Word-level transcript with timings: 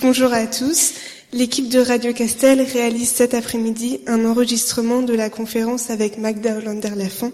Bonjour 0.00 0.32
à 0.32 0.46
tous. 0.46 0.94
L'équipe 1.32 1.68
de 1.68 1.80
Radio 1.80 2.12
Castel 2.12 2.60
réalise 2.60 3.08
cet 3.08 3.34
après-midi 3.34 3.98
un 4.06 4.24
enregistrement 4.26 5.02
de 5.02 5.12
la 5.12 5.28
conférence 5.28 5.90
avec 5.90 6.18
Magda 6.18 6.58
Hollander-Lafont. 6.58 7.32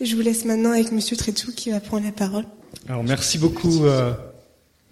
Je 0.00 0.16
vous 0.16 0.22
laisse 0.22 0.44
maintenant 0.44 0.72
avec 0.72 0.90
Monsieur 0.90 1.16
Trétou 1.16 1.52
qui 1.52 1.70
va 1.70 1.78
prendre 1.78 2.04
la 2.04 2.10
parole. 2.10 2.46
Alors 2.88 3.04
merci 3.04 3.38
beaucoup 3.38 3.86
euh, 3.86 4.12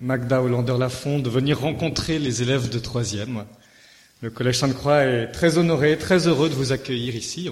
Magda 0.01 0.41
Hollander-Lafont 0.43 1.19
de 1.19 1.29
venir 1.29 1.59
rencontrer 1.61 2.21
les 2.21 2.41
élèves 2.41 2.69
de 2.69 2.79
troisième. 2.79 3.47
Le 4.21 4.31
Collège 4.31 4.59
Sainte-Croix 4.59 5.03
est 5.03 5.33
très 5.33 5.59
honoré, 5.59 5.99
très 5.99 6.29
heureux 6.29 6.49
de 6.49 6.55
vous 6.55 6.71
accueillir 6.71 7.17
ici, 7.17 7.51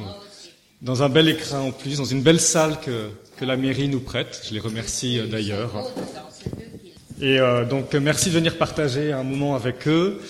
dans 0.81 1.03
un 1.03 1.09
bel 1.09 1.29
écran 1.29 1.67
en 1.67 1.73
plus, 1.73 1.99
dans 1.99 2.05
une 2.05 2.23
belle 2.23 2.41
salle 2.41 2.79
que, 2.81 3.11
la 3.45 3.57
mairie 3.57 3.89
nous 3.89 4.01
prête. 4.01 4.43
Je 4.47 4.55
les 4.55 4.61
remercie 4.61 5.19
euh, 5.19 5.27
d'ailleurs. 5.27 5.91
Et 7.23 7.39
euh, 7.39 7.67
donc 7.67 7.93
merci 7.95 8.31
de 8.31 8.35
venir 8.35 8.57
partager 8.57 9.13
un 9.13 9.25
moment 9.25 9.55
avec 9.55 9.87
eux. 9.87 10.21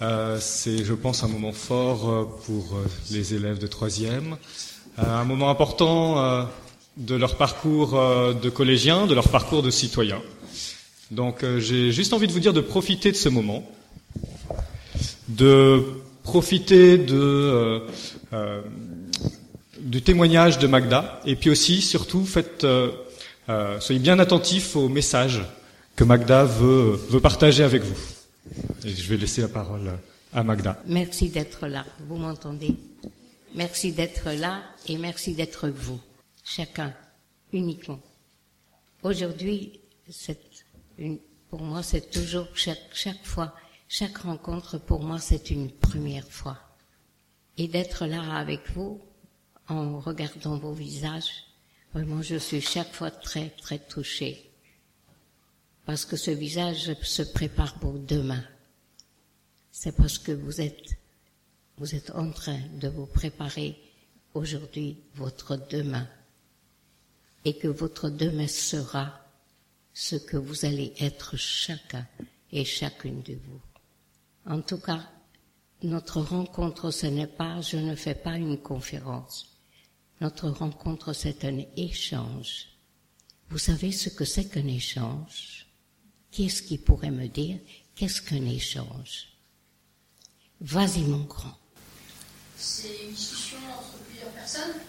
Euh, 0.00 0.38
c'est, 0.40 0.82
je 0.82 0.94
pense, 0.94 1.22
un 1.22 1.28
moment 1.28 1.52
fort 1.52 2.08
euh, 2.08 2.24
pour 2.46 2.76
euh, 2.76 2.86
les 3.10 3.34
élèves 3.34 3.58
de 3.58 3.66
troisième, 3.66 4.36
un 4.96 5.24
moment 5.24 5.50
important 5.50 6.48
de 6.96 7.14
leur 7.16 7.36
parcours 7.36 8.00
de 8.40 8.48
collégiens, 8.48 9.06
de 9.06 9.14
leur 9.14 9.28
parcours 9.28 9.62
de 9.62 9.70
citoyens. 9.70 10.22
Donc 11.10 11.44
j'ai 11.58 11.90
juste 11.90 12.12
envie 12.12 12.28
de 12.28 12.32
vous 12.32 12.38
dire 12.38 12.52
de 12.52 12.60
profiter 12.60 13.10
de 13.10 13.16
ce 13.16 13.28
moment, 13.28 13.68
de 15.28 15.82
profiter 16.22 16.96
de 16.96 17.82
du 19.80 20.00
témoignage 20.02 20.60
de 20.60 20.68
Magda, 20.68 21.20
et 21.26 21.34
puis 21.34 21.50
aussi, 21.50 21.82
surtout, 21.82 22.24
faites, 22.24 22.64
soyez 23.80 24.00
bien 24.00 24.20
attentifs 24.20 24.76
aux 24.76 24.88
messages 24.88 25.42
que 25.96 26.04
Magda 26.04 26.44
veut, 26.44 26.96
veut 27.08 27.20
partager 27.20 27.62
avec 27.62 27.82
vous. 27.82 27.96
Et 28.84 28.90
je 28.90 29.08
vais 29.08 29.16
laisser 29.16 29.40
la 29.40 29.48
parole 29.48 29.98
à 30.32 30.42
Magda. 30.42 30.82
Merci 30.86 31.28
d'être 31.28 31.66
là. 31.66 31.84
Vous 32.08 32.16
m'entendez? 32.16 32.76
Merci 33.54 33.92
d'être 33.92 34.30
là 34.32 34.62
et 34.88 34.98
merci 34.98 35.34
d'être 35.34 35.68
vous, 35.68 36.00
chacun, 36.42 36.92
uniquement. 37.52 38.00
Aujourd'hui, 39.04 39.80
pour 41.48 41.62
moi, 41.62 41.82
c'est 41.84 42.10
toujours 42.10 42.48
chaque, 42.54 42.90
chaque 42.92 43.24
fois, 43.24 43.54
chaque 43.88 44.18
rencontre 44.18 44.78
pour 44.78 45.04
moi, 45.04 45.20
c'est 45.20 45.50
une 45.50 45.70
première 45.70 46.26
fois. 46.28 46.58
Et 47.56 47.68
d'être 47.68 48.06
là 48.06 48.38
avec 48.38 48.60
vous, 48.74 49.00
en 49.68 50.00
regardant 50.00 50.58
vos 50.58 50.72
visages, 50.72 51.44
vraiment, 51.92 52.22
je 52.22 52.36
suis 52.36 52.60
chaque 52.60 52.92
fois 52.92 53.12
très, 53.12 53.50
très 53.50 53.78
touchée 53.78 54.50
parce 55.86 56.04
que 56.04 56.16
ce 56.16 56.30
visage 56.30 56.94
se 57.02 57.22
prépare 57.22 57.74
pour 57.78 57.94
demain. 57.98 58.42
C'est 59.70 59.96
parce 59.96 60.18
que 60.18 60.32
vous 60.32 60.60
êtes, 60.60 60.96
vous 61.78 61.94
êtes 61.94 62.10
en 62.10 62.30
train 62.30 62.60
de 62.80 62.88
vous 62.88 63.06
préparer 63.06 63.78
aujourd'hui 64.34 64.98
votre 65.14 65.56
demain 65.68 66.08
et 67.44 67.56
que 67.58 67.68
votre 67.68 68.08
demain 68.08 68.46
sera 68.46 69.20
ce 69.92 70.16
que 70.16 70.36
vous 70.36 70.64
allez 70.64 70.94
être 71.00 71.36
chacun 71.36 72.06
et 72.50 72.64
chacune 72.64 73.22
de 73.22 73.34
vous. 73.34 73.60
En 74.46 74.60
tout 74.60 74.78
cas, 74.78 75.08
notre 75.82 76.20
rencontre, 76.20 76.90
ce 76.90 77.06
n'est 77.06 77.26
pas, 77.26 77.60
je 77.60 77.76
ne 77.76 77.94
fais 77.94 78.14
pas 78.14 78.36
une 78.36 78.58
conférence. 78.58 79.58
Notre 80.20 80.48
rencontre, 80.48 81.12
c'est 81.12 81.44
un 81.44 81.58
échange. 81.76 82.68
Vous 83.50 83.58
savez 83.58 83.92
ce 83.92 84.08
que 84.08 84.24
c'est 84.24 84.46
qu'un 84.46 84.66
échange? 84.66 85.63
Qu'est-ce 86.34 86.62
qui 86.62 86.78
pourrait 86.78 87.12
me 87.12 87.28
dire 87.28 87.58
qu'est-ce 87.94 88.20
qu'un 88.20 88.44
échange? 88.44 89.28
Vas-y 90.60 91.02
mon 91.02 91.22
grand. 91.24 91.56
C'est 92.56 93.04
une 93.04 93.12
discussion 93.14 93.58
entre 93.78 93.98
plusieurs 94.08 94.30
personnes? 94.30 94.80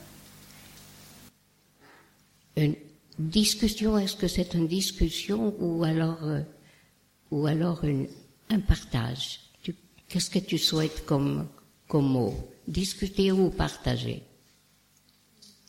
Une 2.58 2.75
discussion, 3.20 3.96
est-ce 4.00 4.16
que 4.16 4.28
c'est 4.28 4.56
une 4.56 4.68
discussion 4.68 5.53
ou 5.59 5.84
alors, 5.84 6.24
euh, 6.24 6.42
ou 7.30 7.46
alors 7.46 7.84
un 8.50 8.59
partage? 8.62 9.41
Qu'est-ce 10.08 10.31
que 10.31 10.40
tu 10.40 10.58
souhaites 10.58 11.06
comme, 11.06 11.47
comme 11.88 12.08
mot? 12.08 12.34
Discuter 12.68 13.31
ou 13.31 13.52
partager? 13.52 14.24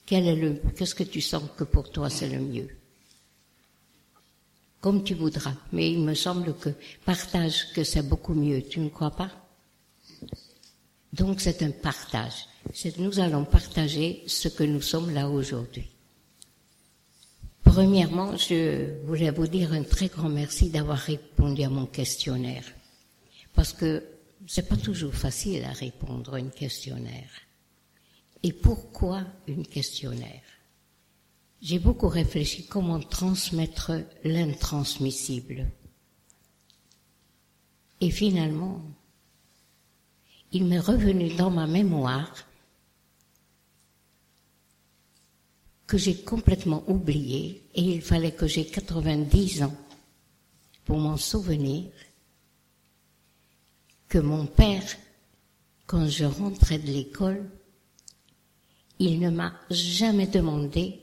Quel 0.06 0.26
est 0.26 0.36
le, 0.36 0.62
Qu'est-ce 0.74 0.94
que 0.94 1.02
tu 1.02 1.20
sens 1.20 1.42
que 1.54 1.64
pour 1.64 1.90
toi 1.90 2.08
c'est 2.08 2.30
le 2.30 2.40
mieux? 2.40 2.75
Comme 4.86 5.02
tu 5.02 5.14
voudras. 5.14 5.56
Mais 5.72 5.90
il 5.90 5.98
me 5.98 6.14
semble 6.14 6.54
que 6.54 6.68
partage, 7.04 7.72
que 7.72 7.82
c'est 7.82 8.08
beaucoup 8.08 8.34
mieux. 8.34 8.62
Tu 8.62 8.78
ne 8.78 8.88
crois 8.88 9.10
pas? 9.10 9.32
Donc 11.12 11.40
c'est 11.40 11.60
un 11.64 11.72
partage. 11.72 12.46
Nous 12.98 13.18
allons 13.18 13.44
partager 13.44 14.22
ce 14.28 14.46
que 14.46 14.62
nous 14.62 14.80
sommes 14.80 15.12
là 15.12 15.28
aujourd'hui. 15.28 15.88
Premièrement, 17.64 18.36
je 18.36 19.04
voulais 19.04 19.32
vous 19.32 19.48
dire 19.48 19.72
un 19.72 19.82
très 19.82 20.06
grand 20.06 20.28
merci 20.28 20.70
d'avoir 20.70 20.98
répondu 20.98 21.64
à 21.64 21.68
mon 21.68 21.86
questionnaire. 21.86 22.66
Parce 23.54 23.72
que 23.72 24.04
c'est 24.46 24.68
pas 24.68 24.76
toujours 24.76 25.14
facile 25.14 25.64
à 25.64 25.72
répondre 25.72 26.34
à 26.34 26.36
un 26.36 26.50
questionnaire. 26.50 27.32
Et 28.44 28.52
pourquoi 28.52 29.24
une 29.48 29.66
questionnaire? 29.66 30.45
J'ai 31.66 31.80
beaucoup 31.80 32.06
réfléchi 32.06 32.64
comment 32.64 33.00
transmettre 33.00 33.90
l'intransmissible. 34.22 35.68
Et 38.00 38.12
finalement, 38.12 38.80
il 40.52 40.64
m'est 40.66 40.78
revenu 40.78 41.34
dans 41.34 41.50
ma 41.50 41.66
mémoire 41.66 42.32
que 45.88 45.98
j'ai 45.98 46.14
complètement 46.22 46.84
oublié 46.88 47.64
et 47.74 47.82
il 47.82 48.00
fallait 48.00 48.30
que 48.30 48.46
j'ai 48.46 48.66
90 48.66 49.64
ans 49.64 49.76
pour 50.84 50.98
m'en 50.98 51.16
souvenir 51.16 51.90
que 54.08 54.18
mon 54.18 54.46
père, 54.46 54.84
quand 55.88 56.06
je 56.06 56.26
rentrais 56.26 56.78
de 56.78 56.92
l'école, 56.92 57.50
il 59.00 59.18
ne 59.18 59.30
m'a 59.30 59.52
jamais 59.68 60.28
demandé 60.28 61.02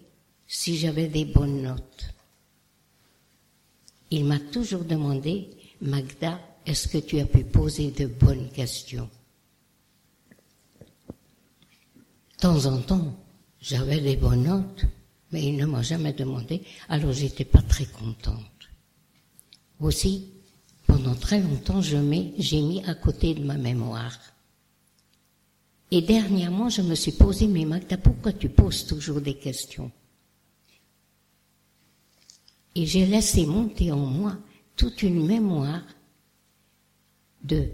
si 0.53 0.77
j'avais 0.77 1.07
des 1.07 1.25
bonnes 1.25 1.63
notes. 1.63 2.13
Il 4.11 4.25
m'a 4.25 4.39
toujours 4.39 4.83
demandé, 4.83 5.49
Magda, 5.81 6.39
est-ce 6.67 6.87
que 6.87 6.99
tu 6.99 7.19
as 7.19 7.25
pu 7.25 7.43
poser 7.43 7.89
de 7.89 8.05
bonnes 8.05 8.51
questions? 8.51 9.09
De 11.09 12.37
temps 12.37 12.65
en 12.67 12.79
temps, 12.81 13.17
j'avais 13.59 13.99
des 13.99 14.15
bonnes 14.15 14.43
notes, 14.43 14.85
mais 15.31 15.43
il 15.43 15.57
ne 15.57 15.65
m'a 15.65 15.81
jamais 15.81 16.13
demandé, 16.13 16.61
alors 16.87 17.13
j'étais 17.13 17.45
pas 17.45 17.63
très 17.63 17.87
contente. 17.87 18.69
Aussi, 19.79 20.29
pendant 20.85 21.15
très 21.15 21.41
longtemps, 21.41 21.81
j'ai 21.81 21.97
mis 22.61 22.83
à 22.85 22.93
côté 22.93 23.33
de 23.33 23.43
ma 23.43 23.57
mémoire. 23.57 24.19
Et 25.89 26.03
dernièrement, 26.03 26.69
je 26.69 26.83
me 26.83 26.93
suis 26.93 27.13
posé, 27.13 27.47
mais 27.47 27.65
Magda, 27.65 27.97
pourquoi 27.97 28.33
tu 28.33 28.49
poses 28.49 28.85
toujours 28.85 29.19
des 29.19 29.33
questions? 29.33 29.91
Et 32.75 32.85
j'ai 32.85 33.05
laissé 33.05 33.45
monter 33.45 33.91
en 33.91 33.97
moi 33.97 34.37
toute 34.75 35.03
une 35.03 35.25
mémoire 35.25 35.83
de... 37.43 37.69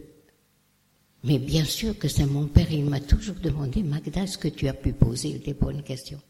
Mais 1.24 1.38
bien 1.38 1.66
sûr 1.66 1.98
que 1.98 2.08
c'est 2.08 2.26
mon 2.26 2.48
père, 2.48 2.72
il 2.72 2.86
m'a 2.86 3.00
toujours 3.02 3.36
demandé, 3.36 3.84
Magda, 3.84 4.24
est-ce 4.24 4.38
que 4.38 4.48
tu 4.48 4.68
as 4.68 4.74
pu 4.74 4.94
poser 4.94 5.34
des 5.40 5.54
bonnes 5.54 5.84
questions? 5.84 6.22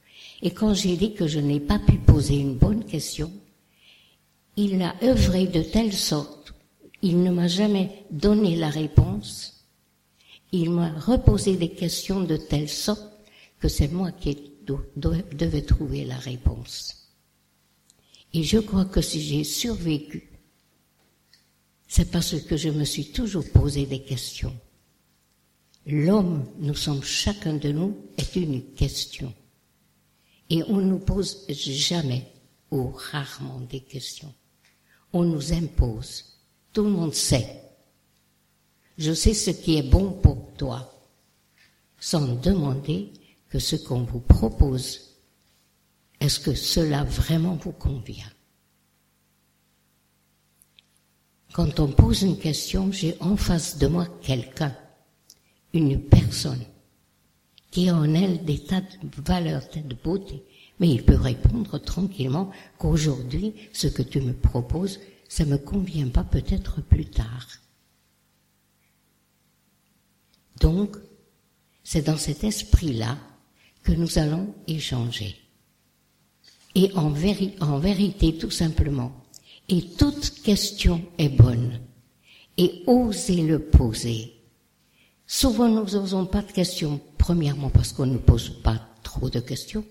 Et 0.42 0.52
quand 0.52 0.74
j'ai 0.74 0.98
dit 0.98 1.14
que 1.14 1.28
je 1.28 1.40
n'ai 1.40 1.60
pas 1.60 1.80
pu 1.80 1.98
poser 1.98 2.38
une 2.38 2.56
bonne 2.56 2.86
question, 2.86 3.32
il 4.58 4.82
a 4.82 4.96
œuvré 5.04 5.48
de 5.48 5.62
telle 5.62 5.94
sorte, 5.94 6.54
il 7.02 7.22
ne 7.22 7.32
m'a 7.32 7.48
jamais 7.48 8.06
donné 8.12 8.56
la 8.56 8.70
réponse, 8.70 9.66
il 10.52 10.72
m'a 10.72 10.92
reposé 11.00 11.56
des 11.56 11.70
questions 11.70 12.22
de 12.22 12.36
telle 12.36 12.70
sorte 12.70 13.04
que 13.60 13.68
c'est 13.68 13.92
moi 13.92 14.12
qui 14.12 14.38
devais 14.96 15.62
trouver 15.62 16.04
la 16.06 16.18
réponse. 16.18 16.99
Et 18.34 18.44
je 18.44 18.60
crois 18.60 18.86
que 18.86 19.02
si 19.02 19.22
j'ai 19.22 19.44
survécu, 19.44 20.30
c'est 21.88 22.12
parce 22.12 22.40
que 22.42 22.56
je 22.56 22.70
me 22.70 22.84
suis 22.84 23.12
toujours 23.12 23.50
posé 23.52 23.86
des 23.86 24.04
questions. 24.04 24.56
L'homme, 25.88 26.46
nous 26.60 26.76
sommes 26.76 27.02
chacun 27.02 27.56
de 27.56 27.72
nous, 27.72 27.98
est 28.18 28.36
une 28.36 28.64
question. 28.74 29.34
Et 30.52 30.64
on 30.64 30.78
nous 30.78 31.00
pose 31.00 31.48
jamais 31.50 32.32
ou 32.70 32.92
rarement 32.92 33.60
des 33.62 33.80
questions. 33.80 34.34
On 35.14 35.24
nous 35.24 35.52
impose. 35.54 36.26
Tout 36.74 36.84
le 36.84 36.92
monde 36.92 37.16
sait. 37.16 37.64
Je 39.00 39.14
sais 39.14 39.34
ce 39.34 39.50
qui 39.50 39.78
est 39.78 39.90
bon 39.90 40.12
pour 40.12 40.54
toi, 40.58 40.94
sans 42.00 42.36
demander 42.36 43.12
que 43.50 43.58
ce 43.58 43.76
qu'on 43.78 44.04
vous 44.04 44.20
propose 44.20 45.09
est-ce 46.20 46.40
que 46.40 46.54
cela 46.54 47.04
vraiment 47.04 47.56
vous 47.56 47.72
convient? 47.72 48.32
Quand 51.54 51.80
on 51.80 51.88
pose 51.88 52.22
une 52.22 52.38
question, 52.38 52.92
j'ai 52.92 53.16
en 53.22 53.36
face 53.36 53.78
de 53.78 53.88
moi 53.88 54.08
quelqu'un, 54.22 54.76
une 55.74 56.02
personne, 56.02 56.64
qui 57.72 57.90
a 57.90 57.96
en 57.96 58.14
elle 58.14 58.46
des 58.46 58.60
tas 58.60 58.82
de 58.82 59.22
valeurs, 59.26 59.62
des 59.62 59.82
tas 59.82 59.88
de 59.88 59.96
beauté. 59.96 60.44
Mais 60.80 60.90
il 60.90 61.04
peut 61.04 61.16
répondre 61.16 61.78
tranquillement 61.78 62.52
qu'aujourd'hui, 62.78 63.54
ce 63.74 63.88
que 63.88 64.02
tu 64.02 64.22
me 64.22 64.34
proposes, 64.34 65.00
ça 65.28 65.46
me 65.46 65.58
convient 65.58 66.08
pas 66.08 66.24
peut-être 66.24 66.82
plus 66.82 67.06
tard. 67.06 67.48
Donc, 70.62 70.98
c'est 71.84 72.06
dans 72.06 72.18
cet 72.18 72.44
esprit-là 72.44 73.18
que 73.84 73.92
nous 73.92 74.20
allons 74.20 74.54
échanger. 74.68 75.36
Et 76.76 76.92
en, 76.96 77.10
vérité, 77.10 78.38
tout 78.38 78.52
simplement, 78.52 79.12
et 79.68 79.82
toute 79.98 80.42
question 80.44 81.02
est 81.18 81.30
bonne. 81.30 81.80
Et 82.58 82.84
osez 82.88 83.42
le 83.42 83.60
poser. 83.60 84.34
Souvent, 85.26 85.68
nous 85.68 85.86
n'osons 85.86 86.26
pas 86.26 86.42
de 86.42 86.52
questions. 86.52 87.00
Premièrement, 87.18 87.70
parce 87.70 87.94
qu'on 87.94 88.06
ne 88.06 88.18
pose 88.18 88.50
pas 88.64 88.80
trop 89.04 89.30
de 89.30 89.40
questions. 89.40 89.84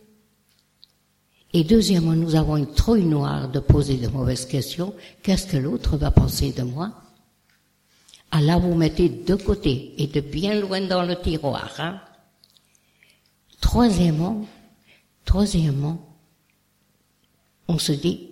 Et 1.52 1.64
deuxièmement, 1.64 2.12
nous 2.12 2.34
avons 2.34 2.56
une 2.56 2.72
trouille 2.72 3.04
noire 3.04 3.48
de 3.50 3.60
poser 3.60 3.96
de 3.96 4.08
mauvaises 4.08 4.46
questions. 4.46 4.94
Qu'est-ce 5.22 5.46
que 5.46 5.56
l'autre 5.56 5.96
va 5.96 6.10
penser 6.10 6.52
de 6.52 6.62
moi? 6.62 6.92
Ah 8.30 8.58
vous 8.58 8.74
mettez 8.74 9.08
de 9.08 9.34
côté 9.34 9.94
et 9.96 10.06
de 10.06 10.20
bien 10.20 10.60
loin 10.60 10.82
dans 10.82 11.02
le 11.02 11.16
tiroir. 11.16 11.72
Hein 11.78 12.00
troisièmement, 13.60 14.46
troisièmement, 15.24 16.07
on 17.68 17.78
se 17.78 17.92
dit, 17.92 18.30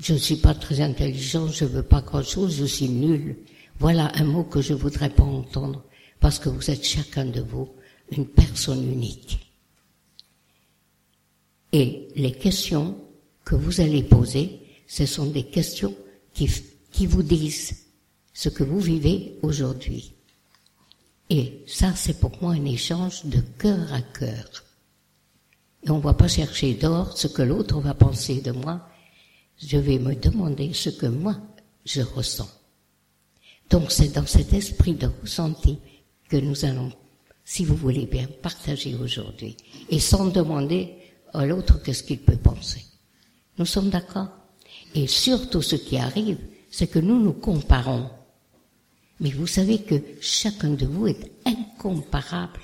je 0.00 0.14
ne 0.14 0.18
suis 0.18 0.36
pas 0.36 0.54
très 0.54 0.80
intelligent, 0.80 1.48
je 1.48 1.64
ne 1.64 1.70
veux 1.70 1.82
pas 1.82 2.02
grand-chose, 2.02 2.56
je 2.56 2.64
suis 2.64 2.88
nul. 2.88 3.36
Voilà 3.78 4.10
un 4.16 4.24
mot 4.24 4.44
que 4.44 4.60
je 4.60 4.74
voudrais 4.74 5.10
pas 5.10 5.22
entendre, 5.22 5.84
parce 6.18 6.38
que 6.38 6.48
vous 6.48 6.70
êtes 6.70 6.84
chacun 6.84 7.24
de 7.24 7.40
vous 7.40 7.68
une 8.10 8.26
personne 8.26 8.90
unique. 8.90 9.38
Et 11.72 12.08
les 12.16 12.32
questions 12.32 12.96
que 13.44 13.54
vous 13.54 13.80
allez 13.80 14.02
poser, 14.02 14.60
ce 14.86 15.06
sont 15.06 15.26
des 15.26 15.44
questions 15.44 15.94
qui, 16.34 16.50
qui 16.90 17.06
vous 17.06 17.22
disent 17.22 17.86
ce 18.32 18.48
que 18.48 18.64
vous 18.64 18.80
vivez 18.80 19.38
aujourd'hui. 19.42 20.12
Et 21.28 21.62
ça, 21.66 21.94
c'est 21.94 22.18
pour 22.18 22.32
moi 22.42 22.54
un 22.54 22.64
échange 22.64 23.24
de 23.24 23.40
cœur 23.58 23.92
à 23.92 24.02
cœur. 24.02 24.64
Et 25.84 25.90
on 25.90 25.98
ne 25.98 26.02
va 26.02 26.14
pas 26.14 26.28
chercher 26.28 26.74
d'or 26.74 27.16
ce 27.16 27.26
que 27.26 27.42
l'autre 27.42 27.80
va 27.80 27.94
penser 27.94 28.40
de 28.40 28.52
moi. 28.52 28.86
Je 29.58 29.78
vais 29.78 29.98
me 29.98 30.14
demander 30.14 30.72
ce 30.72 30.90
que 30.90 31.06
moi, 31.06 31.36
je 31.84 32.02
ressens. 32.02 32.50
Donc 33.70 33.90
c'est 33.90 34.12
dans 34.14 34.26
cet 34.26 34.52
esprit 34.52 34.94
de 34.94 35.08
ressenti 35.22 35.78
que 36.28 36.36
nous 36.36 36.64
allons, 36.64 36.92
si 37.44 37.64
vous 37.64 37.76
voulez 37.76 38.06
bien, 38.06 38.26
partager 38.42 38.94
aujourd'hui. 38.94 39.56
Et 39.88 40.00
sans 40.00 40.26
demander 40.26 40.96
à 41.32 41.46
l'autre 41.46 41.82
qu'est-ce 41.82 42.02
qu'il 42.02 42.20
peut 42.20 42.36
penser. 42.36 42.84
Nous 43.58 43.66
sommes 43.66 43.90
d'accord? 43.90 44.28
Et 44.94 45.06
surtout 45.06 45.62
ce 45.62 45.76
qui 45.76 45.96
arrive, 45.96 46.38
c'est 46.70 46.88
que 46.88 46.98
nous 46.98 47.20
nous 47.20 47.32
comparons. 47.32 48.10
Mais 49.20 49.30
vous 49.30 49.46
savez 49.46 49.82
que 49.82 49.96
chacun 50.20 50.70
de 50.70 50.86
vous 50.86 51.06
est 51.08 51.30
incomparable. 51.44 52.60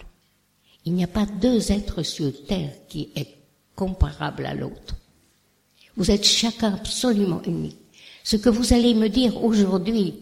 Il 0.86 0.94
n'y 0.94 1.04
a 1.04 1.08
pas 1.08 1.26
deux 1.26 1.72
êtres 1.72 2.02
sur 2.04 2.32
Terre 2.46 2.72
qui 2.88 3.10
est 3.16 3.36
comparable 3.74 4.46
à 4.46 4.54
l'autre. 4.54 4.96
Vous 5.96 6.10
êtes 6.10 6.24
chacun 6.24 6.74
absolument 6.74 7.42
unique. 7.42 7.78
Ce 8.22 8.36
que 8.36 8.48
vous 8.48 8.72
allez 8.72 8.94
me 8.94 9.08
dire 9.08 9.42
aujourd'hui, 9.42 10.14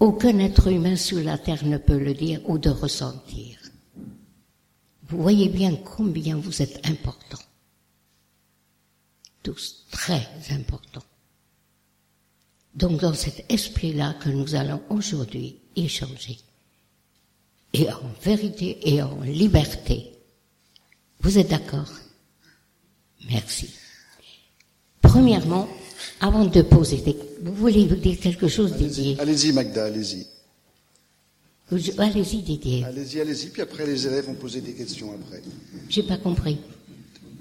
aucun 0.00 0.38
être 0.38 0.68
humain 0.68 0.96
sur 0.96 1.22
la 1.22 1.38
Terre 1.38 1.64
ne 1.64 1.76
peut 1.76 1.98
le 1.98 2.14
dire 2.14 2.40
ou 2.48 2.58
de 2.58 2.70
ressentir. 2.70 3.58
Vous 5.08 5.22
voyez 5.22 5.48
bien 5.48 5.76
combien 5.76 6.36
vous 6.36 6.62
êtes 6.62 6.86
importants. 6.88 7.44
Tous 9.42 9.84
très 9.90 10.26
importants. 10.50 11.04
Donc 12.74 13.00
dans 13.00 13.14
cet 13.14 13.44
esprit-là 13.52 14.14
que 14.14 14.30
nous 14.30 14.54
allons 14.54 14.82
aujourd'hui 14.88 15.58
échanger, 15.76 16.38
et 17.74 17.90
en 17.90 18.00
vérité 18.22 18.78
et 18.84 19.02
en 19.02 19.20
liberté. 19.22 20.12
Vous 21.20 21.38
êtes 21.38 21.50
d'accord? 21.50 21.90
Merci. 23.28 23.70
Premièrement, 25.02 25.68
avant 26.20 26.44
de 26.46 26.62
poser 26.62 26.98
des... 26.98 27.16
Vous 27.42 27.54
voulez 27.54 27.86
vous 27.86 27.96
dire 27.96 28.18
quelque 28.18 28.48
chose, 28.48 28.74
Didier? 28.76 29.16
Allez-y, 29.18 29.52
Magda, 29.52 29.86
allez-y. 29.86 30.26
Allez-y, 31.98 32.42
Didier. 32.42 32.84
Allez-y, 32.84 33.20
allez-y, 33.20 33.48
puis 33.48 33.62
après 33.62 33.86
les 33.86 34.06
élèves 34.06 34.26
vont 34.26 34.34
poser 34.34 34.60
des 34.60 34.72
questions 34.72 35.12
après. 35.12 35.42
J'ai 35.88 36.02
pas 36.04 36.18
compris. 36.18 36.58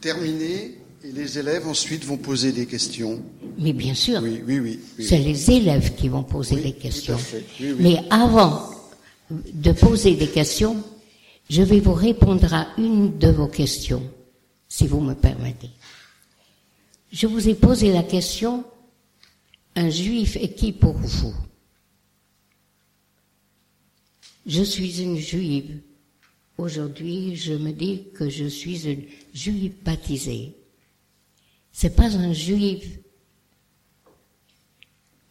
Terminé, 0.02 0.78
et 1.04 1.12
les 1.12 1.38
élèves 1.38 1.68
ensuite 1.68 2.06
vont 2.06 2.18
poser 2.18 2.52
des 2.52 2.66
questions. 2.66 3.22
Mais 3.60 3.74
bien 3.74 3.94
sûr. 3.94 4.22
Oui, 4.24 4.42
oui, 4.48 4.60
oui. 4.60 4.80
oui. 4.98 5.06
C'est 5.06 5.20
les 5.20 5.52
élèves 5.52 5.94
qui 5.96 6.08
vont 6.08 6.24
poser 6.24 6.56
Oui, 6.56 6.64
les 6.64 6.72
tout 6.72 6.80
à 6.80 6.82
questions. 6.82 7.18
fait. 7.18 7.44
Oui. 7.60 7.76
Mais 7.80 8.00
avant 8.10 8.73
de 9.54 9.72
poser 9.72 10.16
des 10.16 10.28
questions, 10.28 10.84
je 11.50 11.62
vais 11.62 11.80
vous 11.80 11.94
répondre 11.94 12.54
à 12.54 12.68
une 12.78 13.18
de 13.18 13.28
vos 13.30 13.48
questions, 13.48 14.04
si 14.68 14.88
vous 14.88 15.02
me 15.02 15.14
permettez. 15.14 15.70
Je 17.12 17.28
vous 17.28 17.48
ai 17.48 17.54
posé 17.54 17.92
la 17.92 18.04
question, 18.04 18.64
un 19.76 19.90
juif 19.90 20.36
est 20.36 20.54
qui 20.54 20.72
pour 20.72 20.94
vous? 20.94 21.34
Je 24.46 24.64
suis 24.64 25.02
une 25.02 25.18
juive. 25.18 25.80
Aujourd'hui, 26.58 27.36
je 27.36 27.54
me 27.54 27.72
dis 27.72 28.04
que 28.14 28.30
je 28.30 28.46
suis 28.46 28.88
une 28.88 29.04
juive 29.34 29.74
baptisée. 29.84 30.56
C'est 31.72 31.96
pas 31.96 32.16
un 32.16 32.34
juif. 32.34 32.86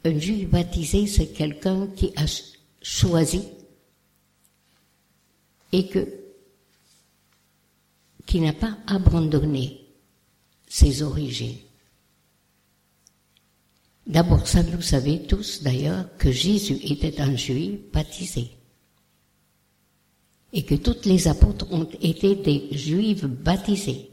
Un 0.04 0.19
juif 0.19 0.49
baptisé, 0.49 1.06
c'est 1.06 1.28
quelqu'un 1.28 1.87
qui 1.88 2.12
a 2.16 2.26
ch- 2.26 2.58
choisi 2.81 3.43
et 5.72 5.88
que, 5.88 6.06
qui 8.26 8.40
n'a 8.40 8.52
pas 8.52 8.76
abandonné 8.86 9.80
ses 10.69 11.02
origines. 11.02 11.58
D'abord, 14.06 14.46
ça, 14.46 14.62
vous 14.62 14.82
savez 14.82 15.22
tous 15.26 15.62
d'ailleurs 15.62 16.16
que 16.19 16.30
Jésus 16.30 16.78
était 16.82 17.20
un 17.20 17.37
juif 17.37 17.80
baptisé 17.92 18.50
et 20.52 20.64
que 20.64 20.75
tous 20.75 21.06
les 21.06 21.28
apôtres 21.28 21.66
ont 21.73 21.88
été 22.00 22.37
des 22.37 22.68
juifs 22.76 23.25
baptisés. 23.25 24.11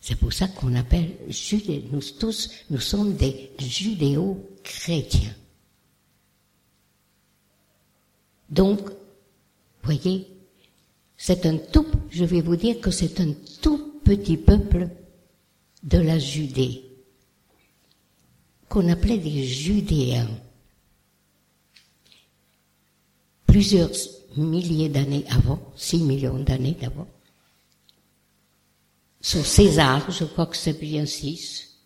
C'est 0.00 0.16
pour 0.16 0.32
ça 0.32 0.48
qu'on 0.48 0.74
appelle 0.74 1.16
judé. 1.28 1.84
Nous 1.90 2.02
tous, 2.18 2.50
nous 2.70 2.80
sommes 2.80 3.14
des 3.14 3.52
judéo-chrétiens. 3.58 5.34
Donc, 8.50 8.80
voyez, 9.82 10.28
c'est 11.16 11.46
un 11.46 11.56
tout, 11.56 11.86
je 12.10 12.24
vais 12.24 12.40
vous 12.40 12.56
dire 12.56 12.80
que 12.80 12.90
c'est 12.90 13.20
un 13.20 13.32
tout 13.60 14.00
petit 14.04 14.36
peuple 14.36 14.88
de 15.82 15.98
la 15.98 16.18
Judée, 16.18 16.84
qu'on 18.68 18.88
appelait 18.88 19.18
des 19.18 19.44
Judéens. 19.44 20.28
Plusieurs 23.46 23.90
milliers 24.36 24.88
d'années 24.88 25.24
avant, 25.30 25.60
six 25.76 25.98
millions 25.98 26.38
d'années 26.38 26.76
d'avant, 26.80 27.08
sous 29.20 29.44
César, 29.44 30.10
je 30.10 30.24
crois 30.24 30.46
que 30.46 30.56
c'est 30.56 30.80
bien 30.80 31.06
six, 31.06 31.78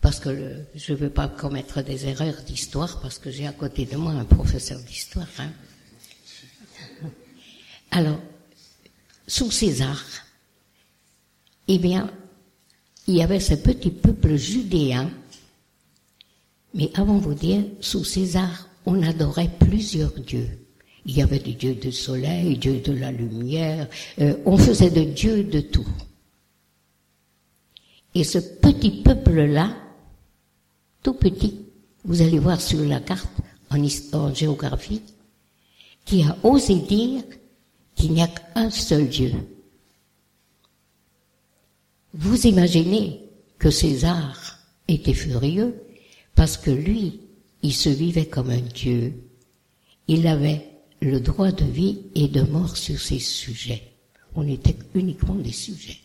parce 0.00 0.18
que 0.18 0.66
je 0.74 0.92
ne 0.92 0.98
veux 0.98 1.10
pas 1.10 1.28
commettre 1.28 1.80
des 1.80 2.06
erreurs 2.06 2.42
d'histoire, 2.42 3.00
parce 3.00 3.18
que 3.18 3.30
j'ai 3.30 3.46
à 3.46 3.52
côté 3.52 3.86
de 3.86 3.96
moi 3.96 4.12
un 4.12 4.24
professeur 4.24 4.80
d'histoire. 4.80 5.28
hein. 5.38 5.52
Alors, 7.92 8.20
sous 9.26 9.50
César, 9.50 10.02
eh 11.68 11.78
bien, 11.78 12.10
il 13.06 13.16
y 13.16 13.22
avait 13.22 13.38
ce 13.38 13.54
petit 13.54 13.90
peuple 13.90 14.36
judéen, 14.36 15.10
mais 16.72 16.90
avant 16.94 17.18
vous 17.18 17.34
dire, 17.34 17.62
sous 17.80 18.02
César, 18.02 18.66
on 18.86 19.02
adorait 19.02 19.50
plusieurs 19.60 20.12
dieux. 20.12 20.48
Il 21.04 21.14
y 21.14 21.22
avait 21.22 21.38
des 21.38 21.52
dieux 21.52 21.74
du 21.74 21.92
soleil, 21.92 22.56
dieux 22.56 22.80
de 22.80 22.92
la 22.92 23.12
lumière, 23.12 23.86
euh, 24.20 24.38
on 24.46 24.56
faisait 24.56 24.90
de 24.90 25.04
dieux 25.04 25.44
de 25.44 25.60
tout. 25.60 25.88
Et 28.14 28.24
ce 28.24 28.38
petit 28.38 29.02
peuple-là, 29.02 29.76
tout 31.02 31.14
petit, 31.14 31.60
vous 32.06 32.22
allez 32.22 32.38
voir 32.38 32.58
sur 32.58 32.80
la 32.80 33.00
carte 33.00 33.28
en, 33.70 33.76
en 34.16 34.34
géographie, 34.34 35.02
qui 36.06 36.22
a 36.22 36.38
osé 36.42 36.76
dire 36.76 37.22
qu'il 38.02 38.14
n'y 38.14 38.22
a 38.22 38.26
qu'un 38.26 38.68
seul 38.68 39.08
Dieu. 39.08 39.32
Vous 42.14 42.48
imaginez 42.48 43.20
que 43.60 43.70
César 43.70 44.58
était 44.88 45.14
furieux 45.14 45.80
parce 46.34 46.56
que 46.56 46.72
lui, 46.72 47.20
il 47.62 47.72
se 47.72 47.88
vivait 47.88 48.26
comme 48.26 48.50
un 48.50 48.60
Dieu. 48.60 49.14
Il 50.08 50.26
avait 50.26 50.66
le 51.00 51.20
droit 51.20 51.52
de 51.52 51.64
vie 51.64 52.00
et 52.16 52.26
de 52.26 52.42
mort 52.42 52.76
sur 52.76 52.98
ses 52.98 53.20
sujets. 53.20 53.92
On 54.34 54.48
était 54.48 54.76
uniquement 54.96 55.36
des 55.36 55.52
sujets. 55.52 56.00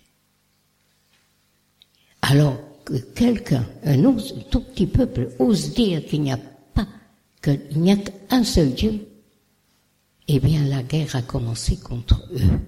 Alors 2.21 2.59
que 2.85 2.93
quelqu'un, 2.93 3.65
un 3.83 4.13
tout 4.51 4.61
petit 4.61 4.85
peuple, 4.85 5.31
ose 5.39 5.73
dire 5.73 6.05
qu'il 6.05 6.21
n'y 6.21 6.31
a 6.31 6.37
pas, 6.75 6.87
qu'il 7.41 7.81
n'y 7.81 7.91
a 7.91 7.97
qu'un 7.97 8.43
seul 8.43 8.71
Dieu, 8.75 9.07
eh 10.27 10.39
bien 10.39 10.65
la 10.65 10.84
guerre 10.84 11.15
a 11.15 11.22
commencé 11.22 11.77
contre 11.77 12.27
eux. 12.34 12.60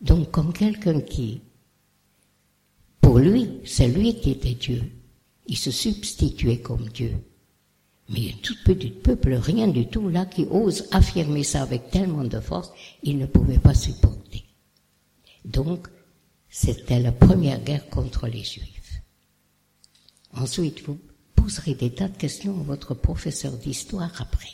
Donc 0.00 0.30
quand 0.30 0.52
quelqu'un 0.52 1.00
qui, 1.00 1.40
pour 3.00 3.18
lui, 3.18 3.60
c'est 3.64 3.88
lui 3.88 4.20
qui 4.20 4.30
était 4.32 4.54
Dieu, 4.54 4.82
il 5.46 5.56
se 5.56 5.70
substituait 5.70 6.60
comme 6.60 6.88
Dieu. 6.88 7.14
Mais 8.08 8.30
un 8.30 8.36
tout 8.42 8.56
petit 8.64 8.90
peuple, 8.90 9.34
rien 9.34 9.68
du 9.68 9.86
tout 9.86 10.08
là, 10.08 10.26
qui 10.26 10.46
ose 10.50 10.86
affirmer 10.90 11.44
ça 11.44 11.62
avec 11.62 11.90
tellement 11.90 12.24
de 12.24 12.40
force, 12.40 12.70
il 13.02 13.18
ne 13.18 13.26
pouvait 13.26 13.58
pas 13.58 13.74
supporter. 13.74 14.44
Donc, 15.44 15.88
c'était 16.48 17.00
la 17.00 17.12
première 17.12 17.62
guerre 17.62 17.88
contre 17.88 18.26
les 18.26 18.44
Juifs. 18.44 19.02
Ensuite, 20.34 20.82
vous 20.82 20.98
poserez 21.34 21.74
des 21.74 21.90
tas 21.94 22.08
de 22.08 22.16
questions 22.16 22.58
à 22.60 22.64
votre 22.64 22.94
professeur 22.94 23.52
d'histoire 23.52 24.12
après. 24.20 24.50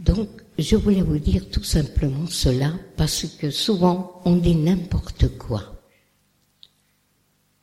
Donc, 0.00 0.28
je 0.58 0.76
voulais 0.76 1.02
vous 1.02 1.18
dire 1.18 1.50
tout 1.50 1.62
simplement 1.62 2.26
cela 2.26 2.72
parce 2.96 3.26
que 3.36 3.50
souvent 3.50 4.22
on 4.24 4.36
dit 4.36 4.56
n'importe 4.56 5.36
quoi. 5.36 5.62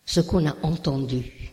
Ce 0.05 0.19
qu'on 0.19 0.45
a 0.45 0.55
entendu. 0.61 1.51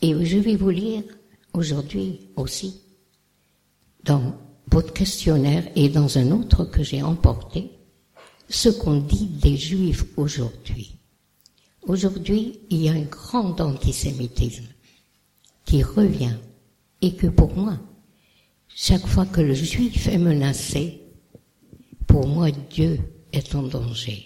Et 0.00 0.24
je 0.24 0.38
vais 0.38 0.56
vous 0.56 0.70
lire 0.70 1.02
aujourd'hui 1.52 2.30
aussi 2.36 2.80
dans 4.02 4.34
votre 4.68 4.94
questionnaire 4.94 5.70
et 5.76 5.90
dans 5.90 6.16
un 6.16 6.30
autre 6.30 6.64
que 6.64 6.82
j'ai 6.82 7.02
emporté, 7.02 7.70
ce 8.48 8.70
qu'on 8.70 9.00
dit 9.00 9.26
des 9.26 9.58
juifs 9.58 10.06
aujourd'hui. 10.16 10.96
Aujourd'hui, 11.82 12.60
il 12.70 12.82
y 12.82 12.88
a 12.88 12.92
un 12.92 13.02
grand 13.02 13.60
antisémitisme 13.60 14.68
qui 15.66 15.82
revient 15.82 16.36
et 17.04 17.14
que 17.14 17.26
pour 17.26 17.54
moi, 17.54 17.78
chaque 18.74 19.06
fois 19.06 19.26
que 19.26 19.42
le 19.42 19.52
juif 19.52 20.08
est 20.08 20.16
menacé, 20.16 21.02
pour 22.06 22.26
moi, 22.26 22.50
Dieu 22.50 22.98
est 23.30 23.54
en 23.54 23.62
danger. 23.62 24.24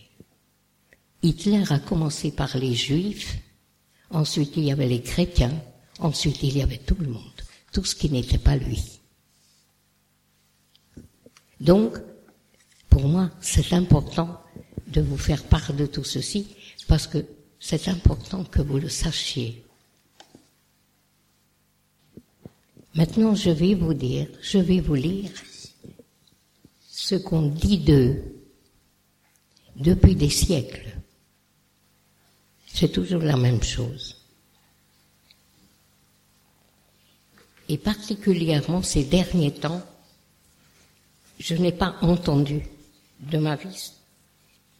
Hitler 1.24 1.64
a 1.70 1.80
commencé 1.80 2.30
par 2.30 2.56
les 2.56 2.74
juifs, 2.74 3.36
ensuite 4.10 4.56
il 4.56 4.62
y 4.62 4.70
avait 4.70 4.86
les 4.86 5.02
chrétiens, 5.02 5.60
ensuite 5.98 6.40
il 6.44 6.56
y 6.56 6.62
avait 6.62 6.78
tout 6.78 6.94
le 7.00 7.08
monde, 7.08 7.40
tout 7.72 7.84
ce 7.84 7.96
qui 7.96 8.10
n'était 8.10 8.38
pas 8.38 8.56
lui. 8.56 9.00
Donc, 11.60 11.98
pour 12.88 13.08
moi, 13.08 13.28
c'est 13.40 13.72
important 13.72 14.40
de 14.86 15.00
vous 15.00 15.18
faire 15.18 15.42
part 15.42 15.72
de 15.72 15.86
tout 15.86 16.04
ceci 16.04 16.54
parce 16.86 17.08
que 17.08 17.26
c'est 17.58 17.88
important 17.88 18.44
que 18.44 18.62
vous 18.62 18.78
le 18.78 18.88
sachiez. 18.88 19.64
Maintenant, 22.98 23.36
je 23.36 23.50
vais 23.50 23.74
vous 23.74 23.94
dire, 23.94 24.26
je 24.42 24.58
vais 24.58 24.80
vous 24.80 24.96
lire 24.96 25.30
ce 26.90 27.14
qu'on 27.14 27.42
dit 27.42 27.78
d'eux 27.78 28.24
depuis 29.76 30.16
des 30.16 30.30
siècles. 30.30 30.96
C'est 32.66 32.90
toujours 32.90 33.22
la 33.22 33.36
même 33.36 33.62
chose. 33.62 34.16
Et 37.68 37.78
particulièrement 37.78 38.82
ces 38.82 39.04
derniers 39.04 39.54
temps, 39.54 39.80
je 41.38 41.54
n'ai 41.54 41.70
pas 41.70 41.94
entendu 42.00 42.66
de 43.20 43.38
ma 43.38 43.54
vie 43.54 43.92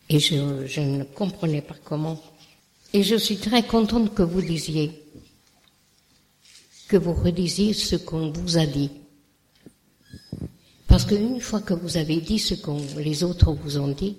et 0.08 0.18
je, 0.18 0.66
je, 0.66 0.80
ne 0.80 1.04
comprenais 1.04 1.62
pas 1.62 1.76
comment. 1.84 2.20
Et 2.92 3.04
je 3.04 3.14
suis 3.14 3.36
très 3.36 3.62
contente 3.62 4.12
que 4.12 4.24
vous 4.24 4.42
disiez, 4.42 5.04
que 6.88 6.96
vous 6.96 7.12
redisiez 7.12 7.74
ce 7.74 7.96
qu'on 7.96 8.30
vous 8.30 8.56
a 8.56 8.66
dit. 8.66 8.90
Parce 10.86 11.04
qu'une 11.04 11.40
fois 11.40 11.60
que 11.60 11.74
vous 11.74 11.98
avez 11.98 12.20
dit 12.20 12.38
ce 12.38 12.54
que 12.54 12.70
les 12.98 13.22
autres 13.22 13.52
vous 13.52 13.78
ont 13.78 13.88
dit, 13.88 14.16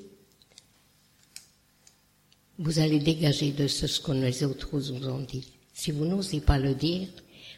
vous 2.60 2.80
allez 2.80 3.00
dégager 3.00 3.52
de 3.52 3.68
ce, 3.68 3.88
ce 3.88 4.00
que 4.00 4.12
les 4.12 4.44
autres 4.44 4.70
vous 4.72 5.08
ont 5.08 5.20
dit. 5.22 5.52
Si 5.74 5.92
vous 5.92 6.06
n'osez 6.06 6.42
pas 6.42 6.60
le 6.60 6.76
dire, 6.76 7.08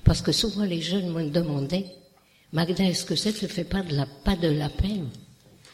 parce 0.05 0.21
que 0.21 0.31
souvent 0.31 0.63
les 0.63 0.81
jeunes 0.81 1.11
me 1.11 1.29
demandaient, 1.29 1.87
Magda, 2.53 2.83
est-ce 2.83 3.05
que 3.05 3.15
ça 3.15 3.29
ne 3.29 3.35
fait 3.47 3.63
pas 3.63 3.81
de 3.81 3.95
la, 3.95 4.05
pas 4.05 4.35
de 4.35 4.47
la 4.47 4.69
peine 4.69 5.09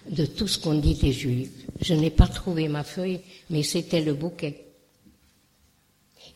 de 0.09 0.25
tout 0.25 0.47
ce 0.47 0.57
qu'on 0.57 0.75
dit 0.75 0.95
des 0.95 1.11
Juifs? 1.11 1.51
Je 1.81 1.93
n'ai 1.93 2.11
pas 2.11 2.27
trouvé 2.27 2.67
ma 2.67 2.83
feuille, 2.83 3.19
mais 3.49 3.63
c'était 3.63 4.01
le 4.01 4.13
bouquet. 4.13 4.66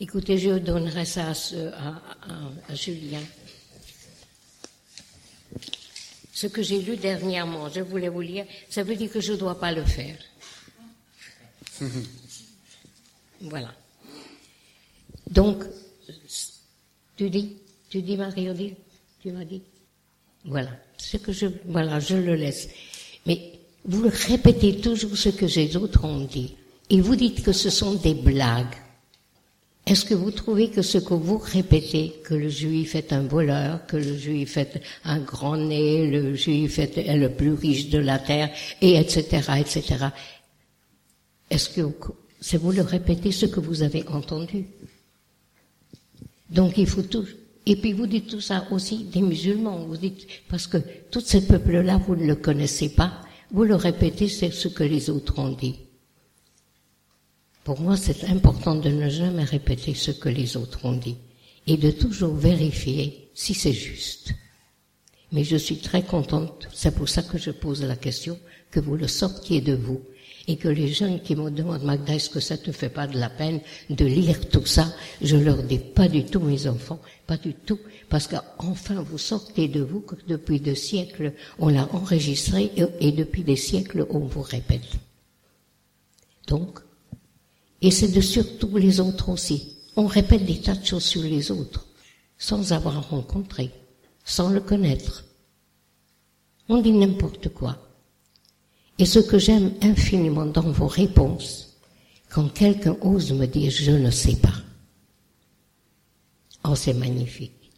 Écoutez, 0.01 0.39
je 0.39 0.57
donnerai 0.57 1.05
ça 1.05 1.29
à, 1.29 2.73
Julien. 2.73 3.21
Ce 6.33 6.47
que 6.47 6.63
j'ai 6.63 6.81
lu 6.81 6.97
dernièrement, 6.97 7.69
je 7.69 7.81
voulais 7.81 8.09
vous 8.09 8.21
lire, 8.21 8.45
ça 8.67 8.81
veut 8.81 8.95
dire 8.95 9.11
que 9.11 9.21
je 9.21 9.33
ne 9.33 9.37
dois 9.37 9.59
pas 9.59 9.71
le 9.71 9.83
faire. 9.83 10.17
voilà. 13.41 13.71
Donc, 15.29 15.65
tu 17.15 17.29
dis, 17.29 17.57
tu 17.87 18.01
dis 18.01 18.17
Marie-Odile, 18.17 18.73
tu 19.21 19.31
m'as 19.31 19.45
dit? 19.45 19.61
Voilà, 20.45 20.71
ce 20.97 21.17
que 21.17 21.31
je, 21.31 21.45
voilà, 21.65 21.99
je 21.99 22.15
le 22.15 22.33
laisse. 22.33 22.69
Mais 23.27 23.59
vous 23.85 24.09
répétez 24.11 24.81
toujours 24.81 25.15
ce 25.15 25.29
que 25.29 25.45
les 25.45 25.77
autres 25.77 26.03
ont 26.05 26.25
dit. 26.25 26.55
Et 26.89 27.01
vous 27.01 27.15
dites 27.15 27.43
que 27.43 27.51
ce 27.51 27.69
sont 27.69 27.93
des 27.93 28.15
blagues. 28.15 28.75
Est-ce 29.91 30.05
que 30.05 30.13
vous 30.13 30.31
trouvez 30.31 30.69
que 30.69 30.81
ce 30.81 30.99
que 30.99 31.13
vous 31.13 31.37
répétez, 31.37 32.13
que 32.23 32.33
le 32.33 32.47
juif 32.47 32.95
est 32.95 33.11
un 33.11 33.23
voleur, 33.23 33.85
que 33.87 33.97
le 33.97 34.15
juif 34.15 34.55
est 34.55 34.81
un 35.03 35.19
grand 35.19 35.57
nez, 35.57 36.09
le 36.09 36.33
juif 36.33 36.79
est, 36.79 37.13
le 37.17 37.27
plus 37.27 37.51
riche 37.51 37.89
de 37.89 37.97
la 37.97 38.17
terre, 38.17 38.49
et 38.79 38.95
etc., 38.95 39.51
etc., 39.59 40.05
est-ce 41.49 41.67
que 41.67 41.81
c'est 42.39 42.55
vous 42.55 42.71
le 42.71 42.83
répétez 42.83 43.33
ce 43.33 43.45
que 43.45 43.59
vous 43.59 43.83
avez 43.83 44.07
entendu? 44.07 44.63
Donc 46.49 46.77
il 46.77 46.87
faut 46.87 47.01
tout, 47.01 47.25
et 47.65 47.75
puis 47.75 47.91
vous 47.91 48.07
dites 48.07 48.29
tout 48.29 48.39
ça 48.39 48.67
aussi 48.71 49.03
des 49.03 49.21
musulmans. 49.21 49.79
Vous 49.79 49.97
dites 49.97 50.25
parce 50.47 50.67
que 50.67 50.77
tous 51.11 51.19
ces 51.19 51.45
peuples-là, 51.45 51.97
vous 51.97 52.15
ne 52.15 52.27
le 52.27 52.35
connaissez 52.35 52.87
pas. 52.87 53.11
Vous 53.51 53.65
le 53.65 53.75
répétez, 53.75 54.29
c'est 54.29 54.51
ce 54.51 54.69
que 54.69 54.85
les 54.85 55.09
autres 55.09 55.37
ont 55.37 55.51
dit. 55.51 55.75
Pour 57.63 57.79
moi, 57.79 57.95
c'est 57.95 58.25
important 58.25 58.75
de 58.75 58.89
ne 58.89 59.09
jamais 59.09 59.43
répéter 59.43 59.93
ce 59.93 60.11
que 60.11 60.29
les 60.29 60.57
autres 60.57 60.83
ont 60.85 60.93
dit 60.97 61.17
et 61.67 61.77
de 61.77 61.91
toujours 61.91 62.33
vérifier 62.33 63.29
si 63.33 63.53
c'est 63.53 63.73
juste. 63.73 64.33
Mais 65.31 65.43
je 65.43 65.57
suis 65.57 65.77
très 65.77 66.03
contente, 66.03 66.67
c'est 66.73 66.93
pour 66.95 67.07
ça 67.07 67.21
que 67.21 67.37
je 67.37 67.51
pose 67.51 67.83
la 67.83 67.95
question, 67.95 68.37
que 68.71 68.79
vous 68.79 68.97
le 68.97 69.07
sortiez 69.07 69.61
de 69.61 69.73
vous 69.73 70.01
et 70.47 70.57
que 70.57 70.67
les 70.67 70.87
jeunes 70.87 71.21
qui 71.21 71.35
me 71.35 71.51
demandent, 71.51 71.83
Magda, 71.83 72.15
est-ce 72.15 72.29
que 72.29 72.39
ça 72.39 72.57
te 72.57 72.71
fait 72.71 72.89
pas 72.89 73.07
de 73.07 73.17
la 73.17 73.29
peine 73.29 73.61
de 73.89 74.05
lire 74.05 74.49
tout 74.49 74.65
ça? 74.65 74.91
Je 75.21 75.37
leur 75.37 75.61
dis 75.63 75.77
pas 75.77 76.07
du 76.07 76.25
tout, 76.25 76.39
mes 76.39 76.67
enfants, 76.67 76.99
pas 77.27 77.37
du 77.37 77.53
tout, 77.53 77.79
parce 78.09 78.27
qu'enfin 78.27 79.01
vous 79.03 79.19
sortez 79.19 79.67
de 79.67 79.81
vous 79.81 80.01
que 80.01 80.15
depuis 80.27 80.59
des 80.59 80.75
siècles 80.75 81.33
on 81.59 81.69
l'a 81.69 81.87
enregistré 81.93 82.71
et, 82.99 83.11
depuis 83.11 83.43
des 83.43 83.55
siècles 83.55 84.07
on 84.09 84.19
vous 84.19 84.41
répète. 84.41 84.97
Donc, 86.47 86.79
et 87.81 87.91
c'est 87.91 88.11
de 88.11 88.21
surtout 88.21 88.77
les 88.77 88.99
autres 88.99 89.29
aussi. 89.29 89.77
On 89.95 90.05
répète 90.05 90.45
des 90.45 90.61
tas 90.61 90.75
de 90.75 90.85
choses 90.85 91.03
sur 91.03 91.23
les 91.23 91.51
autres, 91.51 91.87
sans 92.37 92.73
avoir 92.73 93.09
rencontré, 93.09 93.71
sans 94.23 94.49
le 94.49 94.61
connaître. 94.61 95.25
On 96.69 96.81
dit 96.81 96.93
n'importe 96.93 97.49
quoi. 97.49 97.77
Et 98.97 99.05
ce 99.05 99.19
que 99.19 99.39
j'aime 99.39 99.73
infiniment 99.81 100.45
dans 100.45 100.71
vos 100.71 100.87
réponses, 100.87 101.77
quand 102.29 102.47
quelqu'un 102.53 102.95
ose 103.01 103.33
me 103.33 103.45
dire 103.47 103.71
je 103.71 103.91
ne 103.91 104.11
sais 104.11 104.35
pas. 104.35 104.53
Oh, 106.63 106.75
c'est 106.75 106.93
magnifique. 106.93 107.71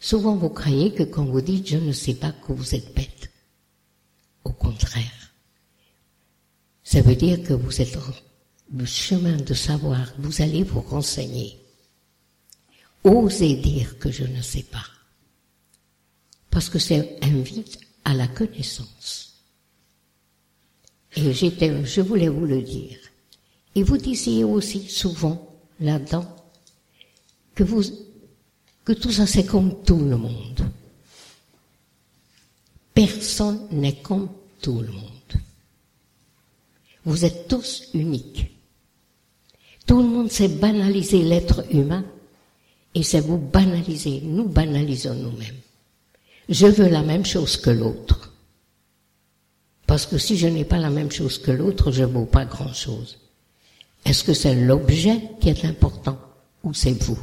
Souvent 0.00 0.36
vous 0.36 0.50
croyez 0.50 0.92
que 0.92 1.04
quand 1.04 1.24
vous 1.24 1.40
dites 1.40 1.68
je 1.68 1.78
ne 1.78 1.92
sais 1.92 2.14
pas 2.14 2.32
que 2.32 2.52
vous 2.52 2.74
êtes 2.74 2.94
bête. 2.94 3.30
Au 4.44 4.50
contraire. 4.50 5.32
Ça 6.82 7.00
veut 7.00 7.16
dire 7.16 7.42
que 7.42 7.54
vous 7.54 7.80
êtes 7.80 7.96
le 8.72 8.86
chemin 8.86 9.36
de 9.36 9.54
savoir, 9.54 10.12
vous 10.18 10.42
allez 10.42 10.62
vous 10.62 10.80
renseigner. 10.80 11.58
Osez 13.04 13.56
dire 13.56 13.98
que 13.98 14.10
je 14.10 14.24
ne 14.24 14.40
sais 14.40 14.62
pas. 14.62 14.86
Parce 16.50 16.70
que 16.70 16.78
c'est 16.78 17.18
invite 17.22 17.78
à 18.04 18.14
la 18.14 18.26
connaissance. 18.28 19.34
Et 21.16 21.32
j'étais, 21.32 21.84
je 21.84 22.00
voulais 22.00 22.28
vous 22.28 22.46
le 22.46 22.62
dire. 22.62 22.98
Et 23.74 23.82
vous 23.82 23.98
disiez 23.98 24.44
aussi 24.44 24.88
souvent 24.88 25.54
là-dedans 25.80 26.24
que 27.54 27.64
vous, 27.64 27.82
que 28.84 28.92
tout 28.92 29.10
ça 29.10 29.26
c'est 29.26 29.44
comme 29.44 29.82
tout 29.84 29.98
le 29.98 30.16
monde. 30.16 30.68
Personne 32.94 33.66
n'est 33.72 34.00
comme 34.00 34.28
tout 34.60 34.80
le 34.80 34.92
monde. 34.92 35.10
Vous 37.04 37.24
êtes 37.24 37.48
tous 37.48 37.88
uniques. 37.92 38.53
Tout 39.86 39.98
le 39.98 40.08
monde 40.08 40.30
sait 40.30 40.48
banaliser 40.48 41.22
l'être 41.22 41.64
humain 41.70 42.04
et 42.94 43.02
c'est 43.02 43.20
vous 43.20 43.38
banaliser, 43.38 44.20
nous 44.22 44.48
banalisons 44.48 45.14
nous-mêmes. 45.14 45.60
Je 46.48 46.66
veux 46.66 46.88
la 46.88 47.02
même 47.02 47.24
chose 47.24 47.56
que 47.56 47.70
l'autre. 47.70 48.32
Parce 49.86 50.06
que 50.06 50.18
si 50.18 50.36
je 50.36 50.46
n'ai 50.46 50.64
pas 50.64 50.78
la 50.78 50.90
même 50.90 51.10
chose 51.10 51.38
que 51.38 51.50
l'autre, 51.50 51.92
je 51.92 52.02
ne 52.02 52.06
vaux 52.06 52.24
pas 52.24 52.44
grand-chose. 52.44 53.18
Est-ce 54.04 54.24
que 54.24 54.34
c'est 54.34 54.54
l'objet 54.54 55.20
qui 55.40 55.48
est 55.48 55.64
important 55.64 56.18
ou 56.62 56.72
c'est 56.72 57.02
vous? 57.02 57.18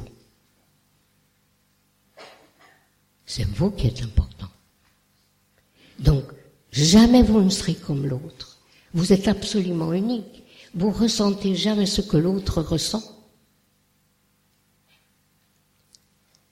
C'est 3.26 3.48
vous 3.48 3.72
qui 3.72 3.88
êtes 3.88 4.02
important. 4.04 4.50
Donc, 6.00 6.24
jamais 6.72 7.24
vous 7.24 7.42
ne 7.42 7.50
serez 7.50 7.76
comme 7.76 8.06
l'autre. 8.06 8.58
Vous 8.94 9.14
êtes 9.14 9.28
absolument 9.28 9.94
unique. 9.94 10.41
Vous 10.74 10.92
ressentez 10.92 11.56
jamais 11.56 11.86
ce 11.86 12.02
que 12.02 12.18
l'autre 12.18 12.62
ressent. 12.62 13.04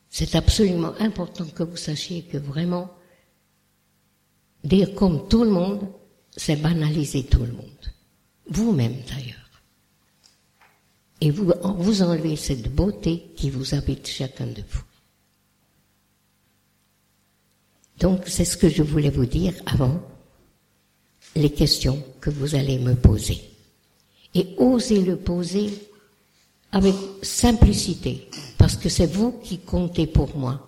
C'est 0.10 0.36
absolument 0.36 0.94
important 1.00 1.46
que 1.46 1.64
vous 1.64 1.78
sachiez 1.78 2.24
que 2.24 2.38
vraiment, 2.38 2.94
dire 4.64 4.94
comme 4.96 5.28
tout 5.30 5.44
le 5.44 5.52
monde, 5.52 5.88
c'est 6.36 6.58
banaliser 6.58 7.26
tout 7.26 7.46
le 7.46 7.54
monde. 7.54 7.94
Vous-même 8.50 8.98
d'ailleurs. 9.08 9.36
Et 11.22 11.32
vous, 11.32 11.52
vous 11.78 12.02
enlevez 12.02 12.36
cette 12.36 12.74
beauté 12.74 13.32
qui 13.36 13.50
vous 13.50 13.74
habite 13.76 14.08
chacun 14.08 14.48
de 14.48 14.64
vous. 14.70 14.84
Donc 18.00 18.24
c'est 18.28 18.46
ce 18.46 18.58
que 18.58 18.70
je 18.70 18.84
voulais 18.84 19.10
vous 19.10 19.26
dire 19.26 19.54
avant 19.66 20.02
les 21.36 21.52
questions 21.52 22.04
que 22.22 22.30
vous 22.30 22.56
allez 22.56 22.80
me 22.80 22.96
poser. 22.96 23.42
Et 24.36 24.56
osez 24.58 25.02
le 25.02 25.18
poser 25.18 25.70
avec 26.72 26.96
simplicité, 27.24 28.30
parce 28.58 28.76
que 28.76 28.90
c'est 28.90 29.08
vous 29.08 29.32
qui 29.44 29.58
comptez 29.58 30.06
pour 30.06 30.36
moi. 30.38 30.68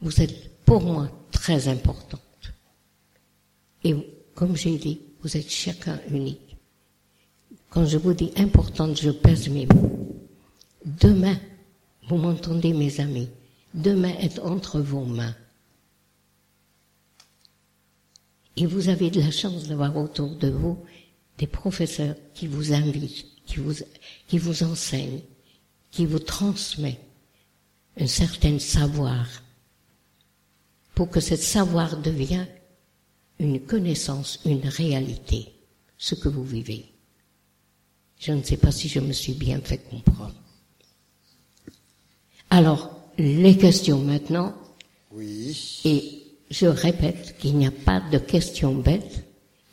Vous 0.00 0.20
êtes 0.20 0.64
pour 0.64 0.80
moi 0.82 1.10
très 1.32 1.68
importante. 1.68 2.20
Et 3.82 3.96
comme 4.34 4.56
j'ai 4.56 4.76
dit, 4.78 5.00
vous 5.22 5.36
êtes 5.36 5.50
chacun 5.50 5.98
unique. 6.10 6.56
Quand 7.70 7.86
je 7.86 7.98
vous 7.98 8.14
dis 8.14 8.32
importante, 8.36 9.00
je 9.00 9.10
pèse 9.10 9.48
mes 9.48 9.66
mots. 9.66 10.16
Demain, 10.84 11.38
vous 12.08 12.16
m'entendez 12.16 12.72
mes 12.72 13.00
amis, 13.00 13.28
demain 13.74 14.14
est 14.20 14.38
entre 14.40 14.80
vos 14.80 15.04
mains. 15.04 15.34
Et 18.56 18.66
vous 18.66 18.88
avez 18.88 19.10
de 19.10 19.20
la 19.20 19.30
chance 19.30 19.68
d'avoir 19.68 19.96
autour 19.96 20.34
de 20.36 20.48
vous 20.48 20.78
des 21.40 21.46
professeurs 21.46 22.16
qui 22.34 22.46
vous 22.46 22.74
invitent, 22.74 23.26
qui 23.46 23.56
vous, 23.56 23.74
qui 24.28 24.36
vous 24.36 24.62
enseignent, 24.62 25.22
qui 25.90 26.04
vous 26.04 26.18
transmettent 26.18 27.00
un 27.98 28.06
certain 28.06 28.58
savoir 28.58 29.26
pour 30.94 31.08
que 31.08 31.20
ce 31.20 31.36
savoir 31.36 31.96
devienne 31.96 32.46
une 33.38 33.58
connaissance, 33.58 34.40
une 34.44 34.68
réalité, 34.68 35.48
ce 35.96 36.14
que 36.14 36.28
vous 36.28 36.44
vivez. 36.44 36.84
Je 38.18 38.32
ne 38.32 38.42
sais 38.42 38.58
pas 38.58 38.70
si 38.70 38.88
je 38.88 39.00
me 39.00 39.12
suis 39.12 39.32
bien 39.32 39.62
fait 39.62 39.78
comprendre. 39.78 40.34
Alors, 42.50 42.90
les 43.16 43.56
questions 43.56 44.00
maintenant. 44.00 44.54
Oui. 45.10 45.80
Et 45.86 46.22
je 46.50 46.66
répète 46.66 47.38
qu'il 47.38 47.56
n'y 47.56 47.66
a 47.66 47.70
pas 47.70 48.00
de 48.12 48.18
questions 48.18 48.74
bêtes. 48.74 49.24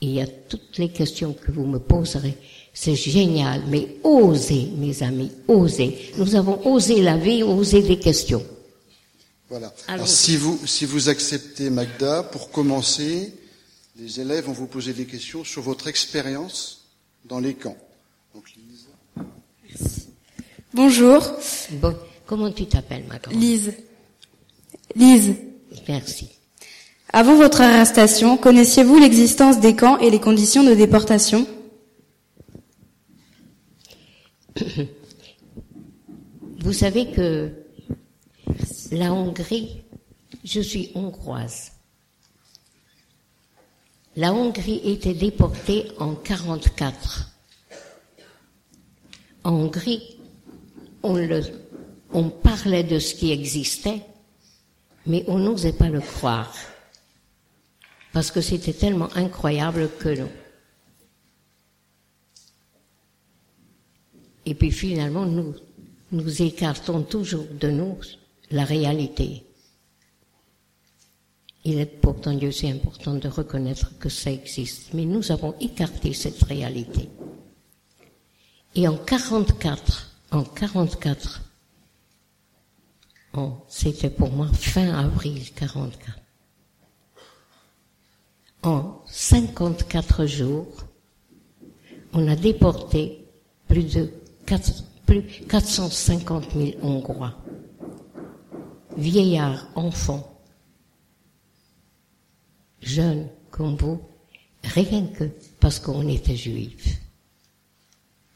Il 0.01 0.11
y 0.11 0.21
a 0.21 0.27
toutes 0.27 0.77
les 0.77 0.89
questions 0.89 1.33
que 1.33 1.51
vous 1.51 1.65
me 1.65 1.79
poserez. 1.79 2.37
C'est 2.73 2.95
génial, 2.95 3.63
mais 3.67 3.97
osez, 4.03 4.69
mes 4.77 5.01
amis, 5.01 5.31
osez. 5.47 6.11
Nous 6.17 6.35
avons 6.35 6.65
osé 6.67 7.01
la 7.01 7.17
vie, 7.17 7.41
osé 7.41 7.81
des 7.81 7.97
questions. 7.97 8.45
Voilà. 9.49 9.73
Alors, 9.87 10.07
si 10.07 10.37
vous, 10.37 10.59
si 10.67 10.85
vous 10.85 11.09
acceptez 11.09 11.69
Magda, 11.69 12.21
pour 12.21 12.51
commencer, 12.51 13.33
les 13.95 14.19
élèves 14.19 14.45
vont 14.45 14.53
vous 14.53 14.67
poser 14.67 14.93
des 14.93 15.05
questions 15.05 15.43
sur 15.43 15.63
votre 15.63 15.87
expérience 15.87 16.85
dans 17.25 17.39
les 17.39 17.55
camps. 17.55 17.77
Donc, 18.35 18.51
Lise. 18.55 18.85
Merci. 19.67 20.09
Bonjour. 20.73 21.23
Bon, 21.71 21.95
comment 22.27 22.51
tu 22.51 22.67
t'appelles, 22.67 23.05
ma 23.07 23.17
grande? 23.17 23.39
Lise. 23.39 23.73
Lise. 24.95 25.35
Merci. 25.87 26.36
Avant 27.13 27.37
votre 27.37 27.61
arrestation, 27.61 28.35
connaissiez-vous 28.35 28.99
l'existence 28.99 29.61
des 29.61 29.77
camps 29.77 29.97
et 29.99 30.09
les 30.09 30.19
conditions 30.19 30.63
de 30.63 30.73
déportation? 30.73 31.47
Vous 36.59 36.73
savez 36.73 37.11
que 37.11 37.53
la 38.91 39.13
Hongrie, 39.13 39.83
je 40.43 40.59
suis 40.59 40.91
hongroise. 40.95 41.71
La 44.17 44.33
Hongrie 44.33 44.81
était 44.83 45.13
déportée 45.13 45.87
en 45.99 46.13
44. 46.13 47.31
En 49.45 49.53
Hongrie, 49.53 50.17
on, 51.03 51.17
on 52.11 52.29
parlait 52.29 52.83
de 52.83 52.99
ce 52.99 53.15
qui 53.15 53.31
existait, 53.31 54.01
mais 55.05 55.23
on 55.27 55.37
n'osait 55.37 55.71
pas 55.71 55.87
le 55.87 56.01
croire. 56.01 56.53
Parce 58.17 58.31
que 58.31 58.41
c'était 58.41 58.73
tellement 58.73 59.15
incroyable 59.15 59.91
que 59.99 60.09
non. 60.09 60.31
Et 64.43 64.55
puis 64.55 64.71
finalement, 64.71 65.27
nous, 65.27 65.53
nous 66.11 66.41
écartons 66.41 67.03
toujours 67.03 67.45
de 67.59 67.69
nous 67.69 67.99
la 68.49 68.65
réalité. 68.65 69.43
Il 71.63 71.77
est 71.77 71.85
pourtant 71.85 72.33
Dieu, 72.33 72.51
c'est 72.51 72.71
important 72.71 73.13
de 73.13 73.27
reconnaître 73.27 73.95
que 73.99 74.09
ça 74.09 74.31
existe. 74.31 74.95
Mais 74.95 75.05
nous 75.05 75.31
avons 75.31 75.53
écarté 75.59 76.11
cette 76.13 76.41
réalité. 76.41 77.09
Et 78.73 78.87
en 78.87 78.97
44, 78.97 80.17
en 80.31 80.43
44, 80.43 81.43
oh, 83.35 83.57
c'était 83.69 84.09
pour 84.09 84.31
moi 84.31 84.47
fin 84.53 84.89
avril 84.97 85.53
44. 85.53 86.26
En 88.67 89.01
54 89.05 90.25
jours, 90.25 90.67
on 92.11 92.27
a 92.27 92.35
déporté 92.35 93.23
plus 93.65 93.85
de 93.85 94.09
4, 94.45 94.83
plus 95.05 95.23
450 95.47 96.51
000 96.51 96.71
Hongrois, 96.81 97.33
vieillards, 98.97 99.69
enfants, 99.75 100.37
jeunes 102.81 103.29
comme 103.51 103.77
vous, 103.77 104.01
rien 104.65 105.07
que 105.17 105.29
parce 105.61 105.79
qu'on 105.79 106.05
était 106.09 106.35
juifs. 106.35 106.99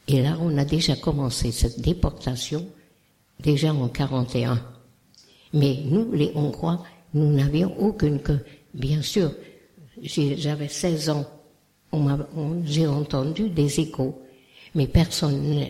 Et 0.08 0.22
là, 0.22 0.38
on 0.40 0.56
a 0.56 0.64
déjà 0.64 0.96
commencé 0.96 1.52
cette 1.52 1.82
déportation, 1.82 2.66
déjà 3.38 3.74
en 3.74 3.86
41. 3.86 4.64
Mais 5.52 5.82
nous, 5.84 6.10
les 6.10 6.32
Hongrois, 6.34 6.82
nous 7.12 7.30
n'avions 7.30 7.78
aucune 7.78 8.22
que, 8.22 8.38
bien 8.72 9.02
sûr, 9.02 9.30
j'avais 10.02 10.68
16 10.68 11.10
ans, 11.10 11.26
j'ai 12.64 12.86
entendu 12.86 13.50
des 13.50 13.80
échos, 13.80 14.20
mais 14.74 14.86
personne 14.86 15.66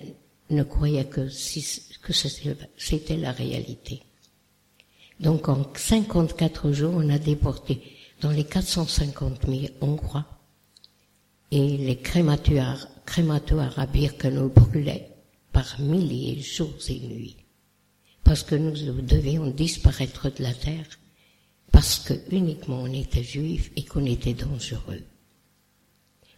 ne, 0.51 0.63
croyait 0.63 1.05
que 1.05 1.29
c'était 1.29 3.17
la 3.17 3.33
réalité. 3.33 4.03
Donc 5.21 5.49
en 5.49 5.67
54 5.75 6.73
jours, 6.73 6.95
on 6.97 7.09
a 7.09 7.19
déporté 7.19 7.81
dans 8.21 8.31
les 8.31 8.45
450 8.45 9.47
000 9.47 9.61
Hongrois 9.81 10.27
et 11.51 11.77
les 11.77 11.97
crématoires, 11.97 12.89
crématoires 13.05 13.79
à 13.79 13.87
Birkenau 13.87 14.49
brûlaient 14.49 15.11
par 15.53 15.81
milliers, 15.81 16.41
jours 16.41 16.75
et 16.89 16.99
nuits. 17.01 17.37
Parce 18.25 18.43
que 18.43 18.55
nous 18.55 19.03
devions 19.03 19.47
disparaître 19.49 20.31
de 20.31 20.43
la 20.43 20.55
terre, 20.55 20.87
parce 21.73 21.99
que 21.99 22.15
uniquement 22.31 22.83
on 22.83 22.93
était 22.93 23.25
juifs 23.25 23.73
et 23.77 23.83
qu'on 23.83 24.05
était 24.05 24.35
dangereux. 24.35 25.01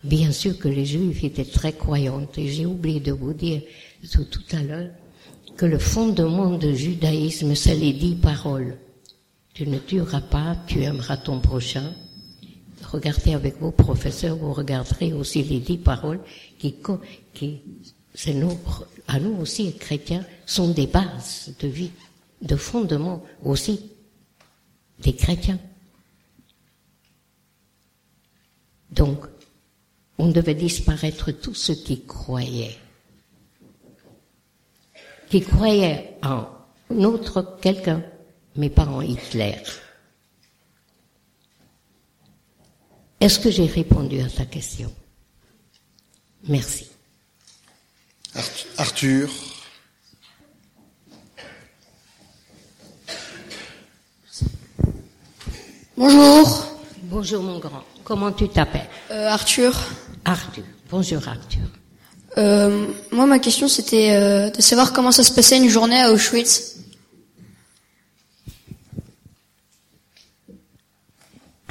Bien 0.04 0.32
sûr 0.32 0.58
que 0.58 0.68
les 0.68 0.86
juifs 0.86 1.24
étaient 1.24 1.44
très 1.44 1.72
croyants, 1.72 2.26
et 2.36 2.48
j'ai 2.48 2.66
oublié 2.66 3.00
de 3.00 3.12
vous 3.12 3.32
dire 3.32 3.62
tout, 4.12 4.24
tout 4.24 4.56
à 4.56 4.62
l'heure 4.62 4.90
que 5.56 5.66
le 5.66 5.78
fondement 5.78 6.56
du 6.56 6.76
judaïsme, 6.76 7.54
c'est 7.54 7.74
les 7.74 7.92
dix 7.92 8.14
paroles. 8.14 8.76
Tu 9.54 9.66
ne 9.66 9.78
tueras 9.78 10.20
pas, 10.20 10.56
tu 10.66 10.82
aimeras 10.82 11.16
ton 11.16 11.40
prochain, 11.40 11.94
regardez 12.82 13.34
avec 13.34 13.60
vos 13.60 13.70
professeurs, 13.70 14.36
vous 14.36 14.52
regarderez 14.52 15.12
aussi 15.12 15.42
les 15.42 15.60
dix 15.60 15.78
paroles 15.78 16.20
qui, 16.58 16.74
qui 17.32 17.60
c'est 18.14 18.34
nous, 18.34 18.58
à 19.08 19.18
nous 19.18 19.36
aussi, 19.40 19.74
chrétiens, 19.74 20.24
sont 20.44 20.70
des 20.70 20.86
bases 20.86 21.52
de 21.60 21.68
vie, 21.68 21.90
de 22.42 22.56
fondement 22.56 23.24
aussi 23.42 23.80
des 25.00 25.14
chrétiens. 25.14 25.58
Donc, 28.90 29.26
on 30.18 30.28
devait 30.28 30.54
disparaître 30.54 31.32
tous 31.32 31.54
ceux 31.54 31.74
qui 31.74 32.04
croyaient, 32.04 32.78
qui 35.28 35.40
croyaient 35.40 36.16
en 36.22 36.48
autre 36.90 37.58
quelqu'un, 37.60 38.02
mais 38.56 38.70
pas 38.70 38.86
en 38.86 39.00
Hitler. 39.00 39.56
Est-ce 43.20 43.40
que 43.40 43.50
j'ai 43.50 43.66
répondu 43.66 44.20
à 44.20 44.28
ta 44.28 44.44
question? 44.44 44.92
Merci. 46.46 46.88
Arthur. 48.76 49.30
Bonjour. 55.96 56.66
Bonjour 57.04 57.42
mon 57.42 57.60
grand. 57.60 57.84
Comment 58.02 58.32
tu 58.32 58.48
t'appelles 58.48 58.88
euh, 59.12 59.28
Arthur. 59.28 59.72
Arthur. 60.24 60.64
Bonjour 60.90 61.28
Arthur. 61.28 61.62
Euh, 62.36 62.88
moi 63.12 63.26
ma 63.26 63.38
question 63.38 63.68
c'était 63.68 64.10
euh, 64.10 64.50
de 64.50 64.60
savoir 64.60 64.92
comment 64.92 65.12
ça 65.12 65.22
se 65.22 65.32
passait 65.32 65.56
une 65.56 65.68
journée 65.68 66.00
à 66.00 66.10
Auschwitz. 66.10 66.80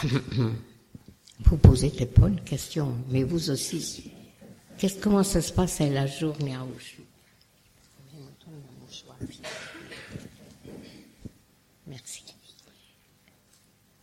Vous 1.45 1.57
posez 1.57 1.89
des 1.89 2.05
bonnes 2.05 2.39
questions, 2.41 2.95
mais 3.09 3.23
vous 3.23 3.49
aussi. 3.51 4.11
Qu'est-ce, 4.77 5.01
comment 5.01 5.23
ça 5.23 5.41
se 5.41 5.51
passe 5.51 5.81
à 5.81 5.87
la 5.87 6.07
journée 6.07 6.55
à 6.55 6.63
Auschwitz 6.63 7.09
Merci. 11.85 12.23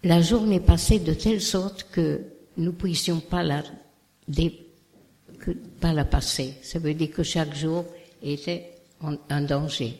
La 0.02 0.22
journée 0.22 0.60
passait 0.60 0.98
de 0.98 1.12
telle 1.12 1.42
sorte 1.42 1.86
que 1.92 2.22
nous 2.56 2.72
puissions 2.72 3.20
pas 3.20 3.42
la, 3.42 3.62
que, 5.38 5.50
pas 5.80 5.92
la 5.92 6.04
passer. 6.04 6.54
Ça 6.62 6.78
veut 6.78 6.94
dire 6.94 7.10
que 7.10 7.22
chaque 7.22 7.54
jour 7.54 7.84
était 8.22 8.70
un 9.28 9.40
danger. 9.42 9.98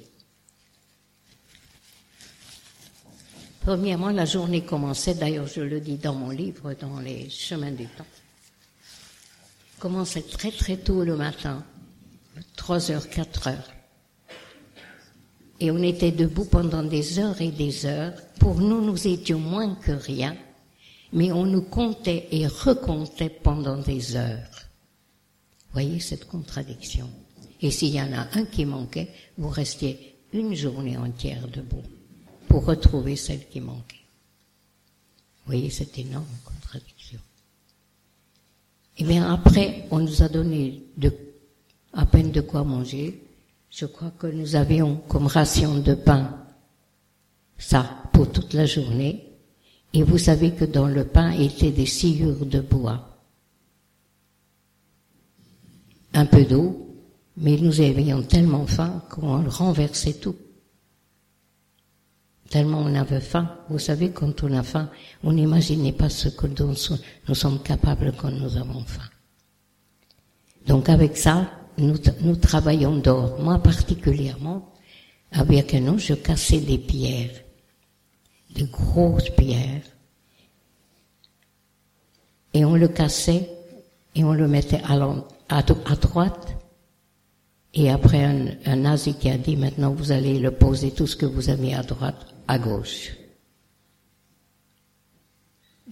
Premièrement, 3.61 4.09
la 4.09 4.25
journée 4.25 4.63
commençait, 4.63 5.15
d'ailleurs 5.15 5.47
je 5.47 5.61
le 5.61 5.81
dis 5.81 5.97
dans 5.97 6.15
mon 6.15 6.31
livre, 6.31 6.73
dans 6.81 6.99
les 6.99 7.29
chemins 7.29 7.71
du 7.71 7.87
temps, 7.87 8.07
commençait 9.79 10.23
très 10.23 10.51
très 10.51 10.79
tôt 10.79 11.05
le 11.05 11.15
matin, 11.15 11.63
3 12.57 12.91
heures, 12.91 13.09
4 13.09 13.49
heures. 13.49 13.71
Et 15.61 15.71
on 15.71 15.83
était 15.83 16.11
debout 16.11 16.47
pendant 16.47 16.83
des 16.83 17.19
heures 17.19 17.41
et 17.43 17.51
des 17.51 17.85
heures. 17.85 18.15
Pour 18.41 18.59
nous, 18.61 18.81
nous 18.81 19.07
étions 19.07 19.39
moins 19.39 19.75
que 19.77 19.93
rien, 19.93 20.35
mais 21.13 21.31
on 21.31 21.45
nous 21.45 21.63
comptait 21.63 22.27
et 22.33 22.47
recomptait 22.47 23.29
pendant 23.29 23.77
des 23.77 24.17
heures. 24.17 24.63
Voyez 25.73 26.01
cette 26.01 26.27
contradiction? 26.27 27.09
Et 27.61 27.71
s'il 27.71 27.95
y 27.95 28.01
en 28.01 28.13
a 28.13 28.27
un 28.33 28.47
qui 28.47 28.65
manquait, 28.65 29.11
vous 29.37 29.51
restiez 29.51 30.17
une 30.33 30.55
journée 30.55 30.97
entière 30.97 31.47
debout 31.49 31.85
pour 32.49 32.65
retrouver 32.65 33.15
celle 33.15 33.47
qui 33.47 33.61
manquait. 33.61 33.97
Voyez 35.45 35.69
cette 35.69 35.99
énorme 35.99 36.25
contradiction. 36.45 37.21
Et 38.97 39.03
eh 39.03 39.05
bien 39.05 39.33
après, 39.33 39.87
on 39.91 39.99
nous 39.99 40.23
a 40.23 40.29
donné 40.29 40.83
de, 40.97 41.13
à 41.93 42.07
peine 42.07 42.33
de 42.33 42.41
quoi 42.41 42.65
manger. 42.65 43.23
Je 43.71 43.87
crois 43.87 44.13
que 44.19 44.27
nous 44.27 44.57
avions 44.57 44.97
comme 45.09 45.27
ration 45.27 45.79
de 45.79 45.95
pain 45.95 46.41
ça 47.61 48.00
toute 48.27 48.55
la 48.55 48.67
journée. 48.67 49.27
Et 49.93 50.03
vous 50.03 50.19
savez 50.19 50.53
que 50.53 50.65
dans 50.65 50.87
le 50.87 51.05
pain 51.05 51.33
étaient 51.33 51.73
des 51.73 51.87
sciures 51.87 52.47
de 52.47 52.61
bois. 52.61 53.19
Un 56.13 56.27
peu 56.27 56.45
d'eau, 56.45 56.97
mais 57.37 57.57
nous 57.57 57.81
avions 57.81 58.23
tellement 58.23 58.67
faim 58.67 59.03
qu'on 59.11 59.49
renversait 59.49 60.15
tout 60.15 60.37
tellement 62.51 62.81
on 62.81 62.95
avait 62.95 63.21
faim. 63.21 63.49
Vous 63.71 63.79
savez, 63.79 64.11
quand 64.11 64.43
on 64.43 64.53
a 64.53 64.63
faim, 64.63 64.91
on 65.25 65.33
n'imaginait 65.33 65.93
pas 65.93 66.11
ce 66.11 66.29
que 66.29 66.47
nous 66.49 67.35
sommes 67.35 67.63
capables 67.63 68.13
quand 68.19 68.31
nous 68.31 68.57
avons 68.57 68.85
faim. 68.85 69.09
Donc 70.67 70.89
avec 70.89 71.17
ça, 71.17 71.51
nous, 71.79 72.37
travaillons 72.37 72.97
d'or. 72.97 73.41
Moi 73.41 73.59
particulièrement, 73.59 74.75
avec 75.33 75.73
un 75.75 75.97
je 75.97 76.15
cassais 76.15 76.59
des 76.59 76.79
pierres, 76.79 77.31
de 78.55 78.65
grosses 78.65 79.31
pierres, 79.31 79.83
et 82.53 82.65
on 82.65 82.75
le 82.75 82.89
cassait 82.89 83.49
et 84.15 84.25
on 84.25 84.33
le 84.33 84.49
mettait 84.49 84.83
à, 84.89 85.63
droite. 85.97 86.57
Et 87.75 87.91
après, 87.91 88.25
un, 88.25 88.47
un 88.67 88.77
nazi 88.77 89.15
qui 89.15 89.31
a 89.31 89.39
dit, 89.39 89.57
maintenant 89.57 89.93
vous 89.93 90.11
allez 90.11 90.41
le 90.41 90.51
poser 90.51 90.91
tout 90.91 91.07
ce 91.07 91.15
que 91.15 91.27
vous 91.27 91.49
avez 91.49 91.75
à 91.75 91.83
droite 91.83 92.27
à 92.49 92.59
gauche. 92.59 93.13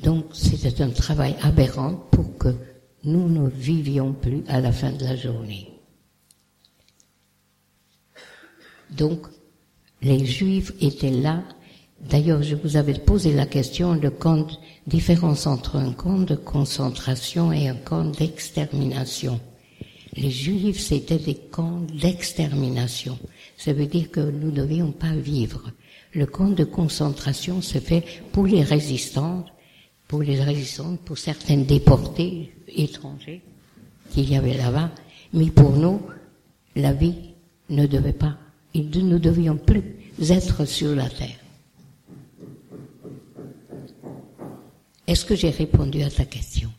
Donc 0.02 0.26
c'était 0.32 0.82
un 0.82 0.90
travail 0.90 1.36
aberrant 1.42 1.94
pour 2.10 2.36
que 2.38 2.54
nous 3.04 3.28
ne 3.28 3.48
vivions 3.48 4.12
plus 4.12 4.42
à 4.48 4.60
la 4.60 4.72
fin 4.72 4.92
de 4.92 5.04
la 5.04 5.16
journée. 5.16 5.68
Donc 8.90 9.26
les 10.02 10.24
Juifs 10.24 10.72
étaient 10.80 11.10
là. 11.10 11.42
D'ailleurs, 12.00 12.42
je 12.42 12.54
vous 12.54 12.76
avais 12.76 12.94
posé 12.94 13.32
la 13.32 13.46
question 13.46 13.96
de 13.96 14.10
différence 14.86 15.46
entre 15.46 15.76
un 15.76 15.92
camp 15.92 16.18
de 16.18 16.36
concentration 16.36 17.52
et 17.52 17.68
un 17.68 17.74
camp 17.74 18.04
d'extermination. 18.04 19.40
Les 20.16 20.30
Juifs, 20.30 20.80
c'était 20.80 21.18
des 21.18 21.34
camps 21.34 21.82
d'extermination. 22.00 23.18
Ça 23.56 23.72
veut 23.72 23.86
dire 23.86 24.10
que 24.10 24.20
nous 24.20 24.50
ne 24.50 24.56
devions 24.56 24.92
pas 24.92 25.12
vivre. 25.12 25.70
Le 26.14 26.24
camp 26.24 26.48
de 26.50 26.64
concentration 26.64 27.60
se 27.60 27.78
fait 27.78 28.04
pour 28.32 28.46
les 28.46 28.62
résistants, 28.62 29.44
pour 30.06 30.22
les 30.22 30.40
résistantes, 30.40 31.00
pour 31.00 31.18
certaines 31.18 31.66
déportés 31.66 32.52
étrangers 32.68 33.42
qu'il 34.10 34.30
y 34.30 34.36
avait 34.36 34.56
là-bas, 34.56 34.90
mais 35.34 35.50
pour 35.50 35.72
nous, 35.72 36.00
la 36.76 36.92
vie 36.92 37.34
ne 37.68 37.86
devait 37.86 38.12
pas, 38.12 38.36
nous 38.74 39.02
ne 39.02 39.18
devions 39.18 39.56
plus 39.56 39.82
être 40.30 40.64
sur 40.64 40.94
la 40.94 41.08
terre. 41.08 41.36
Est-ce 45.08 45.24
que 45.24 45.34
j'ai 45.34 45.48
répondu 45.48 46.02
à 46.02 46.10
ta 46.10 46.26
question? 46.26 46.70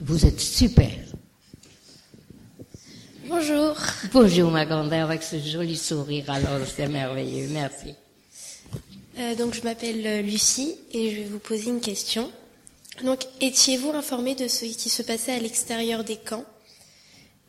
Vous 0.00 0.26
êtes 0.26 0.40
super. 0.40 0.90
Bonjour. 3.28 3.76
Bonjour 4.12 4.50
ma 4.50 4.66
grand-mère 4.66 5.04
avec 5.04 5.22
ce 5.22 5.38
joli 5.38 5.76
sourire, 5.76 6.28
alors 6.28 6.66
c'est 6.66 6.88
merveilleux, 6.88 7.46
merci. 7.52 7.94
Euh, 9.20 9.36
donc 9.36 9.54
je 9.54 9.62
m'appelle 9.62 10.04
euh, 10.04 10.22
Lucie 10.22 10.74
et 10.92 11.12
je 11.12 11.16
vais 11.18 11.28
vous 11.28 11.38
poser 11.38 11.70
une 11.70 11.80
question. 11.80 12.32
Donc 13.04 13.24
étiez-vous 13.40 13.90
informé 13.90 14.34
de 14.34 14.48
ce 14.48 14.64
qui 14.64 14.88
se 14.88 15.04
passait 15.04 15.34
à 15.34 15.38
l'extérieur 15.38 16.02
des 16.02 16.16
camps? 16.16 16.44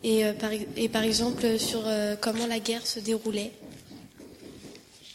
Et, 0.04 0.26
euh, 0.26 0.34
par, 0.34 0.52
et 0.54 0.90
par 0.90 1.02
exemple 1.02 1.58
sur 1.58 1.84
comment 2.22 2.46
la 2.46 2.60
guerre 2.60 2.86
se 2.86 3.00
déroulait? 3.00 3.52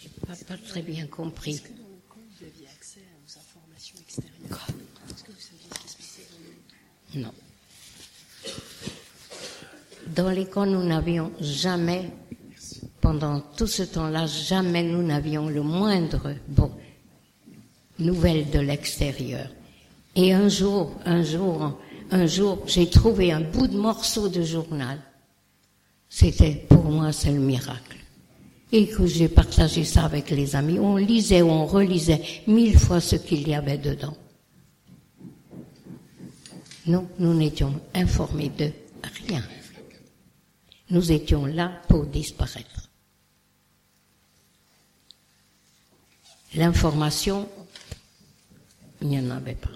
Je 0.03 0.33
n'ai 0.33 0.44
pas 0.44 0.57
très 0.68 0.83
bien 0.83 1.07
compris. 1.07 1.62
Non 7.14 7.33
dans 10.14 10.31
les 10.31 10.46
camps, 10.46 10.66
nous 10.66 10.83
n'avions 10.83 11.31
jamais, 11.40 12.11
pendant 13.01 13.40
tout 13.57 13.66
ce 13.66 13.83
temps-là, 13.83 14.27
jamais 14.27 14.83
nous 14.83 15.03
n'avions 15.03 15.49
le 15.49 15.62
moindre 15.62 16.35
bon, 16.49 16.70
nouvelle 17.99 18.51
de 18.51 18.59
l'extérieur. 18.59 19.49
Et 20.16 20.33
un 20.33 20.49
jour, 20.49 20.92
un 21.05 21.23
jour, 21.23 21.79
un 22.11 22.27
jour, 22.27 22.59
j'ai 22.66 22.88
trouvé 22.88 23.33
un 23.33 23.40
bout 23.40 23.68
de 23.68 23.77
morceau 23.77 24.29
de 24.29 24.42
journal. 24.42 24.99
C'était, 26.09 26.66
pour 26.68 26.85
moi, 26.85 27.12
c'est 27.12 27.31
le 27.31 27.38
miracle. 27.38 27.96
Et 28.73 28.88
que 28.88 29.07
j'ai 29.07 29.29
partagé 29.29 29.85
ça 29.85 30.05
avec 30.05 30.31
les 30.31 30.57
amis. 30.57 30.79
On 30.79 30.96
lisait, 30.96 31.42
on 31.42 31.66
relisait 31.66 32.23
mille 32.46 32.79
fois 32.79 33.01
ce 33.01 33.16
qu'il 33.16 33.49
y 33.49 33.55
avait 33.55 33.79
dedans. 33.79 34.16
Nous, 36.90 37.09
nous 37.20 37.35
n'étions 37.35 37.81
informés 37.94 38.48
de 38.48 38.72
rien. 39.24 39.44
Nous 40.90 41.12
étions 41.12 41.46
là 41.46 41.81
pour 41.88 42.05
disparaître. 42.07 42.88
L'information 46.55 47.48
il 49.00 49.09
n'y 49.09 49.18
en 49.18 49.31
avait 49.31 49.55
pas. 49.55 49.70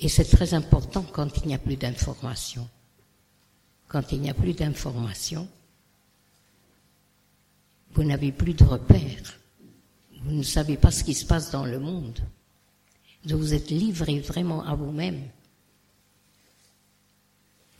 Et 0.00 0.08
c'est 0.08 0.24
très 0.24 0.54
important 0.54 1.02
quand 1.02 1.36
il 1.38 1.48
n'y 1.48 1.54
a 1.54 1.58
plus 1.58 1.76
d'informations. 1.76 2.68
Quand 3.88 4.12
il 4.12 4.20
n'y 4.20 4.30
a 4.30 4.34
plus 4.34 4.54
d'informations, 4.54 5.46
vous 7.92 8.04
n'avez 8.04 8.32
plus 8.32 8.54
de 8.54 8.64
repères. 8.64 9.38
Vous 10.22 10.32
ne 10.32 10.42
savez 10.42 10.76
pas 10.76 10.90
ce 10.90 11.04
qui 11.04 11.14
se 11.14 11.26
passe 11.26 11.50
dans 11.50 11.66
le 11.66 11.78
monde. 11.78 12.18
Vous 13.24 13.52
êtes 13.54 13.70
livré 13.70 14.20
vraiment 14.20 14.64
à 14.64 14.74
vous-même. 14.74 15.20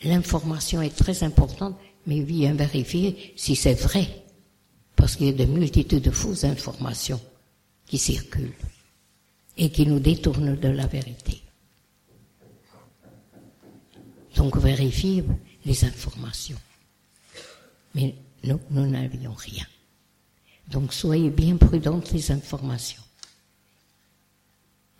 L'information 0.04 0.82
est 0.82 0.94
très 0.94 1.22
importante, 1.22 1.76
mais 2.06 2.20
bien 2.20 2.54
vérifier 2.54 3.32
si 3.36 3.56
c'est 3.56 3.74
vrai. 3.74 4.06
Parce 4.96 5.16
qu'il 5.16 5.26
y 5.26 5.30
a 5.30 5.32
de 5.32 5.44
multitudes 5.44 6.04
de 6.04 6.10
fausses 6.10 6.44
informations 6.44 7.20
qui 7.86 7.98
circulent 7.98 8.52
et 9.56 9.70
qui 9.70 9.86
nous 9.86 10.00
détournent 10.00 10.56
de 10.56 10.68
la 10.68 10.86
vérité. 10.86 11.42
Donc 14.36 14.56
vérifiez 14.58 15.24
les 15.64 15.84
informations. 15.84 16.58
Mais 17.94 18.14
nous, 18.42 18.60
nous 18.70 18.86
n'avions 18.86 19.34
rien. 19.34 19.66
Donc 20.68 20.92
soyez 20.92 21.30
bien 21.30 21.56
prudents 21.56 22.02
les 22.12 22.30
informations. 22.30 23.02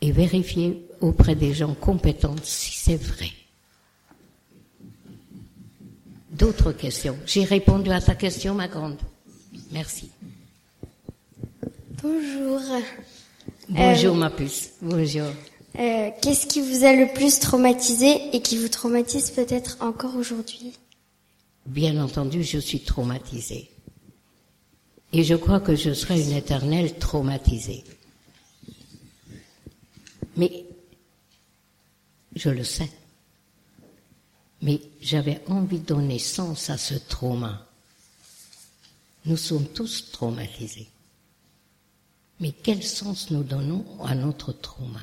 Et 0.01 0.13
vérifiez 0.13 0.87
auprès 1.01 1.35
des 1.35 1.55
gens 1.55 1.75
compétents 1.75 2.37
si 2.43 2.77
c'est 2.77 2.97
vrai. 2.97 3.31
D'autres 6.35 6.73
questions 6.73 7.17
J'ai 7.27 7.45
répondu 7.45 7.91
à 7.91 8.01
ta 8.01 8.17
question, 8.17 8.55
ma 8.55 8.67
grande. 8.67 8.99
Merci. 9.71 10.11
Bonjour. 12.03 12.61
Bonjour, 13.69 14.15
euh, 14.17 14.19
ma 14.19 14.31
puce. 14.31 14.73
Bonjour. 14.83 15.29
Euh, 15.79 16.11
qu'est-ce 16.21 16.49
qui 16.49 16.61
vous 16.61 16.85
a 16.85 16.93
le 16.93 17.13
plus 17.15 17.39
traumatisé 17.39 18.35
et 18.35 18.43
qui 18.43 18.59
vous 18.59 18.69
traumatise 18.69 19.31
peut-être 19.31 19.77
encore 19.81 20.17
aujourd'hui? 20.17 20.73
Bien 21.67 22.03
entendu, 22.03 22.43
je 22.43 22.59
suis 22.59 22.81
traumatisée. 22.81 23.71
Et 25.13 25.23
je 25.23 25.37
crois 25.37 25.61
que 25.61 25.77
je 25.77 25.93
serai 25.95 26.21
une 26.21 26.33
éternelle 26.33 26.99
traumatisée. 26.99 27.85
Mais 30.37 30.65
je 32.35 32.51
le 32.51 32.65
sais. 32.65 32.91
Mais 34.65 34.81
j'avais 34.99 35.43
envie 35.47 35.79
de 35.79 35.85
donner 35.85 36.19
sens 36.19 36.71
à 36.71 36.79
ce 36.79 36.95
trauma. 36.95 37.69
Nous 39.27 39.37
sommes 39.37 39.69
tous 39.69 40.11
traumatisés. 40.11 40.89
Mais 42.41 42.51
quel 42.51 42.83
sens 42.83 43.31
nous 43.31 43.43
donnons 43.43 43.85
à 44.03 44.15
notre 44.15 44.53
trauma? 44.53 45.03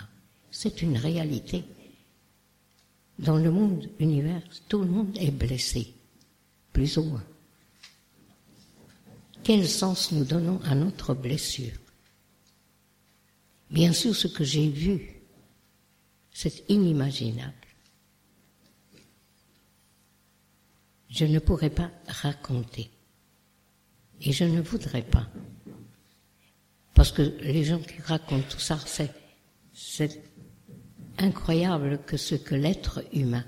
C'est 0.49 0.81
une 0.81 0.97
réalité. 0.97 1.63
Dans 3.19 3.37
le 3.37 3.51
monde 3.51 3.87
univers, 3.99 4.41
tout 4.67 4.79
le 4.79 4.89
monde 4.89 5.15
est 5.19 5.29
blessé, 5.29 5.93
plus 6.73 6.97
ou 6.97 7.03
moins. 7.03 7.23
Quel 9.43 9.69
sens 9.69 10.11
nous 10.11 10.25
donnons 10.25 10.59
à 10.63 10.73
notre 10.73 11.13
blessure? 11.13 11.77
Bien 13.69 13.93
sûr, 13.93 14.15
ce 14.15 14.27
que 14.27 14.43
j'ai 14.43 14.69
vu, 14.69 15.21
c'est 16.33 16.63
inimaginable. 16.67 17.53
Je 21.11 21.25
ne 21.25 21.39
pourrais 21.39 21.69
pas 21.69 21.91
raconter. 22.07 22.89
Et 24.21 24.31
je 24.31 24.45
ne 24.45 24.61
voudrais 24.61 25.01
pas. 25.01 25.27
Parce 26.95 27.11
que 27.11 27.21
les 27.21 27.65
gens 27.65 27.79
qui 27.79 28.01
racontent 28.01 28.47
tout 28.49 28.59
ça, 28.59 28.79
c'est, 29.73 30.21
incroyable 31.17 31.99
que 32.05 32.15
ce 32.17 32.35
que 32.35 32.55
l'être 32.55 33.03
humain 33.13 33.43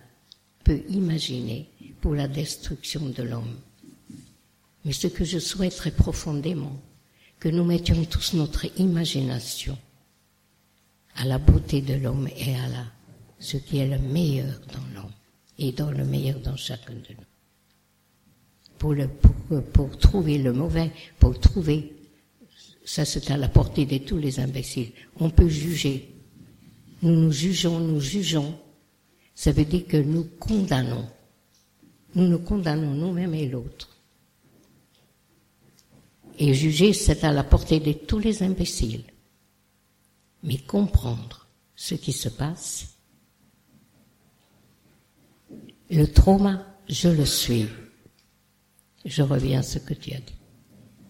peut 0.63 0.83
imaginer 0.89 1.69
pour 2.01 2.13
la 2.13 2.27
destruction 2.27 3.09
de 3.09 3.23
l'homme. 3.23 3.57
Mais 4.83 4.91
ce 4.91 5.07
que 5.07 5.23
je 5.23 5.39
souhaiterais 5.39 5.91
profondément, 5.91 6.79
que 7.39 7.49
nous 7.49 7.63
mettions 7.63 8.03
tous 8.05 8.33
notre 8.33 8.65
imagination 8.79 9.77
à 11.15 11.25
la 11.25 11.37
beauté 11.37 11.81
de 11.81 11.93
l'homme 11.95 12.27
et 12.27 12.55
à 12.55 12.67
ce 13.39 13.57
qui 13.57 13.77
est 13.77 13.87
le 13.87 13.99
meilleur 13.99 14.59
dans 14.73 15.01
l'homme 15.01 15.11
et 15.57 15.71
dans 15.71 15.91
le 15.91 16.03
meilleur 16.03 16.39
dans 16.39 16.57
chacun 16.57 16.93
de 16.93 17.13
nous. 17.17 17.32
Pour, 18.83 19.63
pour 19.71 19.97
trouver 19.97 20.37
le 20.39 20.51
mauvais, 20.51 20.91
pour 21.17 21.39
trouver, 21.39 21.95
ça 22.83 23.05
c'est 23.05 23.31
à 23.31 23.37
la 23.37 23.47
portée 23.47 23.85
de 23.85 23.97
tous 23.99 24.17
les 24.17 24.41
imbéciles. 24.41 24.91
On 25.21 25.29
peut 25.29 25.47
juger. 25.47 26.11
Nous 27.01 27.15
nous 27.15 27.31
jugeons, 27.31 27.79
nous 27.79 28.01
jugeons. 28.01 28.53
Ça 29.35 29.53
veut 29.53 29.63
dire 29.63 29.87
que 29.87 29.97
nous 29.97 30.25
condamnons. 30.37 31.07
Nous 32.15 32.27
nous 32.27 32.39
condamnons 32.39 32.93
nous-mêmes 32.93 33.33
et 33.33 33.47
l'autre. 33.47 33.89
Et 36.37 36.53
juger, 36.53 36.91
c'est 36.91 37.23
à 37.23 37.31
la 37.31 37.43
portée 37.43 37.79
de 37.79 37.93
tous 37.93 38.19
les 38.19 38.43
imbéciles 38.43 39.05
mais 40.43 40.57
comprendre 40.57 41.47
ce 41.75 41.95
qui 41.95 42.11
se 42.11 42.29
passe. 42.29 42.97
Le 45.89 46.05
trauma, 46.05 46.65
je 46.87 47.09
le 47.09 47.25
suis. 47.25 47.67
Je 49.05 49.21
reviens 49.21 49.59
à 49.59 49.63
ce 49.63 49.79
que 49.79 49.93
tu 49.93 50.13
as 50.13 50.19
dit. 50.19 50.35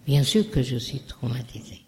Bien 0.06 0.24
sûr 0.24 0.50
que 0.50 0.62
je 0.62 0.78
suis 0.78 1.00
traumatisée, 1.00 1.82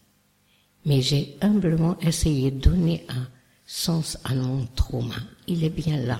mais 0.85 1.01
j'ai 1.01 1.35
humblement 1.41 1.99
essayé 1.99 2.51
de 2.51 2.59
donner 2.59 3.05
un 3.09 3.27
sens 3.65 4.17
à 4.23 4.33
mon 4.33 4.65
trauma. 4.75 5.15
Il 5.47 5.63
est 5.63 5.69
bien 5.69 5.97
là. 5.97 6.19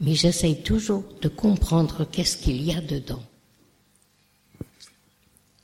Mais 0.00 0.14
j'essaye 0.14 0.62
toujours 0.62 1.04
de 1.20 1.28
comprendre 1.28 2.06
qu'est-ce 2.10 2.38
qu'il 2.38 2.62
y 2.62 2.72
a 2.72 2.80
dedans. 2.80 3.22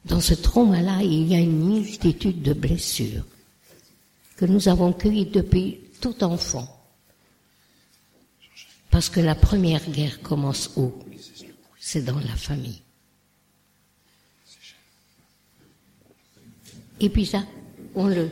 Dans 0.05 0.21
ce 0.21 0.35
trauma-là, 0.35 1.03
il 1.03 1.27
y 1.27 1.35
a 1.35 1.41
une 1.41 1.65
multitude 1.65 2.43
de 2.43 2.53
blessures 2.53 3.25
que 4.37 4.45
nous 4.45 4.69
avons 4.69 4.93
cueilli 4.93 5.27
depuis 5.27 5.79
tout 6.01 6.23
enfant. 6.23 6.69
Parce 8.91 9.09
que 9.09 9.21
la 9.21 9.35
première 9.35 9.85
guerre 9.91 10.21
commence 10.23 10.71
où? 10.77 10.93
C'est 11.88 12.03
dans 12.03 12.18
la 12.18 12.35
famille. 12.35 12.83
Et 16.99 17.09
puis 17.09 17.25
ça, 17.25 17.44
on 17.94 18.09
le, 18.09 18.29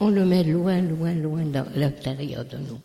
on 0.00 0.08
le 0.08 0.24
met 0.24 0.42
loin, 0.42 0.80
loin, 0.80 1.12
loin 1.12 1.44
dans 1.44 1.66
l'intérieur 1.74 2.46
de 2.46 2.56
nous. 2.56 2.80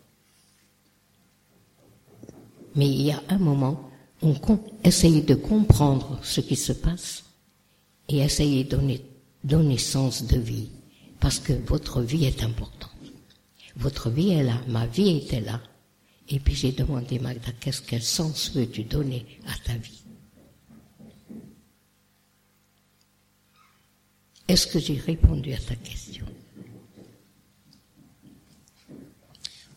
Mais 2.74 2.86
il 2.86 3.00
y 3.00 3.12
a 3.12 3.22
un 3.30 3.38
moment, 3.38 3.90
on 4.20 4.34
essaye 4.84 5.22
de 5.22 5.34
comprendre 5.34 6.20
ce 6.22 6.42
qui 6.42 6.56
se 6.56 6.74
passe 6.74 7.24
et 8.10 8.18
essayer 8.18 8.64
de 8.64 8.76
donner, 8.76 9.02
donner 9.42 9.78
sens 9.78 10.24
de 10.24 10.38
vie 10.38 10.68
parce 11.18 11.38
que 11.38 11.54
votre 11.54 12.02
vie 12.02 12.26
est 12.26 12.42
importante. 12.42 12.90
Votre 13.74 14.10
vie 14.10 14.32
est 14.32 14.42
là, 14.42 14.60
ma 14.68 14.86
vie 14.86 15.16
était 15.16 15.40
là. 15.40 15.62
Et 16.28 16.38
puis 16.40 16.54
j'ai 16.54 16.72
demandé, 16.72 17.18
Magda, 17.18 17.52
qu'est-ce 17.58 17.80
quel 17.80 18.02
sens 18.02 18.54
veux-tu 18.54 18.84
donner 18.84 19.24
à 19.46 19.54
ta 19.66 19.78
vie? 19.78 19.99
Est-ce 24.50 24.66
que 24.66 24.80
j'ai 24.80 24.96
répondu 24.96 25.52
à 25.52 25.58
ta 25.58 25.76
question? 25.76 26.26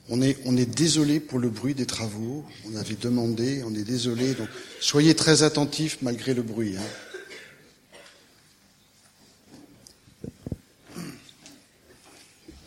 On 0.09 0.19
est, 0.19 0.35
on 0.45 0.57
est 0.57 0.65
désolé 0.65 1.19
pour 1.19 1.37
le 1.37 1.51
bruit 1.51 1.75
des 1.75 1.85
travaux. 1.85 2.43
On 2.65 2.75
avait 2.77 2.95
demandé, 2.95 3.61
on 3.67 3.75
est 3.75 3.83
désolé. 3.83 4.33
Donc, 4.33 4.49
soyez 4.81 5.13
très 5.13 5.43
attentifs 5.43 5.99
malgré 6.01 6.33
le 6.33 6.41
bruit. 6.41 6.75
Hein. 6.75 6.81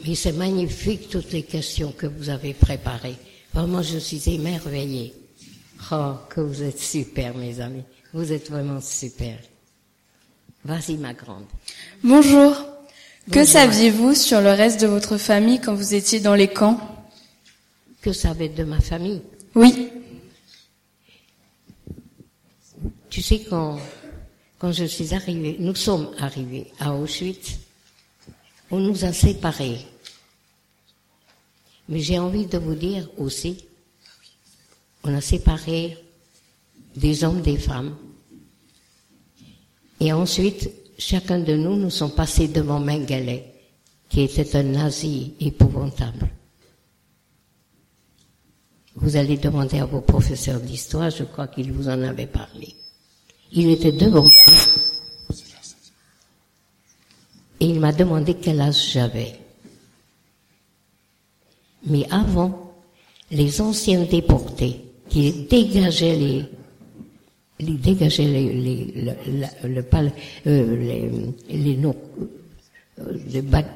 Et 0.07 0.15
c'est 0.15 0.31
magnifique 0.31 1.09
toutes 1.09 1.33
les 1.33 1.43
questions 1.43 1.91
que 1.91 2.07
vous 2.07 2.29
avez 2.29 2.55
préparées. 2.55 3.17
Vraiment, 3.53 3.83
je 3.83 3.99
suis 3.99 4.33
émerveillée. 4.33 5.13
Oh, 5.91 6.15
que 6.31 6.41
vous 6.41 6.63
êtes 6.63 6.79
super, 6.79 7.37
mes 7.37 7.59
amis. 7.59 7.83
Vous 8.13 8.31
êtes 8.31 8.49
vraiment 8.49 8.81
super. 8.81 9.41
Vas-y, 10.67 10.97
ma 10.97 11.15
grande. 11.15 11.45
Bonjour. 12.03 12.57
Que 13.31 13.45
saviez-vous 13.45 14.17
sur 14.17 14.41
le 14.41 14.51
reste 14.51 14.81
de 14.81 14.89
votre 14.89 15.17
famille 15.17 15.61
quand 15.61 15.75
vous 15.75 15.95
étiez 15.95 16.19
dans 16.19 16.35
les 16.35 16.49
camps? 16.49 16.81
Que 18.03 18.13
savez 18.13 18.49
de 18.49 18.65
ma 18.65 18.81
famille? 18.81 19.23
Oui. 19.55 19.93
Tu 23.09 23.23
sais, 23.23 23.45
quand, 23.49 23.79
quand 24.59 24.73
je 24.73 24.87
suis 24.87 25.15
arrivée, 25.15 25.57
nous 25.61 25.77
sommes 25.77 26.11
arrivés 26.19 26.73
à 26.81 26.93
Auschwitz, 26.93 27.61
on 28.73 28.81
nous 28.81 29.05
a 29.05 29.13
séparés. 29.13 29.87
Mais 31.89 32.01
j'ai 32.01 32.19
envie 32.19 32.47
de 32.47 32.59
vous 32.59 32.75
dire 32.75 33.09
aussi, 33.19 33.65
on 35.05 35.15
a 35.15 35.21
séparé 35.21 35.97
des 36.97 37.23
hommes 37.23 37.41
des 37.41 37.57
femmes. 37.57 37.97
Et 40.01 40.13
ensuite, 40.13 40.71
chacun 40.99 41.39
de 41.39 41.55
nous 41.55 41.77
nous 41.77 41.91
sommes 41.91 42.15
passés 42.15 42.49
devant 42.49 42.81
Mengele, 42.81 43.43
qui 44.09 44.23
était 44.23 44.57
un 44.57 44.63
nazi 44.63 45.35
épouvantable. 45.41 46.29
Vous 48.95 49.17
allez 49.17 49.37
demander 49.37 49.79
à 49.79 49.85
vos 49.85 50.01
professeurs 50.01 50.61
d'histoire, 50.61 51.11
je 51.11 51.25
crois 51.25 51.49
qu'ils 51.49 51.73
vous 51.73 51.89
en 51.89 52.03
avaient 52.03 52.27
parlé. 52.27 52.75
Il 53.53 53.71
était 53.71 53.93
devant 53.93 54.23
moi 54.23 54.31
et 57.61 57.67
il 57.67 57.81
m'a 57.81 57.93
demandé 57.93 58.35
quel 58.35 58.61
âge 58.61 58.93
j'avais. 58.93 59.39
Mais 61.87 62.07
avant, 62.11 62.75
les 63.31 63.61
anciens 63.61 64.03
déportés 64.03 64.85
qui 65.09 65.47
dégageaient 65.47 66.17
les, 66.17 66.45
les 67.59 67.73
dégageaient 67.75 68.25
les, 68.25 68.53
les, 68.53 68.85
le, 69.65 69.69
le, 69.69 69.85
euh, 70.47 70.77
les, 70.77 71.57
les, 71.57 71.77
nos, 71.77 71.95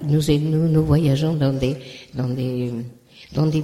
nous, 0.02 0.38
nous, 0.38 0.68
nous 0.68 0.84
voyageons 0.84 1.34
dans 1.34 1.52
des, 1.52 1.76
dans 2.14 2.28
des, 2.28 2.70
dans 3.32 3.46
des 3.46 3.62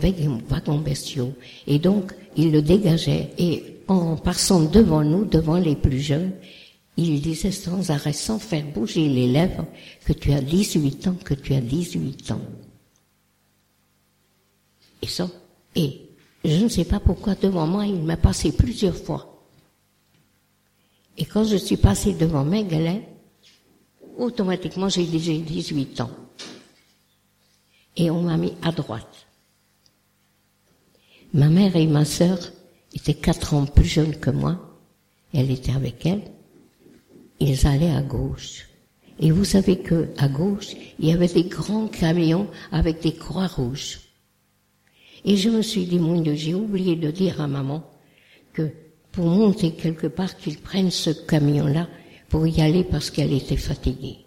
wagons 0.48 0.78
bestiaux. 0.78 1.32
Et 1.66 1.78
donc, 1.78 2.12
il 2.36 2.52
le 2.52 2.62
dégageait 2.62 3.30
et 3.38 3.62
en 3.88 4.16
passant 4.16 4.60
devant 4.64 5.02
nous, 5.02 5.24
devant 5.24 5.56
les 5.56 5.76
plus 5.76 6.00
jeunes, 6.00 6.32
il 6.96 7.20
disait 7.20 7.50
sans 7.52 7.90
arrêt, 7.90 8.12
sans 8.12 8.38
faire 8.38 8.64
bouger 8.64 9.08
les 9.08 9.26
lèvres, 9.26 9.66
que 10.04 10.12
tu 10.12 10.32
as 10.32 10.40
18 10.40 11.08
ans, 11.08 11.16
que 11.24 11.34
tu 11.34 11.52
as 11.54 11.60
18 11.60 12.30
ans. 12.32 12.40
Et 15.02 15.06
ça, 15.06 15.28
et 15.74 16.00
je 16.44 16.64
ne 16.64 16.68
sais 16.68 16.84
pas 16.84 17.00
pourquoi 17.00 17.34
devant 17.34 17.66
moi, 17.66 17.86
il 17.86 18.02
m'a 18.02 18.16
passé 18.16 18.50
plusieurs 18.52 18.96
fois. 18.96 19.35
Et 21.18 21.24
quand 21.24 21.44
je 21.44 21.56
suis 21.56 21.76
passé 21.76 22.12
devant 22.14 22.44
Mengele, 22.44 23.02
automatiquement 24.18 24.88
j'ai 24.88 25.04
18 25.04 26.00
ans. 26.00 26.10
Et 27.96 28.10
on 28.10 28.22
m'a 28.22 28.36
mis 28.36 28.52
à 28.62 28.72
droite. 28.72 29.26
Ma 31.32 31.48
mère 31.48 31.76
et 31.76 31.86
ma 31.86 32.04
sœur 32.04 32.38
étaient 32.94 33.14
quatre 33.14 33.54
ans 33.54 33.66
plus 33.66 33.84
jeunes 33.84 34.16
que 34.16 34.30
moi. 34.30 34.78
Elle 35.32 35.50
était 35.50 35.72
avec 35.72 36.04
elle. 36.06 36.22
Ils 37.40 37.66
allaient 37.66 37.94
à 37.94 38.02
gauche. 38.02 38.68
Et 39.18 39.30
vous 39.30 39.44
savez 39.44 39.78
que 39.78 40.08
à 40.18 40.28
gauche, 40.28 40.74
il 40.98 41.06
y 41.08 41.12
avait 41.12 41.28
des 41.28 41.44
grands 41.44 41.88
camions 41.88 42.48
avec 42.70 43.00
des 43.00 43.14
croix 43.14 43.46
rouges. 43.46 44.00
Et 45.24 45.36
je 45.36 45.48
me 45.48 45.62
suis 45.62 45.86
dit, 45.86 45.98
mon 45.98 46.20
Dieu, 46.20 46.34
j'ai 46.34 46.54
oublié 46.54 46.96
de 46.96 47.10
dire 47.10 47.40
à 47.40 47.48
maman 47.48 47.82
que 48.52 48.70
pour 49.16 49.28
monter 49.28 49.72
quelque 49.72 50.08
part, 50.08 50.36
qu'ils 50.36 50.58
prennent 50.58 50.90
ce 50.90 51.08
camion-là 51.08 51.88
pour 52.28 52.46
y 52.46 52.60
aller 52.60 52.84
parce 52.84 53.10
qu'elle 53.10 53.32
était 53.32 53.56
fatiguée. 53.56 54.18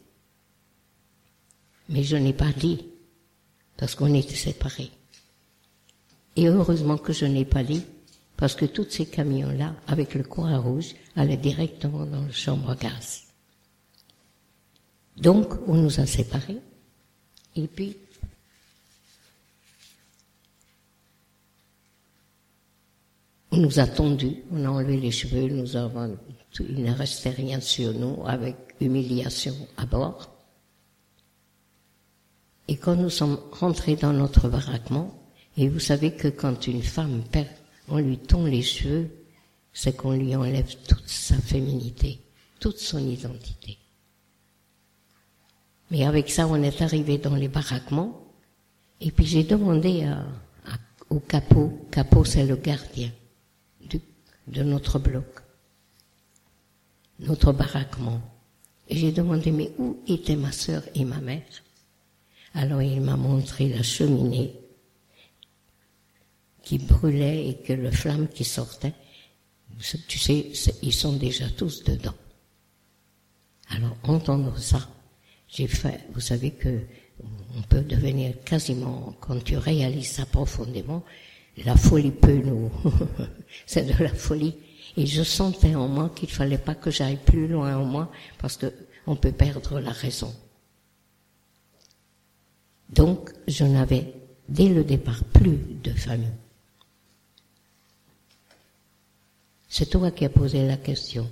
Mais 1.89 2.01
je 2.01 2.17
n'ai 2.17 2.33
pas 2.33 2.51
dit, 2.51 2.83
parce 3.77 3.93
qu'on 3.93 4.15
était 4.15 4.33
séparés. 4.33 4.89
Et 6.35 6.47
heureusement 6.47 6.97
que 6.97 7.13
je 7.13 7.25
n'ai 7.25 7.45
pas 7.45 7.63
dit, 7.63 7.83
parce 8.35 8.55
que 8.55 8.65
tous 8.65 8.89
ces 8.89 9.05
camions-là, 9.05 9.75
avec 9.85 10.15
le 10.15 10.23
croix 10.23 10.57
rouge, 10.57 10.95
allaient 11.15 11.37
directement 11.37 12.07
dans 12.07 12.25
la 12.25 12.31
chambre 12.31 12.71
à 12.71 12.75
gaz. 12.75 13.25
Donc, 15.17 15.53
on 15.67 15.75
nous 15.75 15.99
a 15.99 16.07
séparés. 16.07 16.61
Et 17.55 17.67
puis, 17.67 17.95
on 23.51 23.57
nous 23.57 23.79
a 23.79 23.87
tondus, 23.87 24.43
on 24.51 24.63
a 24.65 24.69
enlevé 24.69 24.97
les 24.97 25.11
cheveux, 25.11 25.47
nous 25.47 25.75
avons, 25.75 26.17
il 26.59 26.83
ne 26.83 26.93
restait 26.93 27.31
rien 27.31 27.59
sur 27.59 27.93
nous, 27.93 28.23
avec 28.25 28.55
humiliation 28.79 29.55
à 29.77 29.85
bord. 29.85 30.29
Et 32.67 32.77
quand 32.77 32.95
nous 32.95 33.09
sommes 33.09 33.39
rentrés 33.51 33.95
dans 33.95 34.13
notre 34.13 34.49
baraquement, 34.49 35.15
et 35.57 35.67
vous 35.67 35.79
savez 35.79 36.13
que 36.13 36.27
quand 36.27 36.67
une 36.67 36.83
femme 36.83 37.23
perd, 37.31 37.47
on 37.87 37.97
lui 37.97 38.19
tond 38.19 38.45
les 38.45 38.61
cheveux, 38.61 39.09
c'est 39.73 39.95
qu'on 39.95 40.11
lui 40.11 40.35
enlève 40.35 40.75
toute 40.87 41.07
sa 41.07 41.35
féminité, 41.35 42.19
toute 42.59 42.77
son 42.77 42.99
identité. 42.99 43.79
Mais 45.89 46.05
avec 46.05 46.29
ça, 46.29 46.47
on 46.47 46.61
est 46.61 46.83
arrivé 46.83 47.17
dans 47.17 47.35
les 47.35 47.47
baraquements, 47.47 48.27
et 49.01 49.09
puis 49.09 49.25
j'ai 49.25 49.43
demandé 49.43 50.03
à, 50.03 50.23
au 51.09 51.19
capot, 51.19 51.87
capot 51.89 52.23
c'est 52.23 52.45
le 52.45 52.55
gardien 52.55 53.09
de 54.49 54.63
notre 54.63 54.99
bloc, 54.99 55.41
notre 57.19 57.51
baraquement. 57.53 58.21
Et 58.87 58.97
j'ai 58.97 59.11
demandé, 59.11 59.51
mais 59.51 59.71
où 59.77 59.99
étaient 60.07 60.35
ma 60.35 60.51
sœur 60.51 60.83
et 60.95 61.05
ma 61.05 61.21
mère? 61.21 61.43
Alors 62.53 62.81
il 62.81 63.01
m'a 63.01 63.15
montré 63.15 63.69
la 63.69 63.83
cheminée 63.83 64.53
qui 66.63 66.79
brûlait 66.79 67.49
et 67.49 67.55
que 67.57 67.73
le 67.73 67.91
flamme 67.91 68.27
qui 68.27 68.43
sortait, 68.43 68.93
tu 70.07 70.19
sais, 70.19 70.51
ils 70.81 70.93
sont 70.93 71.13
déjà 71.13 71.49
tous 71.49 71.83
dedans. 71.83 72.15
Alors, 73.69 73.95
entendre 74.03 74.57
ça, 74.57 74.89
j'ai 75.47 75.67
fait, 75.67 76.05
vous 76.13 76.19
savez 76.19 76.51
que 76.51 76.81
on 77.55 77.61
peut 77.63 77.81
devenir 77.81 78.33
quasiment, 78.43 79.15
quand 79.19 79.43
tu 79.43 79.57
réalises 79.57 80.11
ça 80.11 80.25
profondément, 80.25 81.03
la 81.65 81.75
folie 81.75 82.11
peut 82.11 82.41
nous, 82.43 82.71
c'est 83.65 83.83
de 83.83 84.03
la 84.03 84.13
folie. 84.13 84.55
Et 84.97 85.05
je 85.05 85.23
sentais 85.23 85.75
en 85.75 85.87
moi 85.87 86.11
qu'il 86.15 86.29
fallait 86.29 86.57
pas 86.57 86.75
que 86.75 86.91
j'aille 86.91 87.17
plus 87.17 87.47
loin 87.47 87.77
en 87.77 87.85
moi 87.85 88.11
parce 88.37 88.57
que 88.57 88.73
on 89.07 89.15
peut 89.15 89.31
perdre 89.31 89.79
la 89.79 89.91
raison. 89.91 90.33
Donc, 92.89 93.31
je 93.47 93.63
n'avais 93.63 94.13
dès 94.47 94.69
le 94.69 94.83
départ 94.83 95.23
plus 95.25 95.57
de 95.83 95.91
famille. 95.91 96.27
C'est 99.67 99.89
toi 99.89 100.11
qui 100.11 100.25
as 100.25 100.29
posé 100.29 100.65
la 100.65 100.77
question. 100.77 101.29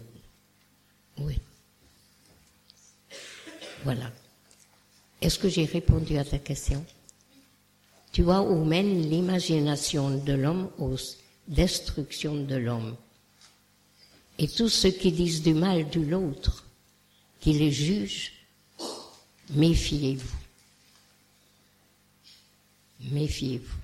Oui. 1.20 1.40
Voilà. 3.84 4.12
Est-ce 5.22 5.40
que 5.40 5.50
j'ai 5.50 5.66
répondu 5.66 6.18
à 6.18 6.24
ta 6.24 6.38
question? 6.38 6.86
Tu 8.12 8.24
vois 8.24 8.42
où 8.42 8.64
mène 8.66 9.10
l'imagination 9.10 10.10
de 10.10 10.34
l'homme 10.34 10.70
aux 10.80 10.96
destructions 11.48 12.36
de 12.36 12.56
l'homme. 12.56 12.96
Et 14.40 14.48
tous 14.48 14.70
ceux 14.70 14.92
qui 14.92 15.12
disent 15.12 15.42
du 15.42 15.54
mal 15.54 15.90
de 15.90 16.00
l'autre, 16.02 16.66
qui 17.40 17.54
les 17.54 17.72
jugent, 17.72 18.34
méfiez-vous. 19.52 20.38
Méfiez-vous. 23.12 23.76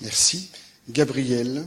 Merci. 0.00 0.50
Gabriel. 0.90 1.66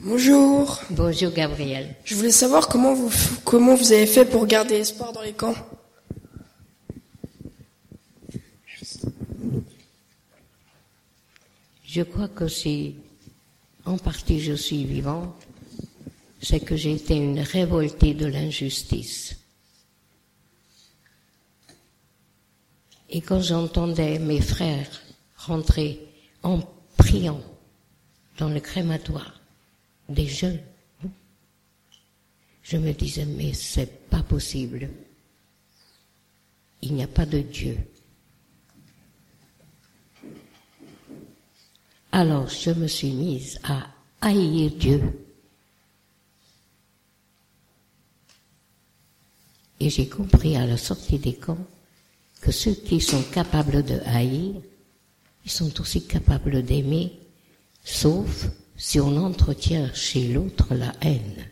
Bonjour. 0.00 0.80
Bonjour 0.90 1.32
Gabriel. 1.32 1.94
Je 2.04 2.14
voulais 2.14 2.30
savoir 2.30 2.68
comment 2.68 2.94
vous, 2.94 3.10
comment 3.44 3.74
vous 3.74 3.92
avez 3.92 4.06
fait 4.06 4.24
pour 4.24 4.46
garder 4.46 4.76
espoir 4.76 5.12
dans 5.12 5.22
les 5.22 5.32
camps. 5.32 5.54
Je 11.94 12.02
crois 12.02 12.26
que 12.26 12.48
si 12.48 12.96
en 13.84 13.98
partie 13.98 14.40
je 14.40 14.54
suis 14.54 14.84
vivant, 14.84 15.32
c'est 16.42 16.58
que 16.58 16.74
j'ai 16.74 16.94
été 16.94 17.14
une 17.14 17.38
révoltée 17.38 18.14
de 18.14 18.26
l'injustice. 18.26 19.36
Et 23.10 23.20
quand 23.20 23.40
j'entendais 23.40 24.18
mes 24.18 24.40
frères 24.40 24.90
rentrer 25.36 26.00
en 26.42 26.58
priant 26.96 27.40
dans 28.38 28.48
le 28.48 28.58
crématoire 28.58 29.40
des 30.08 30.26
jeunes. 30.26 30.60
Je 32.64 32.76
me 32.76 32.92
disais, 32.92 33.24
mais 33.24 33.52
c'est 33.52 34.08
pas 34.10 34.24
possible. 34.24 34.90
Il 36.82 36.94
n'y 36.94 37.04
a 37.04 37.08
pas 37.08 37.26
de 37.26 37.38
Dieu. 37.38 37.78
Alors 42.16 42.48
je 42.48 42.70
me 42.70 42.86
suis 42.86 43.10
mise 43.10 43.58
à 43.64 43.88
haïr 44.20 44.70
Dieu. 44.70 45.02
Et 49.80 49.90
j'ai 49.90 50.08
compris 50.08 50.56
à 50.56 50.64
la 50.64 50.76
sortie 50.76 51.18
des 51.18 51.34
camps 51.34 51.66
que 52.40 52.52
ceux 52.52 52.74
qui 52.74 53.00
sont 53.00 53.20
capables 53.32 53.82
de 53.82 53.98
haïr 54.06 54.54
ils 55.44 55.50
sont 55.50 55.80
aussi 55.80 56.06
capables 56.06 56.62
d'aimer, 56.62 57.18
sauf 57.82 58.46
si 58.76 59.00
on 59.00 59.16
entretient 59.16 59.92
chez 59.92 60.32
l'autre 60.32 60.72
la 60.72 60.94
haine. 61.00 61.48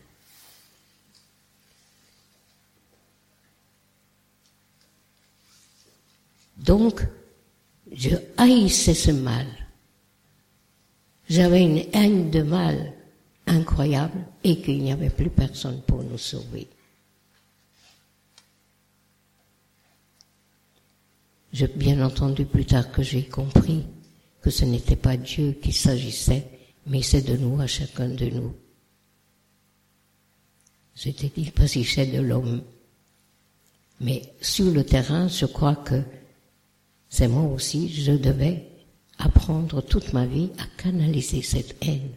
Donc, 6.56 7.04
je 7.90 8.10
haïssais 8.36 8.94
ce 8.94 9.10
mal. 9.10 9.61
J'avais 11.32 11.62
une 11.62 11.82
haine 11.94 12.30
de 12.30 12.42
mal 12.42 12.92
incroyable 13.46 14.18
et 14.44 14.60
qu'il 14.60 14.82
n'y 14.82 14.92
avait 14.92 15.08
plus 15.08 15.30
personne 15.30 15.80
pour 15.80 16.02
nous 16.02 16.18
sauver. 16.18 16.68
J'ai 21.54 21.68
bien 21.68 22.04
entendu 22.04 22.44
plus 22.44 22.66
tard 22.66 22.92
que 22.92 23.02
j'ai 23.02 23.24
compris 23.24 23.86
que 24.42 24.50
ce 24.50 24.66
n'était 24.66 24.94
pas 24.94 25.16
Dieu 25.16 25.52
qu'il 25.52 25.72
s'agissait, 25.72 26.46
mais 26.86 27.00
c'est 27.00 27.22
de 27.22 27.38
nous 27.38 27.58
à 27.62 27.66
chacun 27.66 28.10
de 28.10 28.26
nous. 28.26 28.54
C'était 30.94 31.32
il 31.34 31.50
s'agissait 31.50 32.08
de 32.08 32.20
l'homme. 32.20 32.62
Mais 34.02 34.20
sur 34.42 34.70
le 34.70 34.84
terrain, 34.84 35.28
je 35.28 35.46
crois 35.46 35.76
que 35.76 36.02
c'est 37.08 37.28
moi 37.28 37.44
aussi, 37.44 37.88
je 37.88 38.12
devais 38.12 38.71
apprendre 39.24 39.80
toute 39.80 40.12
ma 40.12 40.26
vie 40.26 40.50
à 40.58 40.82
canaliser 40.82 41.42
cette 41.42 41.76
haine 41.82 42.10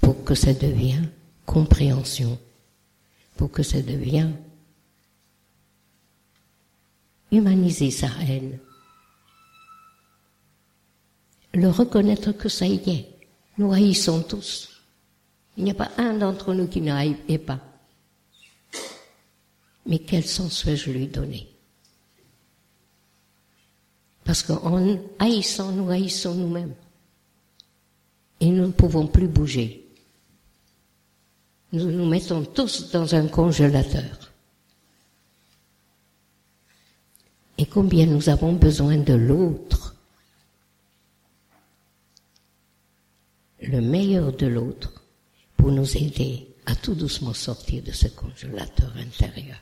pour 0.00 0.24
que 0.24 0.34
ça 0.34 0.52
devienne 0.52 1.10
compréhension, 1.46 2.38
pour 3.36 3.50
que 3.50 3.62
ça 3.62 3.80
devienne 3.80 4.36
humaniser 7.30 7.90
sa 7.90 8.08
haine, 8.28 8.58
le 11.54 11.68
reconnaître 11.68 12.32
que 12.32 12.48
ça 12.48 12.66
y 12.66 12.76
est. 12.90 13.08
Nous 13.58 13.72
haïssons 13.72 14.22
tous. 14.22 14.68
Il 15.56 15.64
n'y 15.64 15.70
a 15.70 15.74
pas 15.74 15.90
un 15.98 16.14
d'entre 16.14 16.54
nous 16.54 16.66
qui 16.66 16.80
n'haït 16.80 17.38
pas. 17.38 17.60
Mais 19.86 19.98
quel 19.98 20.24
sens 20.24 20.64
vais-je 20.64 20.90
lui 20.90 21.06
donner? 21.06 21.51
Parce 24.24 24.42
qu'en 24.42 24.98
haïssant, 25.18 25.72
nous 25.72 25.90
haïssons 25.90 26.34
nous-mêmes. 26.34 26.74
Et 28.40 28.46
nous 28.46 28.66
ne 28.66 28.72
pouvons 28.72 29.06
plus 29.06 29.28
bouger. 29.28 29.86
Nous 31.72 31.90
nous 31.90 32.06
mettons 32.06 32.44
tous 32.44 32.90
dans 32.90 33.14
un 33.14 33.26
congélateur. 33.28 34.32
Et 37.58 37.66
combien 37.66 38.06
nous 38.06 38.28
avons 38.28 38.52
besoin 38.52 38.96
de 38.96 39.14
l'autre 39.14 39.92
le 43.62 43.80
meilleur 43.80 44.32
de 44.32 44.46
l'autre 44.46 44.92
pour 45.56 45.70
nous 45.70 45.96
aider 45.96 46.48
à 46.66 46.74
tout 46.74 46.94
doucement 46.94 47.32
sortir 47.32 47.82
de 47.82 47.92
ce 47.92 48.08
congélateur 48.08 48.92
intérieur. 48.96 49.58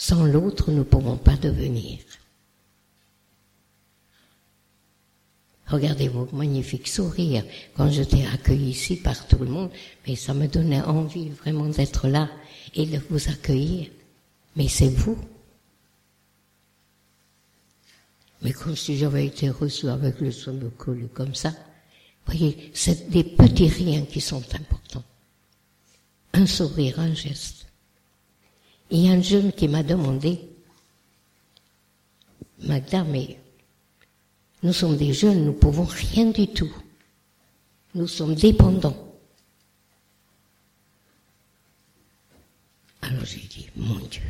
Sans 0.00 0.24
l'autre, 0.24 0.70
nous 0.70 0.78
ne 0.78 0.82
pourrons 0.82 1.18
pas 1.18 1.36
devenir. 1.36 1.98
Regardez 5.66 6.08
vos 6.08 6.26
magnifiques 6.32 6.88
sourires 6.88 7.44
quand 7.76 7.90
je 7.90 8.02
t'ai 8.02 8.24
accueilli 8.26 8.70
ici 8.70 8.96
par 8.96 9.28
tout 9.28 9.38
le 9.40 9.50
monde, 9.50 9.70
mais 10.08 10.16
ça 10.16 10.32
me 10.32 10.46
donnait 10.48 10.80
envie 10.80 11.28
vraiment 11.28 11.66
d'être 11.68 12.08
là 12.08 12.30
et 12.74 12.86
de 12.86 12.98
vous 13.10 13.28
accueillir. 13.28 13.90
Mais 14.56 14.68
c'est 14.68 14.88
vous 14.88 15.18
mais 18.40 18.52
comme 18.52 18.74
si 18.74 18.96
j'avais 18.96 19.26
été 19.26 19.50
reçu 19.50 19.86
avec 19.90 20.18
le 20.18 20.30
de 20.30 20.68
colle 20.70 21.10
comme 21.12 21.34
ça. 21.34 21.52
Voyez, 22.24 22.70
c'est 22.72 23.10
des 23.10 23.22
petits 23.22 23.68
riens 23.68 24.06
qui 24.06 24.22
sont 24.22 24.42
importants. 24.54 25.04
Un 26.32 26.46
sourire, 26.46 27.00
un 27.00 27.12
geste. 27.12 27.69
Il 28.90 29.06
y 29.06 29.08
a 29.08 29.12
un 29.12 29.22
jeune 29.22 29.52
qui 29.52 29.68
m'a 29.68 29.82
demandé, 29.82 30.40
Magda, 32.58 33.04
mais 33.04 33.38
nous 34.62 34.72
sommes 34.72 34.96
des 34.96 35.12
jeunes, 35.12 35.44
nous 35.44 35.52
pouvons 35.52 35.84
rien 35.84 36.26
du 36.26 36.48
tout. 36.48 36.74
Nous 37.94 38.08
sommes 38.08 38.34
dépendants. 38.34 39.06
Alors 43.02 43.24
j'ai 43.24 43.40
dit, 43.40 43.68
mon 43.76 43.98
Dieu. 44.06 44.22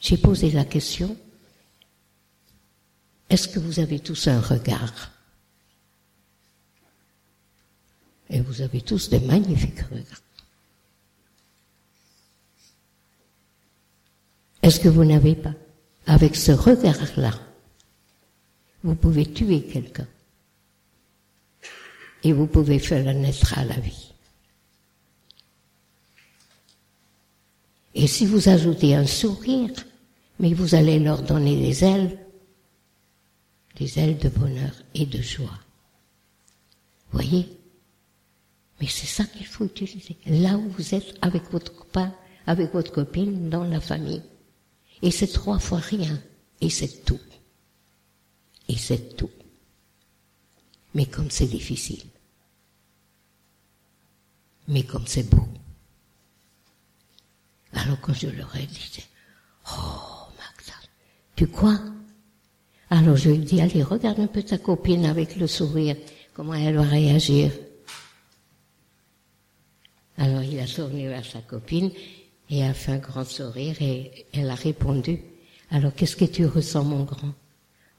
J'ai 0.00 0.16
posé 0.16 0.50
la 0.50 0.64
question, 0.64 1.16
est-ce 3.30 3.48
que 3.48 3.60
vous 3.60 3.78
avez 3.78 4.00
tous 4.00 4.26
un 4.26 4.40
regard? 4.40 5.12
Et 8.28 8.40
vous 8.40 8.60
avez 8.60 8.80
tous 8.80 9.08
des 9.08 9.20
magnifiques 9.20 9.80
regards. 9.90 10.31
Est-ce 14.62 14.80
que 14.80 14.88
vous 14.88 15.04
n'avez 15.04 15.34
pas 15.34 15.54
Avec 16.06 16.36
ce 16.36 16.52
regard-là, 16.52 17.32
vous 18.84 18.94
pouvez 18.94 19.26
tuer 19.26 19.62
quelqu'un. 19.62 20.06
Et 22.24 22.32
vous 22.32 22.46
pouvez 22.46 22.78
faire 22.78 23.12
naître 23.14 23.58
à 23.58 23.64
la 23.64 23.78
vie. 23.80 24.12
Et 27.94 28.06
si 28.06 28.26
vous 28.26 28.48
ajoutez 28.48 28.94
un 28.94 29.06
sourire, 29.06 29.72
mais 30.38 30.54
vous 30.54 30.74
allez 30.74 30.98
leur 30.98 31.22
donner 31.22 31.56
des 31.56 31.84
ailes, 31.84 32.18
des 33.76 33.98
ailes 33.98 34.18
de 34.18 34.28
bonheur 34.28 34.72
et 34.94 35.06
de 35.06 35.20
joie. 35.20 35.58
Voyez? 37.10 37.48
Mais 38.80 38.86
c'est 38.88 39.06
ça 39.06 39.24
qu'il 39.24 39.46
faut 39.46 39.64
utiliser. 39.64 40.16
Là 40.26 40.56
où 40.56 40.68
vous 40.70 40.94
êtes 40.94 41.14
avec 41.20 41.50
votre 41.50 41.74
copain, 41.74 42.12
avec 42.46 42.72
votre 42.72 42.92
copine, 42.92 43.50
dans 43.50 43.64
la 43.64 43.80
famille. 43.80 44.22
Et 45.02 45.10
c'est 45.10 45.26
trois 45.26 45.58
fois 45.58 45.78
rien. 45.78 46.20
Et 46.60 46.70
c'est 46.70 47.04
tout. 47.04 47.20
Et 48.68 48.76
c'est 48.76 49.16
tout. 49.16 49.30
Mais 50.94 51.06
comme 51.06 51.30
c'est 51.30 51.46
difficile. 51.46 52.04
Mais 54.68 54.84
comme 54.84 55.06
c'est 55.06 55.28
beau. 55.28 55.48
Alors 57.72 58.00
quand 58.00 58.14
je 58.14 58.28
leur 58.28 58.54
ai 58.56 58.66
dit, 58.66 59.04
oh 59.66 60.28
Magda, 60.38 60.78
tu 61.34 61.48
crois? 61.48 61.80
Alors 62.90 63.16
je 63.16 63.30
lui 63.30 63.38
dis, 63.38 63.60
allez, 63.60 63.82
regarde 63.82 64.20
un 64.20 64.26
peu 64.26 64.42
ta 64.42 64.58
copine 64.58 65.06
avec 65.06 65.36
le 65.36 65.46
sourire, 65.46 65.96
comment 66.34 66.54
elle 66.54 66.76
va 66.76 66.82
réagir. 66.82 67.50
Alors 70.18 70.42
il 70.42 70.60
a 70.60 70.66
tourné 70.66 71.08
vers 71.08 71.24
sa 71.24 71.40
copine 71.40 71.90
et 72.52 72.62
a 72.64 72.74
fait 72.74 72.92
un 72.92 72.98
grand 72.98 73.24
sourire 73.24 73.80
et 73.80 74.26
elle 74.34 74.50
a 74.50 74.54
répondu, 74.54 75.22
alors 75.70 75.94
qu'est-ce 75.94 76.16
que 76.16 76.26
tu 76.26 76.44
ressens 76.44 76.84
mon 76.84 77.04
grand 77.04 77.32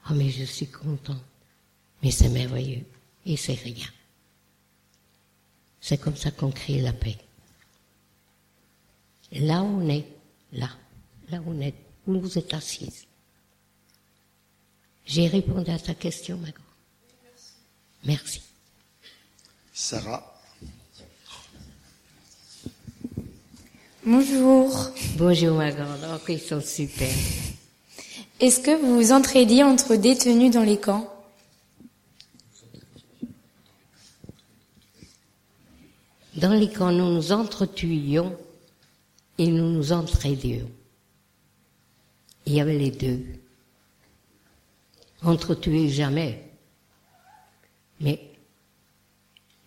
Ah 0.04 0.10
oh, 0.10 0.14
mais 0.14 0.30
je 0.30 0.44
suis 0.44 0.68
content. 0.68 1.20
Mais 2.04 2.12
c'est 2.12 2.28
merveilleux 2.28 2.84
et 3.26 3.36
c'est 3.36 3.54
rien. 3.54 3.88
C'est 5.80 5.98
comme 5.98 6.16
ça 6.16 6.30
qu'on 6.30 6.52
crée 6.52 6.80
la 6.80 6.92
paix. 6.92 7.18
Là 9.32 9.60
où 9.60 9.82
on 9.82 9.88
est, 9.88 10.06
là, 10.52 10.70
là 11.30 11.40
où 11.40 11.50
on 11.50 11.60
est, 11.60 11.74
où 12.06 12.20
vous 12.20 12.38
êtes 12.38 12.54
assise. 12.54 13.06
J'ai 15.04 15.26
répondu 15.26 15.72
à 15.72 15.80
ta 15.80 15.94
question, 15.94 16.36
ma 16.36 16.50
grande. 16.50 16.64
Merci. 18.04 18.40
Sarah. 19.72 20.33
Bonjour. 24.06 24.90
Bonjour, 25.16 25.56
ma 25.56 25.72
grande. 25.72 26.00
Oh, 26.04 26.18
ils 26.28 26.38
sont 26.38 26.60
super. 26.60 27.08
Est-ce 28.38 28.60
que 28.60 28.78
vous 28.78 28.96
vous 28.96 29.12
entraidiez 29.12 29.64
entre 29.64 29.96
détenus 29.96 30.52
dans 30.52 30.62
les 30.62 30.78
camps? 30.78 31.10
Dans 36.36 36.52
les 36.52 36.70
camps, 36.70 36.92
nous 36.92 37.14
nous 37.14 37.32
entretuions 37.32 38.36
et 39.38 39.46
nous 39.46 39.70
nous 39.70 39.92
entraidions. 39.92 40.70
Il 42.44 42.52
y 42.52 42.60
avait 42.60 42.76
les 42.76 42.90
deux 42.90 43.24
entretuer 45.22 45.88
jamais. 45.88 46.42
Mais 48.00 48.20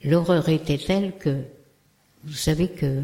l'horreur 0.04 0.48
était 0.50 0.78
telle 0.78 1.18
que, 1.18 1.44
vous 2.24 2.34
savez 2.34 2.70
que, 2.70 3.04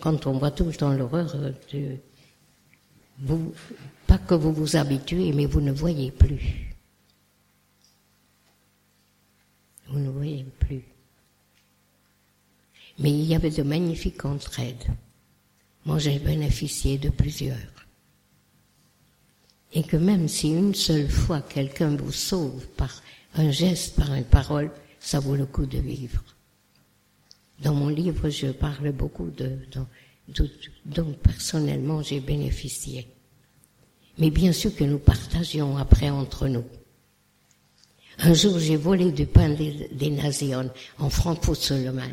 quand 0.00 0.26
on 0.26 0.38
voit 0.38 0.50
tout 0.50 0.64
le 0.64 0.74
temps 0.74 0.92
l'horreur, 0.92 1.34
vous, 3.20 3.52
pas 4.06 4.18
que 4.18 4.34
vous 4.34 4.52
vous 4.52 4.76
habituez, 4.76 5.32
mais 5.32 5.46
vous 5.46 5.60
ne 5.60 5.72
voyez 5.72 6.10
plus. 6.10 6.74
Vous 9.88 9.98
ne 9.98 10.10
voyez 10.10 10.44
plus. 10.58 10.82
Mais 12.98 13.10
il 13.10 13.24
y 13.24 13.34
avait 13.34 13.50
de 13.50 13.62
magnifiques 13.62 14.24
entraides. 14.24 14.86
Moi, 15.86 15.98
j'ai 15.98 16.18
bénéficié 16.18 16.98
de 16.98 17.10
plusieurs 17.10 17.78
et 19.72 19.82
que 19.82 19.96
même 19.96 20.28
si 20.28 20.50
une 20.50 20.74
seule 20.74 21.08
fois 21.08 21.40
quelqu'un 21.40 21.94
vous 21.96 22.12
sauve 22.12 22.66
par 22.68 23.02
un 23.34 23.50
geste, 23.50 23.96
par 23.96 24.12
une 24.14 24.24
parole, 24.24 24.70
ça 24.98 25.20
vaut 25.20 25.36
le 25.36 25.46
coup 25.46 25.66
de 25.66 25.78
vivre. 25.78 26.22
Dans 27.62 27.74
mon 27.74 27.88
livre, 27.88 28.28
je 28.28 28.48
parle 28.48 28.92
beaucoup 28.92 29.30
de, 29.30 29.58
dont 30.84 31.12
personnellement 31.22 32.02
j'ai 32.02 32.20
bénéficié. 32.20 33.08
Mais 34.18 34.30
bien 34.30 34.52
sûr 34.52 34.74
que 34.74 34.84
nous 34.84 34.98
partagions 34.98 35.76
après 35.76 36.10
entre 36.10 36.48
nous. 36.48 36.64
Un 38.18 38.34
jour, 38.34 38.58
j'ai 38.58 38.76
volé 38.76 39.12
du 39.12 39.26
pain 39.26 39.50
des, 39.50 40.10
nazis 40.10 40.54
en, 40.98 41.10
Francfort-sur-le-Main. 41.10 42.10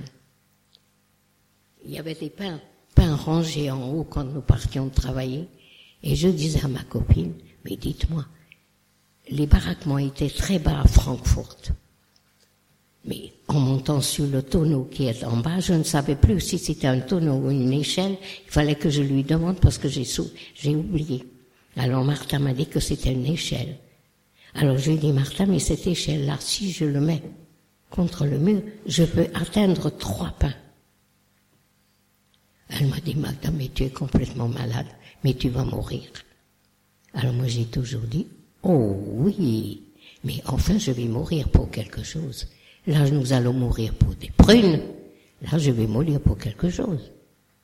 il 1.83 1.91
y 1.91 1.97
avait 1.97 2.13
des 2.13 2.29
pains, 2.29 2.61
pains 2.93 3.15
rangés 3.15 3.71
en 3.71 3.89
haut 3.91 4.03
quand 4.03 4.23
nous 4.23 4.41
partions 4.41 4.89
travailler. 4.89 5.47
Et 6.03 6.15
je 6.15 6.27
disais 6.27 6.63
à 6.63 6.67
ma 6.67 6.83
copine, 6.83 7.33
mais 7.63 7.75
dites-moi, 7.75 8.25
les 9.29 9.47
baraquements 9.47 9.97
étaient 9.97 10.29
très 10.29 10.59
bas 10.59 10.81
à 10.81 10.87
Francfort. 10.87 11.57
Mais 13.08 13.34
en 13.47 13.60
montant 13.60 14.01
sur 14.01 14.26
le 14.26 14.41
tonneau 14.41 14.86
qui 14.86 15.06
est 15.06 15.24
en 15.24 15.38
bas, 15.38 15.60
je 15.60 15.74
ne 15.74 15.84
savais 15.84 16.16
plus 16.16 16.39
si 16.39 16.58
c'était 16.58 16.88
un 16.88 16.99
tonneau 16.99 17.36
ou 17.36 17.51
une 17.51 17.74
échelle. 17.74 18.18
Il 18.45 18.51
fallait 18.51 18.76
que 18.76 18.89
je 18.89 19.01
lui 19.01 19.24
demande 19.24 19.60
parce 19.60 19.78
que 19.78 19.88
j'ai 19.88 20.06
j'ai 20.56 20.76
oublié. 20.76 21.24
Alors 21.78 22.03
Martha 22.03 22.39
m'a 22.39 22.53
dit 22.53 22.68
que 22.68 22.80
c'était 22.80 23.14
une 23.14 23.26
échelle. 23.26 23.78
Alors 24.56 24.78
je 24.78 24.91
lui 24.91 24.97
ai 24.97 24.99
dit, 24.99 25.12
Martha, 25.12 25.45
mais 25.45 25.60
cette 25.60 25.86
échelle-là, 25.86 26.38
si 26.39 26.72
je 26.72 26.86
le 26.86 27.01
mets 27.01 27.22
contre 27.89 28.26
le 28.26 28.39
mur, 28.39 28.62
je 28.88 29.03
peux 29.03 29.28
atteindre 29.34 29.89
trois 29.89 30.32
pains. 30.39 30.56
Elle 32.70 32.88
m'a 32.88 32.99
dit, 32.99 33.16
Madame, 33.16 33.56
mais 33.58 33.70
tu 33.74 33.84
es 33.84 33.89
complètement 33.89 34.47
malade, 34.47 34.88
mais 35.24 35.34
tu 35.34 35.49
vas 35.49 35.64
mourir. 35.64 36.03
Alors 37.14 37.34
moi 37.34 37.47
j'ai 37.47 37.66
toujours 37.66 38.01
dit, 38.01 38.28
oh 38.64 38.97
oui, 39.18 39.84
mais 40.24 40.41
enfin 40.47 40.78
je 40.78 40.91
vais 40.91 41.06
mourir 41.06 41.47
pour 41.49 41.72
quelque 41.72 42.03
chose. 42.03 42.47
Là 42.88 43.09
nous 43.09 43.33
allons 43.33 43.53
mourir 43.53 43.93
pour 43.95 44.13
des 44.15 44.29
prunes, 44.29 44.81
là 45.41 45.57
je 45.57 45.71
vais 45.71 45.88
mourir 45.88 46.19
pour 46.19 46.38
quelque 46.38 46.69
chose. 46.69 47.11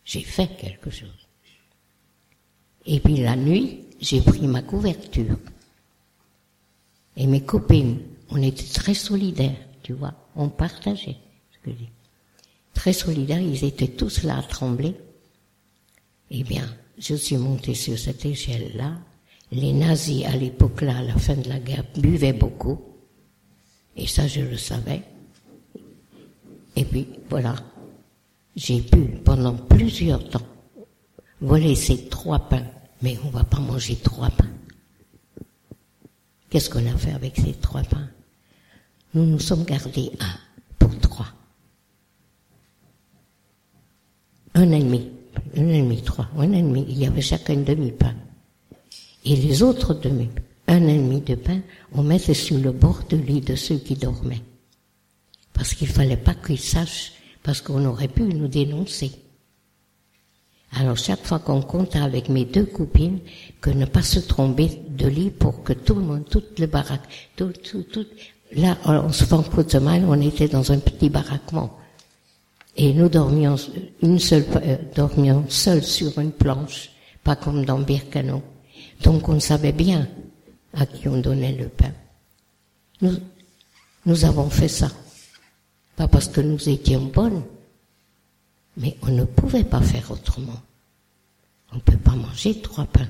J'ai 0.04 0.22
fait 0.22 0.50
quelque 0.58 0.90
chose. 0.90 1.28
Et 2.86 3.00
puis 3.00 3.18
la 3.18 3.36
nuit, 3.36 3.82
j'ai 4.00 4.22
pris 4.22 4.48
ma 4.48 4.62
couverture. 4.64 5.38
Et 7.16 7.28
mes 7.28 7.42
copines, 7.42 8.00
on 8.30 8.42
était 8.42 8.74
très 8.74 8.94
solidaires, 8.96 9.58
tu 9.84 9.94
vois, 9.94 10.14
on 10.36 10.50
partageait 10.50 11.18
ce 11.52 11.70
que 11.70 11.76
très 12.74 12.94
solidaires, 12.94 13.40
ils 13.40 13.64
étaient 13.64 13.90
tous 13.90 14.24
là 14.24 14.40
à 14.40 14.42
trembler. 14.42 14.96
Eh 16.32 16.44
bien, 16.44 16.68
je 16.98 17.14
suis 17.14 17.38
montée 17.38 17.76
sur 17.76 18.00
cette 18.00 18.26
échelle-là. 18.26 18.94
Les 19.52 19.74
nazis, 19.74 20.26
à 20.26 20.36
l'époque-là, 20.36 20.98
à 20.98 21.04
la 21.04 21.16
fin 21.18 21.36
de 21.36 21.48
la 21.50 21.60
guerre, 21.60 21.84
buvaient 21.98 22.34
beaucoup. 22.34 22.82
Et 23.98 24.08
ça, 24.08 24.28
je 24.28 24.42
le 24.42 24.58
savais. 24.58 25.04
Et 26.76 26.86
puis, 26.86 27.08
voilà. 27.30 27.56
J'ai 28.56 28.82
pu, 28.82 29.02
pendant 29.24 29.54
plusieurs 29.54 30.28
temps, 30.30 30.42
voler 31.40 31.76
ces 31.76 32.10
trois 32.10 32.40
pains. 32.40 32.66
Mais 33.02 33.18
on 33.26 33.30
va 33.30 33.44
pas 33.44 33.60
manger 33.60 33.96
trois 33.96 34.30
pains. 34.30 34.50
Qu'est-ce 36.50 36.70
qu'on 36.70 36.86
a 36.86 36.98
fait 36.98 37.14
avec 37.14 37.38
ces 37.38 37.54
trois 37.54 37.84
pains? 37.84 38.10
Nous 39.14 39.26
nous 39.26 39.40
sommes 39.40 39.64
gardés 39.64 40.12
un 40.20 40.38
pour 40.78 40.98
trois. 41.00 41.28
un 44.54 44.72
ennemi, 44.72 45.10
un 45.56 45.68
ennemi, 45.68 46.02
trois, 46.02 46.28
un 46.38 46.52
ennemi. 46.52 46.86
Il 46.90 47.00
y 47.00 47.06
avait 47.06 47.22
chacun 47.22 47.56
demi-pain. 47.56 48.16
Et 49.26 49.36
les 49.36 49.64
autres 49.64 49.94
demi, 49.94 50.30
un 50.68 50.88
ennemi 50.88 51.22
de 51.22 51.36
pain, 51.36 51.62
on 51.94 52.04
mettait 52.04 52.34
sur 52.34 52.58
le 52.58 52.72
bord 52.72 53.04
du 53.10 53.18
lit 53.18 53.42
de 53.42 53.56
ceux 53.56 53.78
qui 53.78 53.96
dormaient. 53.96 54.42
Parce 55.54 55.74
qu'il 55.74 55.88
fallait 55.88 56.18
pas 56.18 56.34
qu'ils 56.34 56.60
sachent, 56.60 57.14
parce 57.44 57.62
qu'on 57.62 57.86
aurait 57.86 58.08
pu 58.08 58.24
nous 58.24 58.48
dénoncer. 58.48 59.12
Alors 60.74 60.98
chaque 60.98 61.26
fois 61.26 61.40
qu'on 61.40 61.62
comptait 61.62 62.00
avec 62.00 62.30
mes 62.30 62.46
deux 62.46 62.66
copines, 62.66 63.20
que 63.60 63.70
ne 63.70 63.86
pas 63.86 64.02
se 64.02 64.20
tromper 64.20 64.82
de 64.90 65.08
lit 65.08 65.30
pour 65.30 65.64
que 65.64 65.74
tout 65.74 65.96
le 65.96 66.02
monde, 66.02 66.26
toutes 66.30 66.58
les 66.60 66.68
baraques, 66.68 67.32
tout, 67.36 67.52
tout, 67.52 67.84
tout, 67.84 68.06
là, 68.54 68.78
on 68.86 69.12
se 69.12 69.26
fait 69.26 69.80
mal, 69.80 70.06
on 70.08 70.20
était 70.22 70.48
dans 70.48 70.72
un 70.72 70.80
petit 70.80 71.10
baraquement. 71.10 71.78
Et 72.78 72.94
nous 72.94 73.10
dormions 73.10 73.58
une 74.02 74.18
seule, 74.20 74.46
euh, 74.64 74.78
dormions 74.96 75.44
seuls 75.50 75.84
sur 75.84 76.18
une 76.20 76.32
planche, 76.32 76.90
pas 77.22 77.36
comme 77.36 77.66
dans 77.66 77.80
Birkenau. 77.80 78.42
Donc 79.04 79.28
on 79.28 79.40
savait 79.42 79.74
bien 79.74 80.08
à 80.74 80.86
qui 80.86 81.10
on 81.10 81.18
donnait 81.18 81.52
le 81.52 81.68
pain. 81.68 81.92
Nous, 83.02 83.18
nous 84.06 84.26
avons 84.26 84.50
fait 84.50 84.70
ça. 84.70 84.90
Pas 85.96 86.08
parce 86.08 86.28
que 86.28 86.42
nous 86.42 86.70
étions 86.70 87.06
bonnes, 87.06 87.44
mais 88.78 88.98
on 89.02 89.12
ne 89.12 89.26
pouvait 89.26 89.64
pas 89.64 89.82
faire 89.82 90.10
autrement. 90.12 90.62
On 91.72 91.76
ne 91.76 91.82
peut 91.82 91.98
pas 91.98 92.16
manger 92.16 92.62
trois 92.62 92.86
pains 92.86 93.10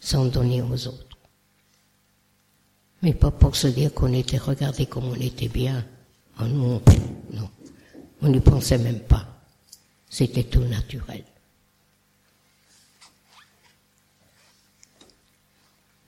sans 0.00 0.26
donner 0.26 0.62
aux 0.62 0.88
autres. 0.88 1.16
Mais 3.02 3.14
pas 3.14 3.30
pour 3.30 3.56
se 3.56 3.66
dire 3.66 3.92
qu'on 3.92 4.12
était, 4.12 4.38
regardé 4.38 4.86
comme 4.86 5.04
on 5.04 5.14
était 5.14 5.48
bien. 5.48 5.84
Oh 6.40 6.44
non, 6.44 6.80
non. 7.32 7.50
On 8.20 8.28
n'y 8.28 8.40
pensait 8.40 8.78
même 8.78 9.00
pas. 9.00 9.26
C'était 10.08 10.44
tout 10.44 10.62
naturel. 10.64 11.24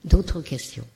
D'autres 0.05 0.41
questions? 0.41 0.87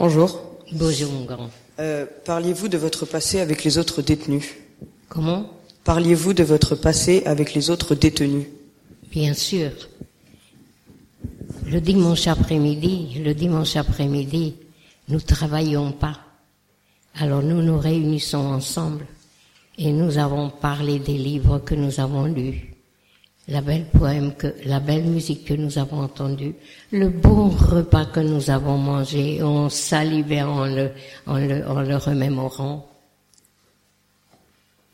Bonjour. 0.00 0.40
Bonjour 0.72 1.12
mon 1.12 1.24
grand. 1.26 1.50
Euh, 1.78 2.06
parliez-vous 2.24 2.68
de 2.68 2.78
votre 2.78 3.04
passé 3.04 3.38
avec 3.38 3.64
les 3.64 3.76
autres 3.76 4.00
détenus? 4.00 4.54
Comment? 5.10 5.50
Parliez-vous 5.84 6.32
de 6.32 6.42
votre 6.42 6.74
passé 6.74 7.22
avec 7.26 7.52
les 7.52 7.68
autres 7.68 7.94
détenus? 7.94 8.46
Bien 9.10 9.34
sûr. 9.34 9.70
Le 11.66 11.82
dimanche 11.82 12.28
après-midi, 12.28 13.20
le 13.22 13.34
dimanche 13.34 13.76
après-midi, 13.76 14.54
nous 15.08 15.20
travaillons 15.20 15.92
pas. 15.92 16.18
Alors 17.16 17.42
nous 17.42 17.60
nous 17.60 17.78
réunissons 17.78 18.38
ensemble 18.38 19.04
et 19.76 19.92
nous 19.92 20.16
avons 20.16 20.48
parlé 20.48 20.98
des 20.98 21.18
livres 21.18 21.58
que 21.58 21.74
nous 21.74 22.00
avons 22.00 22.24
lus, 22.24 22.69
la 23.48 23.60
belle 23.60 23.86
poème 23.86 24.34
que, 24.34 24.54
la 24.64 24.80
belle 24.80 25.04
musique 25.04 25.44
que 25.44 25.54
nous 25.54 25.78
avons 25.78 26.02
entendue, 26.02 26.54
le 26.92 27.08
bon 27.08 27.48
repas 27.48 28.06
que 28.06 28.20
nous 28.20 28.50
avons 28.50 28.78
mangé, 28.78 29.42
on 29.42 29.68
salivait 29.68 30.42
en 30.42 30.66
le, 30.66 30.92
en 31.26 31.38
le, 31.38 31.66
en 31.66 31.80
le 31.80 31.96
remémorant. 31.96 32.86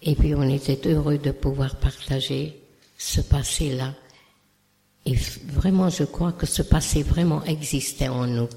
Et 0.02 0.14
puis 0.14 0.34
on 0.34 0.42
était 0.42 0.88
heureux 0.88 1.18
de 1.18 1.32
pouvoir 1.32 1.76
partager 1.76 2.60
ce 2.96 3.20
passé-là. 3.20 3.94
Et 5.04 5.14
vraiment, 5.14 5.88
je 5.88 6.04
crois 6.04 6.32
que 6.32 6.46
ce 6.46 6.62
passé 6.62 7.02
vraiment 7.02 7.44
existait 7.44 8.08
en 8.08 8.26
nous. 8.26 8.48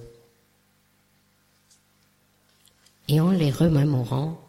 et 3.10 3.20
en 3.20 3.32
les 3.32 3.52
remémorant, 3.52 4.40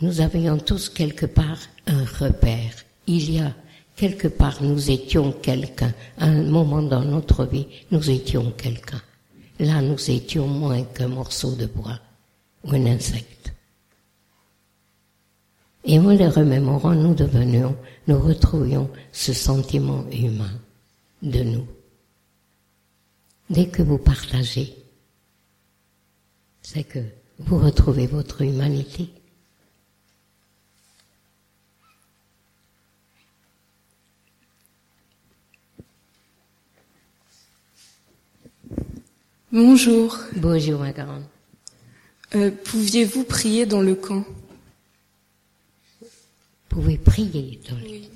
nous 0.00 0.20
avions 0.20 0.58
tous 0.58 0.90
quelque 0.90 1.26
part 1.26 1.58
un 1.86 2.04
repère. 2.04 2.72
Il 3.06 3.30
y 3.32 3.40
a 3.40 3.54
quelque 3.98 4.28
part, 4.28 4.62
nous 4.62 4.90
étions 4.90 5.32
quelqu'un. 5.32 5.92
À 6.16 6.26
un 6.26 6.44
moment 6.44 6.82
dans 6.82 7.04
notre 7.04 7.44
vie, 7.44 7.66
nous 7.90 8.08
étions 8.08 8.52
quelqu'un. 8.52 9.02
Là, 9.58 9.82
nous 9.82 10.10
étions 10.10 10.46
moins 10.46 10.84
qu'un 10.84 11.08
morceau 11.08 11.54
de 11.56 11.66
bois 11.66 11.98
ou 12.64 12.72
un 12.72 12.86
insecte. 12.86 13.52
Et 15.84 15.98
en 15.98 16.10
les 16.10 16.28
remémorant, 16.28 16.94
nous 16.94 17.14
devenions, 17.14 17.76
nous 18.06 18.20
retrouvions 18.20 18.88
ce 19.10 19.32
sentiment 19.32 20.04
humain 20.12 20.52
de 21.22 21.42
nous. 21.42 21.66
Dès 23.50 23.66
que 23.66 23.82
vous 23.82 23.98
partagez, 23.98 24.76
c'est 26.62 26.84
que 26.84 27.00
vous 27.38 27.58
retrouvez 27.58 28.06
votre 28.06 28.42
humanité. 28.42 29.08
Bonjour. 39.50 40.14
Bonjour, 40.36 40.78
ma 40.80 40.92
grande. 40.92 41.24
Euh, 42.34 42.50
pouviez-vous 42.64 43.24
prier 43.24 43.64
dans 43.64 43.80
le 43.80 43.94
camp? 43.94 44.22
Pouvez 46.68 46.98
prier 46.98 47.58
dans 47.66 47.76
le 47.76 48.00
camp. 48.00 48.08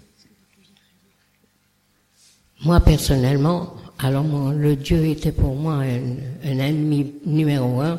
Moi, 2.65 2.81
personnellement, 2.81 3.75
alors 3.99 4.53
le 4.53 4.77
Dieu 4.77 5.07
était 5.07 5.33
pour 5.33 5.55
moi 5.55 5.77
un, 5.77 6.19
ennemi 6.45 7.15
numéro 7.25 7.81
un. 7.81 7.99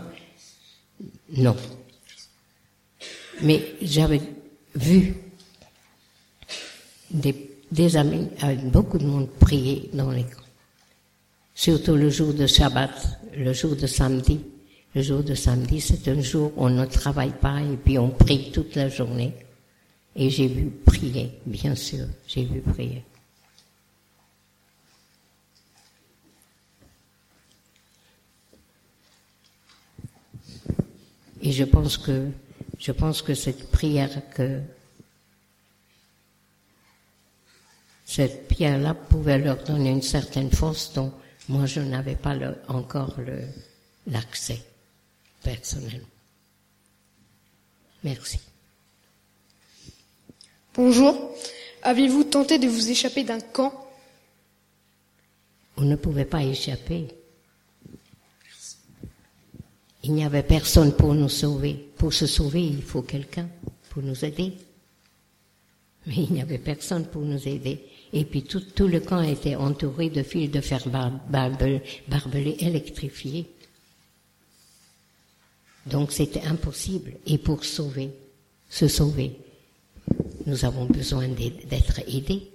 Non. 1.36 1.56
Mais 3.42 3.66
j'avais 3.82 4.22
vu 4.76 5.16
des, 7.10 7.98
amis, 7.98 8.28
avec 8.42 8.64
beaucoup 8.70 9.00
de 9.00 9.06
monde 9.06 9.28
prier 9.40 9.90
dans 9.92 10.12
les 10.12 10.22
camps. 10.22 10.44
Surtout 11.56 11.96
le 11.96 12.12
jour 12.12 12.34
de 12.34 12.46
Shabbat, 12.46 13.23
le 13.36 13.54
jour 13.54 13.76
de 13.76 13.88
samedi. 13.88 14.40
Le 14.96 15.02
jour 15.02 15.24
de 15.24 15.34
samedi, 15.34 15.82
c'est 15.82 16.08
un 16.08 16.22
jour 16.22 16.54
où 16.56 16.66
on 16.66 16.70
ne 16.70 16.86
travaille 16.86 17.32
pas 17.32 17.62
et 17.62 17.78
puis 17.78 17.98
on 17.98 18.10
prie 18.10 18.52
toute 18.52 18.76
la 18.76 18.90
journée. 18.90 19.34
Et 20.16 20.30
j'ai 20.30 20.48
vu 20.48 20.70
prier, 20.86 21.32
bien 21.46 21.74
sûr, 21.74 22.06
j'ai 22.28 22.46
vu 22.46 22.62
prier. 22.62 23.04
Et 31.42 31.52
je 31.52 31.64
pense 31.64 31.98
que, 31.98 32.30
je 32.80 32.92
pense 32.92 33.22
que 33.22 33.34
cette 33.34 33.72
prière 33.72 34.22
que, 34.34 34.62
cette 38.06 38.48
pierre-là 38.48 38.94
pouvait 38.94 39.40
leur 39.40 39.64
donner 39.64 39.90
une 39.90 40.04
certaine 40.04 40.52
force 40.52 40.94
dont 40.94 41.12
moi 41.50 41.66
je 41.66 41.80
n'avais 41.82 42.16
pas 42.16 42.36
encore 42.68 43.16
l'accès 44.08 44.62
personnellement. 45.42 46.08
Merci. 48.04 48.40
Bonjour. 50.74 51.36
Avez-vous 51.84 52.24
tenté 52.24 52.60
de 52.60 52.68
vous 52.68 52.90
échapper 52.90 53.24
d'un 53.24 53.40
camp? 53.40 53.74
On 55.78 55.84
ne 55.84 55.96
pouvait 55.96 56.26
pas 56.26 56.44
échapper. 56.44 57.08
Il 60.04 60.14
n'y 60.14 60.26
avait 60.26 60.44
personne 60.44 60.94
pour 60.94 61.14
nous 61.14 61.30
sauver. 61.30 61.74
Pour 61.98 62.14
se 62.14 62.28
sauver, 62.28 62.66
il 62.66 62.82
faut 62.82 63.02
quelqu'un 63.02 63.48
pour 63.90 64.04
nous 64.04 64.26
aider. 64.26 64.54
Mais 66.06 66.16
il 66.16 66.34
n'y 66.34 66.42
avait 66.42 66.58
personne 66.58 67.06
pour 67.06 67.22
nous 67.22 67.48
aider. 67.48 67.88
Et 68.16 68.26
puis 68.26 68.44
tout, 68.44 68.60
tout 68.60 68.88
le 68.88 69.00
camp 69.00 69.22
était 69.22 69.56
entouré 69.56 70.12
de 70.12 70.22
fils 70.22 70.52
de 70.52 70.62
fer 70.62 70.88
barbelés 70.88 72.56
électrifiés. 72.60 73.50
Donc 75.88 76.12
c'était 76.12 76.44
impossible. 76.44 77.14
Et 77.26 77.40
pour 77.40 77.66
sauver, 77.66 78.12
se 78.70 78.88
sauver, 78.88 79.36
nous 80.46 80.64
avons 80.64 80.86
besoin 80.86 81.28
d'être 81.28 82.02
aidés. 82.08 82.52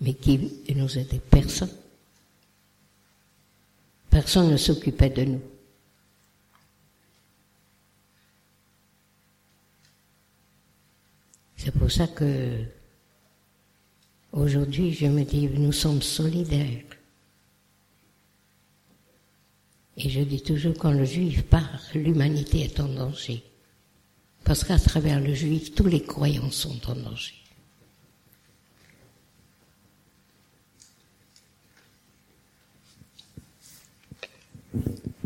Mais 0.00 0.14
qui 0.14 0.38
nous 0.74 0.98
aidait 0.98 1.20
Personne. 1.30 1.70
Personne 4.10 4.50
ne 4.50 4.56
s'occupait 4.56 5.10
de 5.10 5.24
nous. 5.24 5.42
C'est 11.56 11.72
pour 11.72 11.90
ça 11.90 12.06
que 12.06 12.75
aujourd'hui 14.36 14.92
je 14.92 15.06
me 15.06 15.24
dis 15.24 15.48
nous 15.48 15.72
sommes 15.72 16.02
solidaires. 16.02 16.82
Et 19.98 20.10
je 20.10 20.20
dis 20.20 20.42
toujours 20.42 20.74
quand 20.78 20.90
le 20.92 21.04
juif 21.04 21.42
part, 21.44 21.80
l'humanité 21.94 22.60
est 22.60 22.80
en 22.80 22.88
danger. 22.88 23.42
Parce 24.44 24.62
qu'à 24.62 24.78
travers 24.78 25.20
le 25.20 25.34
juif, 25.34 25.74
tous 25.74 25.86
les 25.86 26.02
croyants 26.02 26.50
sont 26.50 26.78
en 26.90 26.94
danger. 26.94 27.34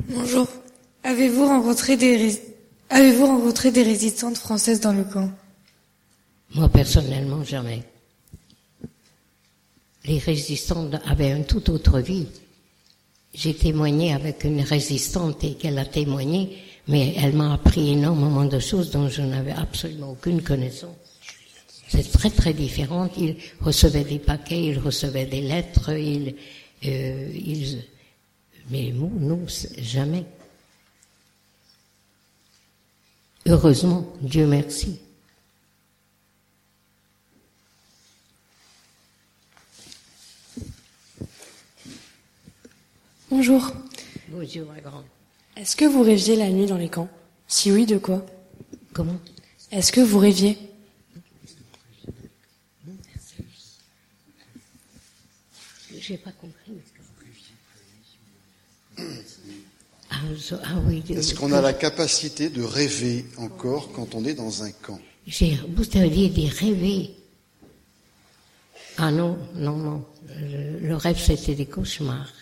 Bonjour. 0.08 0.48
Avez-vous 1.02 1.46
rencontré 1.46 1.96
des 1.96 2.40
avez-vous 2.90 3.26
rencontré 3.26 3.70
des 3.70 3.82
résistantes 3.82 4.38
françaises 4.38 4.80
dans 4.80 4.92
le 4.92 5.04
camp? 5.04 5.30
Moi 6.54 6.68
personnellement 6.68 7.44
jamais. 7.44 7.89
Les 10.04 10.18
résistantes 10.18 10.94
avaient 11.06 11.30
une 11.30 11.44
toute 11.44 11.68
autre 11.68 12.00
vie. 12.00 12.26
J'ai 13.34 13.54
témoigné 13.54 14.12
avec 14.12 14.44
une 14.44 14.60
résistante 14.62 15.44
et 15.44 15.54
qu'elle 15.54 15.78
a 15.78 15.84
témoigné, 15.84 16.58
mais 16.88 17.14
elle 17.16 17.34
m'a 17.34 17.54
appris 17.54 17.90
énormément 17.92 18.44
de 18.44 18.58
choses 18.58 18.90
dont 18.90 19.08
je 19.08 19.22
n'avais 19.22 19.52
absolument 19.52 20.12
aucune 20.12 20.42
connaissance. 20.42 20.96
C'est 21.88 22.10
très 22.10 22.30
très 22.30 22.52
différent. 22.52 23.08
Il 23.18 23.36
recevait 23.60 24.04
des 24.04 24.18
paquets, 24.18 24.62
il 24.66 24.78
recevait 24.78 25.26
des 25.26 25.42
lettres, 25.42 25.90
il, 25.90 26.34
euh, 26.86 27.28
mais 28.70 28.92
nous, 28.92 29.46
jamais. 29.78 30.24
Heureusement, 33.46 34.06
Dieu 34.20 34.46
merci. 34.46 35.00
Bonjour. 43.30 43.72
Bonjour, 44.28 44.66
ma 44.66 44.80
grande. 44.80 45.04
Est-ce 45.56 45.76
que 45.76 45.84
vous 45.84 46.02
rêviez 46.02 46.34
la 46.34 46.50
nuit 46.50 46.66
dans 46.66 46.76
les 46.76 46.88
camps? 46.88 47.08
Si 47.46 47.70
oui, 47.70 47.86
de 47.86 47.96
quoi? 47.96 48.26
Comment? 48.92 49.20
Est-ce 49.70 49.92
que 49.92 50.00
vous 50.00 50.18
rêviez? 50.18 50.58
J'ai 55.96 56.16
pas 56.16 56.32
compris. 56.32 56.72
Ah, 60.10 60.16
ah 60.64 60.74
oui. 60.86 61.04
Est-ce 61.10 61.36
qu'on 61.36 61.52
a 61.52 61.60
la 61.60 61.72
capacité 61.72 62.50
de 62.50 62.64
rêver 62.64 63.26
encore 63.36 63.92
quand 63.92 64.16
on 64.16 64.24
est 64.24 64.34
dans 64.34 64.64
un 64.64 64.72
camp? 64.72 64.98
J'ai, 65.28 65.56
vous 65.68 65.86
avez 65.96 66.28
dit 66.30 66.48
rêver. 66.48 67.14
Ah 68.98 69.12
non, 69.12 69.38
non, 69.54 69.76
non. 69.76 70.04
Le, 70.36 70.94
rêve, 70.94 71.18
c'était 71.18 71.54
des 71.54 71.66
cauchemars. 71.66 72.32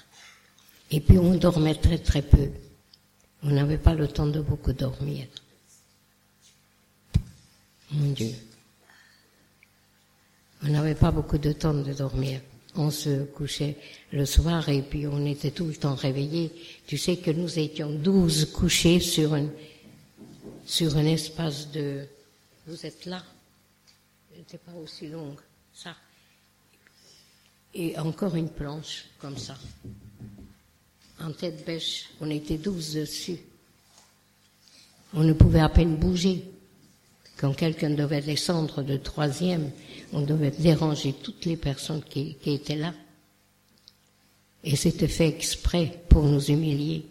Et 0.91 1.01
puis 1.01 1.19
on 1.19 1.35
dormait 1.35 1.75
très 1.75 1.99
très 1.99 2.23
peu. 2.23 2.51
On 3.43 3.51
n'avait 3.51 3.79
pas 3.79 3.95
le 3.95 4.09
temps 4.09 4.27
de 4.27 4.41
beaucoup 4.41 4.73
dormir. 4.73 5.27
Mon 7.91 8.13
Dieu. 8.13 8.35
On 10.63 10.69
n'avait 10.69 10.95
pas 10.95 11.11
beaucoup 11.11 11.39
de 11.39 11.53
temps 11.53 11.75
de 11.75 11.93
dormir 11.93 12.41
on 12.79 12.91
se 12.91 13.25
couchait 13.25 13.77
le 14.13 14.25
soir 14.25 14.69
et 14.69 14.83
puis 14.83 15.07
on 15.07 15.27
était 15.27 15.51
tout 15.51 15.67
le 15.67 15.75
temps 15.75 15.95
réveillés. 15.95 16.53
Tu 16.87 16.97
sais 16.97 17.17
que 17.17 17.31
nous 17.31 17.59
étions 17.59 17.91
douze 17.91 18.53
couchés 18.53 19.01
sur 19.01 19.35
un, 19.35 19.49
sur 20.65 20.97
un 20.97 21.07
espace 21.07 21.71
de... 21.71 22.07
Vous 22.67 22.87
êtes 22.87 23.07
là? 23.07 23.23
C'était 24.35 24.59
pas 24.59 24.75
aussi 24.75 25.09
longue, 25.09 25.41
ça. 25.75 25.97
Et 27.75 27.99
encore 27.99 28.37
une 28.37 28.49
planche, 28.49 29.07
comme 29.19 29.37
ça. 29.37 29.57
En 31.25 31.33
tête 31.33 31.65
bêche, 31.67 32.11
on 32.21 32.31
était 32.31 32.59
douze 32.59 32.95
dessus. 32.95 33.39
On 35.15 35.25
ne 35.25 35.33
pouvait 35.33 35.61
à 35.61 35.69
peine 35.69 35.97
bouger. 35.97 36.45
Quand 37.37 37.53
quelqu'un 37.55 37.91
devait 37.91 38.21
descendre 38.21 38.83
de 38.83 38.97
troisième, 38.97 39.71
on 40.13 40.23
devait 40.23 40.51
déranger 40.51 41.13
toutes 41.13 41.45
les 41.45 41.57
personnes 41.57 42.03
qui, 42.03 42.37
étaient 42.47 42.77
là. 42.77 42.93
Et 44.65 44.77
c'était 44.77 45.09
fait 45.09 45.29
exprès 45.29 46.01
pour 46.09 46.25
nous 46.25 46.51
humilier. 46.51 47.07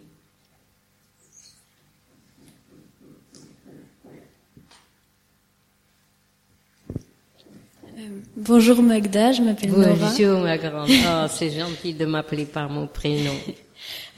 Euh, 7.98 8.20
bonjour 8.36 8.82
Magda, 8.82 9.32
je 9.32 9.42
m'appelle 9.42 9.70
Nora. 9.70 9.94
Bonjour 9.94 10.40
ma 10.40 10.58
grande. 10.58 10.90
Oh, 10.90 11.26
c'est 11.30 11.50
gentil 11.50 11.94
de 11.94 12.04
m'appeler 12.04 12.44
par 12.44 12.68
mon 12.68 12.86
prénom. 12.86 13.34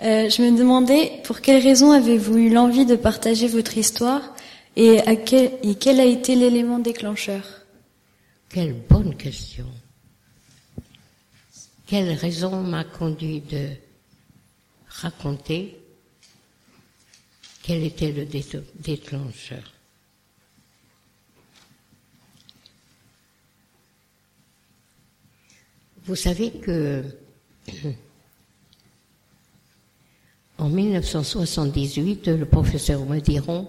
Euh, 0.02 0.30
je 0.30 0.40
me 0.40 0.56
demandais 0.56 1.20
pour 1.24 1.42
quelle 1.42 1.62
raison 1.62 1.92
avez-vous 1.92 2.38
eu 2.38 2.50
l'envie 2.50 2.86
de 2.86 2.96
partager 2.96 3.48
votre 3.48 3.76
histoire 3.76 4.34
et, 4.74 4.98
à 5.00 5.14
quel, 5.14 5.52
et 5.62 5.74
quel 5.74 6.00
a 6.00 6.06
été 6.06 6.36
l'élément 6.36 6.78
déclencheur? 6.78 7.44
Quelle 8.48 8.72
bonne 8.72 9.14
question. 9.14 9.66
Quelle 11.86 12.12
raison 12.12 12.62
m'a 12.62 12.84
conduit 12.84 13.40
de 13.40 13.68
raconter 14.88 15.76
quel 17.62 17.82
était 17.82 18.10
le 18.10 18.24
déclencheur? 18.76 19.72
Vous 26.04 26.16
savez 26.16 26.50
que 26.52 27.04
en 30.60 30.68
1978, 30.68 32.28
le 32.28 32.44
professeur 32.44 33.04
Modiron 33.06 33.66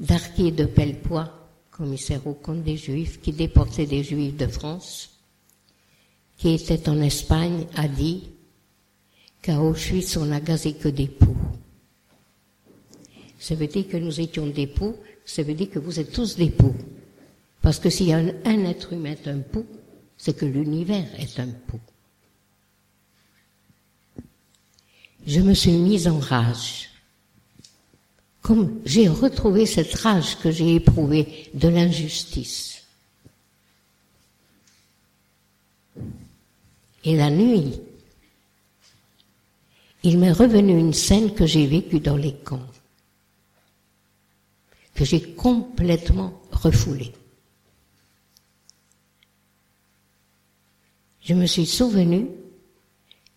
d'Arquier 0.00 0.50
de 0.50 0.64
Pellepoix, 0.64 1.32
commissaire 1.70 2.26
au 2.26 2.34
compte 2.34 2.64
des 2.64 2.76
Juifs, 2.76 3.20
qui 3.20 3.32
déportait 3.32 3.86
des 3.86 4.02
Juifs 4.02 4.36
de 4.36 4.48
France, 4.48 5.10
qui 6.36 6.50
était 6.50 6.88
en 6.88 7.00
Espagne, 7.00 7.66
a 7.76 7.86
dit 7.86 8.30
qu'à 9.40 9.60
Auschwitz, 9.60 10.16
on 10.16 10.26
n'a 10.26 10.40
gazé 10.40 10.72
que 10.72 10.88
des 10.88 11.06
poux. 11.06 11.36
Ça 13.38 13.54
veut 13.54 13.68
dire 13.68 13.86
que 13.86 13.96
nous 13.96 14.20
étions 14.20 14.48
des 14.48 14.66
poux, 14.66 14.96
ça 15.24 15.44
veut 15.44 15.54
dire 15.54 15.70
que 15.70 15.78
vous 15.78 16.00
êtes 16.00 16.10
tous 16.12 16.36
des 16.36 16.50
poux. 16.50 16.74
Parce 17.62 17.78
que 17.78 17.90
si 17.90 18.12
un, 18.12 18.28
un 18.44 18.64
être 18.64 18.92
humain 18.92 19.12
est 19.12 19.28
un 19.28 19.38
pou, 19.38 19.64
c'est 20.16 20.36
que 20.36 20.46
l'univers 20.46 21.06
est 21.16 21.38
un 21.38 21.48
pou. 21.68 21.78
Je 25.26 25.40
me 25.40 25.54
suis 25.54 25.72
mise 25.72 26.08
en 26.08 26.18
rage 26.18 26.88
comme 28.48 28.80
j'ai 28.86 29.08
retrouvé 29.08 29.66
cette 29.66 29.94
rage 29.96 30.38
que 30.38 30.50
j'ai 30.50 30.76
éprouvée 30.76 31.50
de 31.52 31.68
l'injustice. 31.68 32.82
Et 37.04 37.14
la 37.14 37.28
nuit, 37.28 37.74
il 40.02 40.18
m'est 40.18 40.32
revenu 40.32 40.78
une 40.78 40.94
scène 40.94 41.34
que 41.34 41.44
j'ai 41.44 41.66
vécue 41.66 42.00
dans 42.00 42.16
les 42.16 42.34
camps. 42.34 42.66
que 44.94 45.04
j'ai 45.04 45.22
complètement 45.34 46.42
refoulé. 46.50 47.12
Je 51.20 51.34
me 51.34 51.46
suis 51.46 51.66
souvenu 51.66 52.26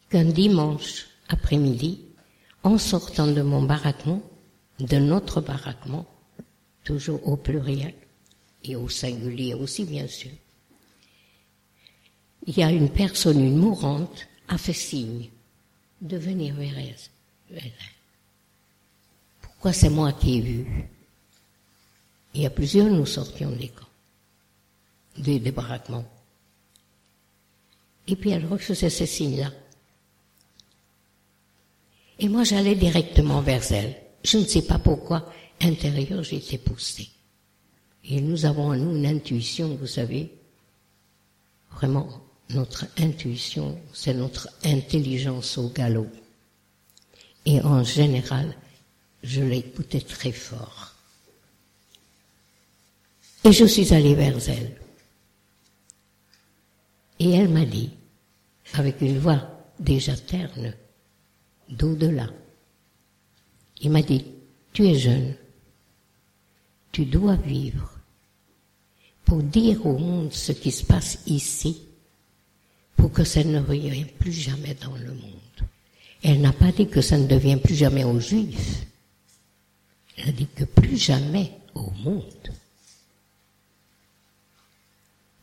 qu'un 0.09 0.23
dimanche 0.23 1.11
après-midi, 1.32 2.01
en 2.63 2.77
sortant 2.77 3.27
de 3.27 3.41
mon 3.41 3.63
baraquement, 3.63 4.21
de 4.79 4.97
notre 4.97 5.41
baraquement, 5.41 6.05
toujours 6.84 7.25
au 7.27 7.38
pluriel 7.38 7.93
et 8.63 8.75
au 8.75 8.89
singulier 8.89 9.53
aussi 9.53 9.86
bien 9.86 10.07
sûr, 10.07 10.32
il 12.47 12.57
y 12.57 12.63
a 12.63 12.71
une 12.71 12.89
personne, 12.89 13.39
une 13.39 13.57
mourante, 13.57 14.27
a 14.47 14.57
fait 14.57 14.73
signe 14.73 15.29
de 16.01 16.17
venir 16.17 16.55
vers 16.55 16.77
elle. 16.77 17.71
Pourquoi 19.41 19.73
c'est 19.73 19.89
moi 19.89 20.11
qui 20.13 20.38
ai 20.38 20.41
vu? 20.41 20.86
Il 22.34 22.41
y 22.41 22.45
a 22.45 22.49
plusieurs, 22.49 22.88
nous 22.88 23.05
sortions 23.05 23.51
des 23.51 23.69
camps, 23.69 23.86
des 25.17 25.51
baraquements. 25.51 26.05
Et 28.07 28.15
puis 28.15 28.32
elle 28.32 28.45
refaisait 28.45 28.89
ces 28.89 29.05
signes-là. 29.05 29.51
Et 32.22 32.30
moi 32.30 32.43
j'allais 32.43 32.76
directement 32.76 33.41
vers 33.41 33.72
elle. 33.72 33.95
Je 34.24 34.38
ne 34.38 34.45
sais 34.45 34.61
pas 34.61 34.78
pourquoi, 34.78 35.28
intérieur 35.59 36.22
j'étais 36.22 36.59
poussé. 36.59 37.09
Et 38.05 38.22
nous 38.22 38.45
avons 38.45 38.69
en 38.69 38.76
nous 38.76 38.95
une 38.95 39.07
intuition, 39.07 39.76
vous 39.76 39.88
savez, 39.88 40.32
vraiment 41.72 42.07
notre 42.51 42.86
intuition, 42.99 43.80
c'est 43.91 44.13
notre 44.13 44.49
intelligence 44.63 45.57
au 45.57 45.69
galop. 45.69 46.09
Et 47.45 47.59
en 47.61 47.84
général, 47.84 48.55
je 49.24 49.41
l'écoutais 49.41 50.01
très 50.01 50.32
fort. 50.32 50.93
Et 53.43 53.51
je 53.51 53.65
suis 53.65 53.95
allée 53.95 54.13
vers 54.13 54.38
elle. 54.47 54.76
Et 57.17 57.32
elle 57.32 57.49
m'a 57.49 57.65
dit, 57.65 57.89
avec 58.74 59.01
une 59.01 59.17
voix 59.17 59.41
déjà 59.80 60.15
terne, 60.15 60.76
d'au-delà, 61.72 62.30
il 63.82 63.91
m'a 63.91 64.01
dit, 64.01 64.26
tu 64.74 64.88
es 64.88 64.95
jeune, 64.95 65.36
tu 66.91 67.05
dois 67.05 67.36
vivre 67.36 67.89
pour 69.26 69.41
dire 69.41 69.86
au 69.86 69.97
monde 69.97 70.34
ce 70.34 70.51
qui 70.51 70.72
se 70.72 70.84
passe 70.84 71.19
ici 71.26 71.82
pour 72.95 73.11
que 73.11 73.24
ça 73.24 73.43
ne 73.43 73.59
revienne 73.59 74.07
plus 74.19 74.34
jamais 74.34 74.76
dans 74.76 74.95
le 74.95 75.13
monde. 75.13 75.32
Elle 76.24 76.41
n'a 76.41 76.53
pas 76.53 76.72
dit 76.72 76.88
que 76.88 77.01
ça 77.01 77.17
ne 77.17 77.28
devient 77.28 77.57
plus 77.57 77.76
jamais 77.76 78.03
aux 78.03 78.19
Juifs. 78.19 78.86
Elle 80.17 80.30
a 80.30 80.32
dit 80.34 80.47
que 80.47 80.65
plus 80.65 80.97
jamais 80.97 81.51
au 81.74 81.89
monde. 82.03 82.51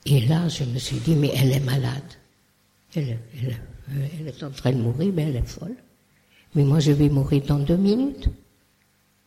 Et 0.06 0.20
là, 0.20 0.48
je 0.48 0.64
me 0.64 0.78
suis 0.78 0.98
dit, 0.98 1.14
mais 1.14 1.32
elle 1.34 1.52
est 1.52 1.60
malade. 1.60 2.02
Elle, 2.94 3.18
est 4.26 4.42
en 4.42 4.50
train 4.50 4.72
de 4.72 4.78
mourir, 4.78 5.12
mais 5.14 5.24
elle 5.24 5.36
est 5.36 5.46
folle. 5.46 5.76
Mais 6.54 6.64
moi, 6.64 6.80
je 6.80 6.92
vais 6.92 7.08
mourir 7.08 7.42
dans 7.46 7.58
deux 7.58 7.76
minutes. 7.76 8.28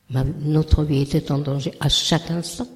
notre 0.09 0.83
vie 0.83 1.01
était 1.01 1.31
en 1.31 1.39
danger 1.39 1.73
à 1.79 1.89
chaque 1.89 2.29
instant. 2.31 2.67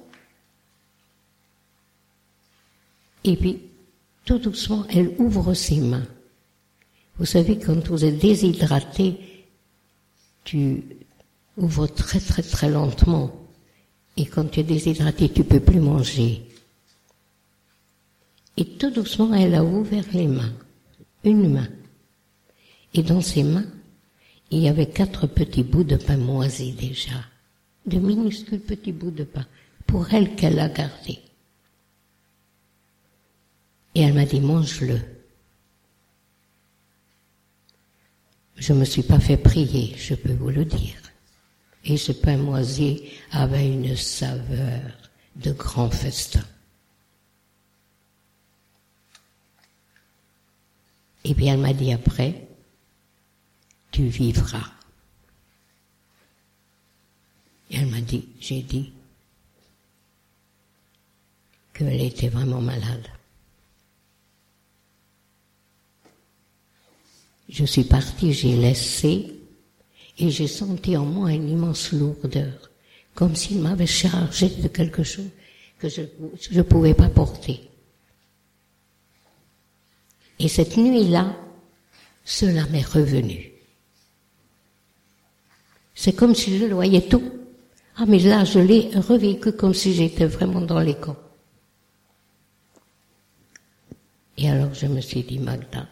Et 3.24 3.36
puis, 3.36 3.60
tout 4.24 4.38
doucement, 4.38 4.84
elle 4.88 5.14
ouvre 5.18 5.52
ses 5.54 5.80
mains. 5.80 6.06
Vous 7.18 7.26
savez, 7.26 7.58
quand 7.58 7.88
vous 7.88 8.04
êtes 8.04 8.18
déshydraté, 8.18 9.18
tu 10.44 10.82
ouvres 11.56 11.86
très 11.86 12.20
très 12.20 12.42
très 12.42 12.70
lentement. 12.70 13.32
Et 14.16 14.26
quand 14.26 14.50
tu 14.50 14.60
es 14.60 14.62
déshydraté, 14.62 15.28
tu 15.28 15.44
peux 15.44 15.60
plus 15.60 15.80
manger. 15.80 16.42
Et 18.56 18.64
tout 18.64 18.90
doucement, 18.90 19.34
elle 19.34 19.54
a 19.54 19.64
ouvert 19.64 20.04
les 20.12 20.26
mains. 20.26 20.52
Une 21.24 21.52
main. 21.52 21.68
Et 22.94 23.02
dans 23.02 23.20
ses 23.20 23.42
mains, 23.42 23.66
il 24.50 24.60
y 24.60 24.68
avait 24.68 24.88
quatre 24.88 25.26
petits 25.26 25.64
bouts 25.64 25.84
de 25.84 25.96
pain 25.96 26.16
moisi 26.16 26.72
déjà. 26.72 27.24
De 27.84 27.98
minuscules 27.98 28.60
petits 28.60 28.92
bouts 28.92 29.10
de 29.10 29.24
pain. 29.24 29.46
Pour 29.86 30.12
elle 30.12 30.34
qu'elle 30.34 30.58
a 30.58 30.68
gardé. 30.68 31.18
Et 33.94 34.02
elle 34.02 34.14
m'a 34.14 34.24
dit, 34.24 34.40
mange-le. 34.40 35.00
Je 38.56 38.72
me 38.72 38.84
suis 38.84 39.02
pas 39.02 39.20
fait 39.20 39.36
prier, 39.36 39.94
je 39.96 40.14
peux 40.14 40.32
vous 40.32 40.50
le 40.50 40.64
dire. 40.64 40.96
Et 41.84 41.96
ce 41.96 42.12
pain 42.12 42.36
moisi 42.36 43.02
avait 43.30 43.68
une 43.68 43.96
saveur 43.96 44.80
de 45.36 45.52
grand 45.52 45.90
festin. 45.90 46.44
Et 51.24 51.34
bien 51.34 51.54
elle 51.54 51.60
m'a 51.60 51.72
dit 51.72 51.92
après, 51.92 52.45
tu 53.96 54.08
vivras. 54.08 54.72
Elle 57.70 57.86
m'a 57.86 58.02
dit, 58.02 58.28
j'ai 58.38 58.60
dit 58.60 58.92
qu'elle 61.72 62.02
était 62.02 62.28
vraiment 62.28 62.60
malade. 62.60 63.08
Je 67.48 67.64
suis 67.64 67.84
partie, 67.84 68.34
j'ai 68.34 68.54
laissé, 68.56 69.32
et 70.18 70.30
j'ai 70.30 70.46
senti 70.46 70.94
en 70.98 71.06
moi 71.06 71.32
une 71.32 71.48
immense 71.48 71.92
lourdeur, 71.92 72.70
comme 73.14 73.34
s'il 73.34 73.60
m'avait 73.62 73.86
chargé 73.86 74.50
de 74.50 74.68
quelque 74.68 75.04
chose 75.04 75.30
que 75.78 75.88
je 75.88 76.02
ne 76.50 76.62
pouvais 76.62 76.92
pas 76.92 77.08
porter. 77.08 77.62
Et 80.38 80.48
cette 80.48 80.76
nuit-là, 80.76 81.34
cela 82.26 82.66
m'est 82.66 82.86
revenu. 82.86 83.55
C'est 85.96 86.12
comme 86.12 86.34
si 86.34 86.58
je 86.58 86.66
voyais 86.66 87.08
tout. 87.08 87.32
Ah, 87.96 88.04
mais 88.06 88.18
là, 88.18 88.44
je 88.44 88.58
l'ai 88.58 88.90
revécu 88.94 89.52
comme 89.52 89.72
si 89.72 89.94
j'étais 89.94 90.26
vraiment 90.26 90.60
dans 90.60 90.78
les 90.78 90.94
camps. 90.94 91.16
Et 94.36 94.50
alors, 94.50 94.74
je 94.74 94.86
me 94.86 95.00
suis 95.00 95.22
dit, 95.22 95.38
Magda, 95.38 95.88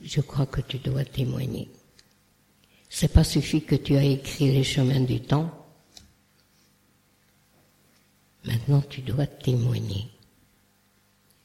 je 0.00 0.20
crois 0.20 0.46
que 0.46 0.60
tu 0.60 0.78
dois 0.78 1.04
témoigner. 1.04 1.68
C'est 2.88 3.12
pas 3.12 3.24
suffit 3.24 3.62
que 3.64 3.74
tu 3.74 3.96
as 3.96 4.04
écrit 4.04 4.52
les 4.52 4.62
chemins 4.62 5.00
du 5.00 5.20
temps. 5.20 5.50
Maintenant, 8.44 8.82
tu 8.82 9.00
dois 9.00 9.26
témoigner. 9.26 10.06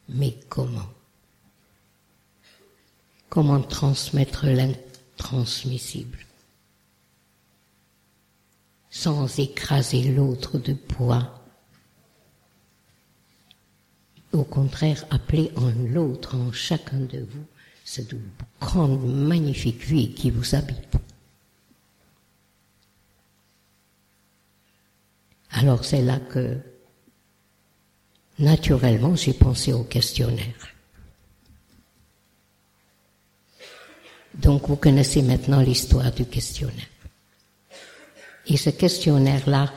Mais 0.09 0.35
comment? 0.47 0.89
Comment 3.29 3.61
transmettre 3.61 4.45
l'intransmissible 5.19 6.17
sans 8.89 9.39
écraser 9.39 10.11
l'autre 10.11 10.57
de 10.57 10.73
poids 10.73 11.35
Au 14.31 14.43
contraire, 14.43 15.05
appeler 15.09 15.51
en 15.55 15.71
l'autre, 15.91 16.35
en 16.35 16.51
chacun 16.51 16.99
de 16.99 17.19
vous, 17.19 17.45
cette 17.83 18.13
grande, 18.61 19.03
magnifique 19.03 19.81
vie 19.83 20.13
qui 20.13 20.29
vous 20.29 20.53
habite. 20.53 20.93
Alors 25.49 25.83
c'est 25.83 26.03
là 26.03 26.19
que, 26.19 26.57
naturellement, 28.37 29.15
j'ai 29.15 29.33
pensé 29.33 29.73
au 29.73 29.83
questionnaire. 29.83 30.78
Donc 34.41 34.67
vous 34.67 34.75
connaissez 34.75 35.21
maintenant 35.21 35.61
l'histoire 35.61 36.11
du 36.11 36.25
questionnaire. 36.25 36.89
Et 38.47 38.57
ce 38.57 38.69
questionnaire-là, 38.69 39.71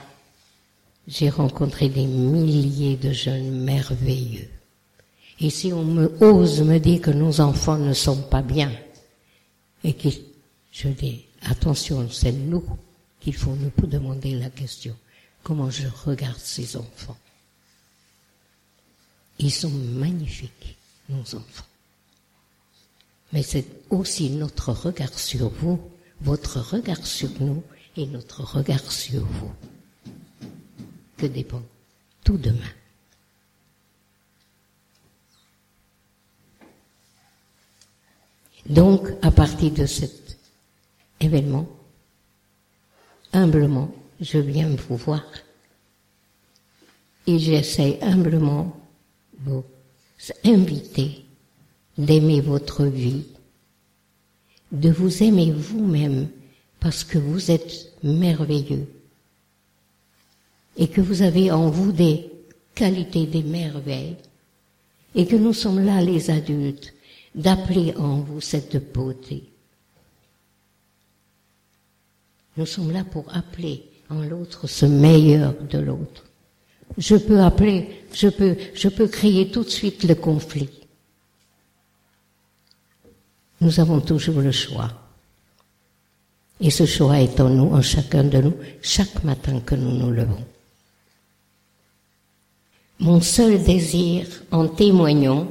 j'ai 1.06 1.30
rencontré 1.30 1.88
des 1.88 2.06
milliers 2.06 2.96
de 2.96 3.12
jeunes 3.12 3.64
merveilleux 3.64 4.48
et 5.42 5.50
si 5.50 5.72
on 5.72 5.84
me 5.84 6.06
ose 6.22 6.62
me 6.62 6.78
dire 6.78 7.00
que 7.00 7.10
nos 7.10 7.40
enfants 7.40 7.76
ne 7.76 7.92
sont 7.92 8.22
pas 8.22 8.42
bien, 8.42 8.72
et 9.82 9.94
que 9.94 10.08
je 10.70 10.88
dis, 10.88 11.24
attention, 11.42 12.08
c'est 12.08 12.30
nous 12.30 12.64
qu'il 13.20 13.34
faut 13.34 13.56
nous 13.56 13.72
demander 13.88 14.36
la 14.36 14.50
question. 14.50 14.96
Comment 15.42 15.68
je 15.68 15.88
regarde 16.04 16.38
ces 16.38 16.76
enfants? 16.76 17.16
Ils 19.40 19.50
sont 19.50 19.70
magnifiques, 19.70 20.76
nos 21.08 21.22
enfants. 21.22 21.64
Mais 23.32 23.42
c'est 23.42 23.66
aussi 23.90 24.30
notre 24.30 24.72
regard 24.72 25.18
sur 25.18 25.48
vous, 25.48 25.80
votre 26.20 26.60
regard 26.60 27.04
sur 27.06 27.30
nous 27.40 27.62
et 27.96 28.06
notre 28.06 28.42
regard 28.42 28.90
sur 28.92 29.24
vous. 29.24 29.52
Que 31.16 31.26
dépend 31.26 31.62
tout 32.24 32.36
demain. 32.36 32.58
Donc, 38.66 39.08
à 39.22 39.30
partir 39.30 39.72
de 39.72 39.86
cet 39.86 40.38
événement, 41.20 41.68
humblement, 43.32 43.92
je 44.20 44.38
viens 44.38 44.68
vous 44.68 44.96
voir. 44.96 45.24
Et 47.26 47.38
j'essaie 47.38 47.98
humblement 48.02 48.76
vous 49.38 49.64
inviter 50.44 51.21
d'aimer 51.98 52.40
votre 52.40 52.84
vie, 52.84 53.24
de 54.70 54.90
vous 54.90 55.22
aimer 55.22 55.52
vous-même 55.52 56.28
parce 56.80 57.04
que 57.04 57.18
vous 57.18 57.50
êtes 57.50 57.92
merveilleux 58.02 58.86
et 60.76 60.88
que 60.88 61.00
vous 61.00 61.22
avez 61.22 61.50
en 61.50 61.68
vous 61.70 61.92
des 61.92 62.30
qualités 62.74 63.26
des 63.26 63.42
merveilles 63.42 64.16
et 65.14 65.26
que 65.26 65.36
nous 65.36 65.52
sommes 65.52 65.84
là 65.84 66.00
les 66.00 66.30
adultes 66.30 66.94
d'appeler 67.34 67.94
en 67.96 68.20
vous 68.20 68.40
cette 68.40 68.92
beauté. 68.92 69.44
Nous 72.56 72.66
sommes 72.66 72.90
là 72.92 73.04
pour 73.04 73.24
appeler 73.34 73.82
en 74.10 74.22
l'autre 74.22 74.66
ce 74.66 74.86
meilleur 74.86 75.54
de 75.70 75.78
l'autre. 75.78 76.24
Je 76.98 77.16
peux 77.16 77.40
appeler, 77.40 77.88
je 78.12 78.28
peux, 78.28 78.56
je 78.74 78.88
peux 78.88 79.08
créer 79.08 79.50
tout 79.50 79.64
de 79.64 79.70
suite 79.70 80.04
le 80.04 80.14
conflit. 80.14 80.68
Nous 83.62 83.78
avons 83.78 84.00
toujours 84.00 84.40
le 84.40 84.50
choix. 84.50 84.90
Et 86.60 86.68
ce 86.70 86.84
choix 86.84 87.20
est 87.20 87.38
en 87.38 87.48
nous, 87.48 87.72
en 87.72 87.80
chacun 87.80 88.24
de 88.24 88.38
nous, 88.38 88.56
chaque 88.82 89.22
matin 89.22 89.60
que 89.60 89.76
nous 89.76 89.92
nous 89.92 90.10
levons. 90.10 90.44
Mon 92.98 93.20
seul 93.20 93.62
désir 93.62 94.26
en 94.50 94.66
témoignant, 94.66 95.46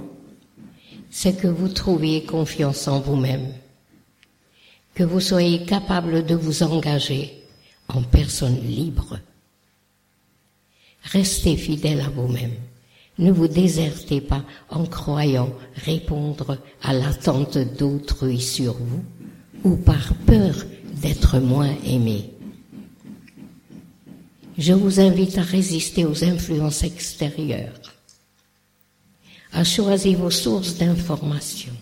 c'est 1.09 1.37
que 1.37 1.47
vous 1.47 1.69
trouviez 1.69 2.25
confiance 2.25 2.85
en 2.89 2.99
vous-même, 2.99 3.53
que 4.93 5.05
vous 5.05 5.21
soyez 5.21 5.65
capable 5.65 6.25
de 6.25 6.35
vous 6.35 6.63
engager 6.63 7.41
en 7.87 8.03
personne 8.03 8.59
libre. 8.59 9.19
Restez 11.03 11.55
fidèle 11.55 12.01
à 12.01 12.09
vous-même. 12.09 12.55
Ne 13.21 13.31
vous 13.31 13.47
désertez 13.47 14.19
pas 14.19 14.43
en 14.71 14.85
croyant 14.87 15.53
répondre 15.85 16.57
à 16.81 16.91
l'attente 16.91 17.59
d'autrui 17.59 18.41
sur 18.41 18.73
vous 18.73 19.03
ou 19.63 19.75
par 19.75 20.15
peur 20.25 20.55
d'être 20.95 21.37
moins 21.37 21.75
aimé. 21.85 22.31
Je 24.57 24.73
vous 24.73 24.99
invite 24.99 25.37
à 25.37 25.43
résister 25.43 26.03
aux 26.03 26.23
influences 26.23 26.83
extérieures, 26.83 27.93
à 29.53 29.63
choisir 29.63 30.17
vos 30.17 30.31
sources 30.31 30.77
d'information. 30.77 31.73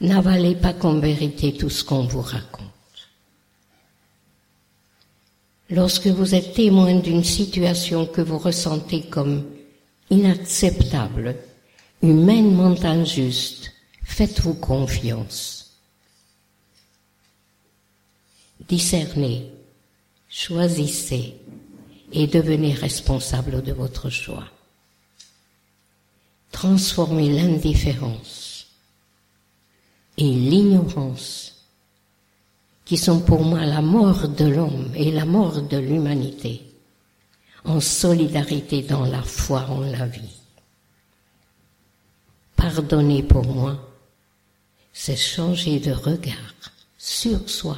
N'avalez 0.00 0.54
pas 0.54 0.72
comme 0.72 1.00
vérité 1.00 1.52
tout 1.52 1.70
ce 1.70 1.84
qu'on 1.84 2.06
vous 2.06 2.22
raconte. 2.22 2.64
Lorsque 5.68 6.06
vous 6.06 6.34
êtes 6.34 6.54
témoin 6.54 6.94
d'une 6.94 7.24
situation 7.24 8.06
que 8.06 8.22
vous 8.22 8.38
ressentez 8.38 9.02
comme 9.02 9.44
inacceptable, 10.10 11.36
humainement 12.02 12.76
injuste, 12.84 13.72
faites-vous 14.02 14.54
confiance. 14.54 15.78
Discernez, 18.68 19.50
choisissez 20.28 21.36
et 22.12 22.26
devenez 22.26 22.72
responsable 22.72 23.62
de 23.62 23.72
votre 23.72 24.08
choix. 24.10 24.48
Transformez 26.52 27.30
l'indifférence 27.30 28.66
et 30.16 30.30
l'ignorance 30.30 31.66
qui 32.84 32.96
sont 32.96 33.20
pour 33.20 33.42
moi 33.42 33.64
la 33.64 33.82
mort 33.82 34.28
de 34.28 34.44
l'homme 34.44 34.92
et 34.94 35.10
la 35.10 35.24
mort 35.24 35.62
de 35.62 35.78
l'humanité, 35.78 36.62
en 37.64 37.80
solidarité 37.80 38.82
dans 38.82 39.04
la 39.04 39.22
foi 39.22 39.66
en 39.68 39.80
la 39.80 40.06
vie. 40.06 40.40
Pardonner 42.56 43.22
pour 43.22 43.44
moi, 43.44 43.90
c'est 44.92 45.16
changer 45.16 45.80
de 45.80 45.92
regard 45.92 46.54
sur 46.98 47.48
soi 47.48 47.76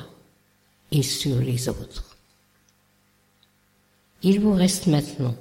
et 0.90 1.02
sur 1.02 1.38
les 1.38 1.68
autres. 1.68 2.16
Il 4.22 4.40
vous 4.40 4.52
reste 4.52 4.86
maintenant 4.86 5.34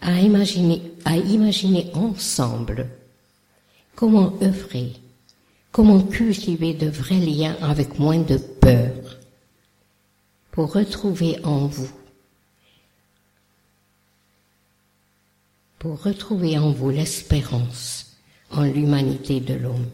à 0.00 0.20
imaginer, 0.20 0.82
à 1.04 1.16
imaginer 1.16 1.90
ensemble 1.94 2.88
comment 3.94 4.32
œuvrer 4.42 4.92
Comment 5.76 6.00
cultiver 6.00 6.72
de 6.72 6.88
vrais 6.88 7.18
liens 7.18 7.54
avec 7.60 7.98
moins 7.98 8.20
de 8.20 8.38
peur 8.38 9.18
pour 10.50 10.72
retrouver 10.72 11.38
en 11.44 11.66
vous, 11.66 11.90
pour 15.78 16.02
retrouver 16.02 16.58
en 16.58 16.72
vous 16.72 16.90
l'espérance 16.90 18.16
en 18.50 18.64
l'humanité 18.64 19.40
de 19.40 19.54
l'homme, 19.54 19.90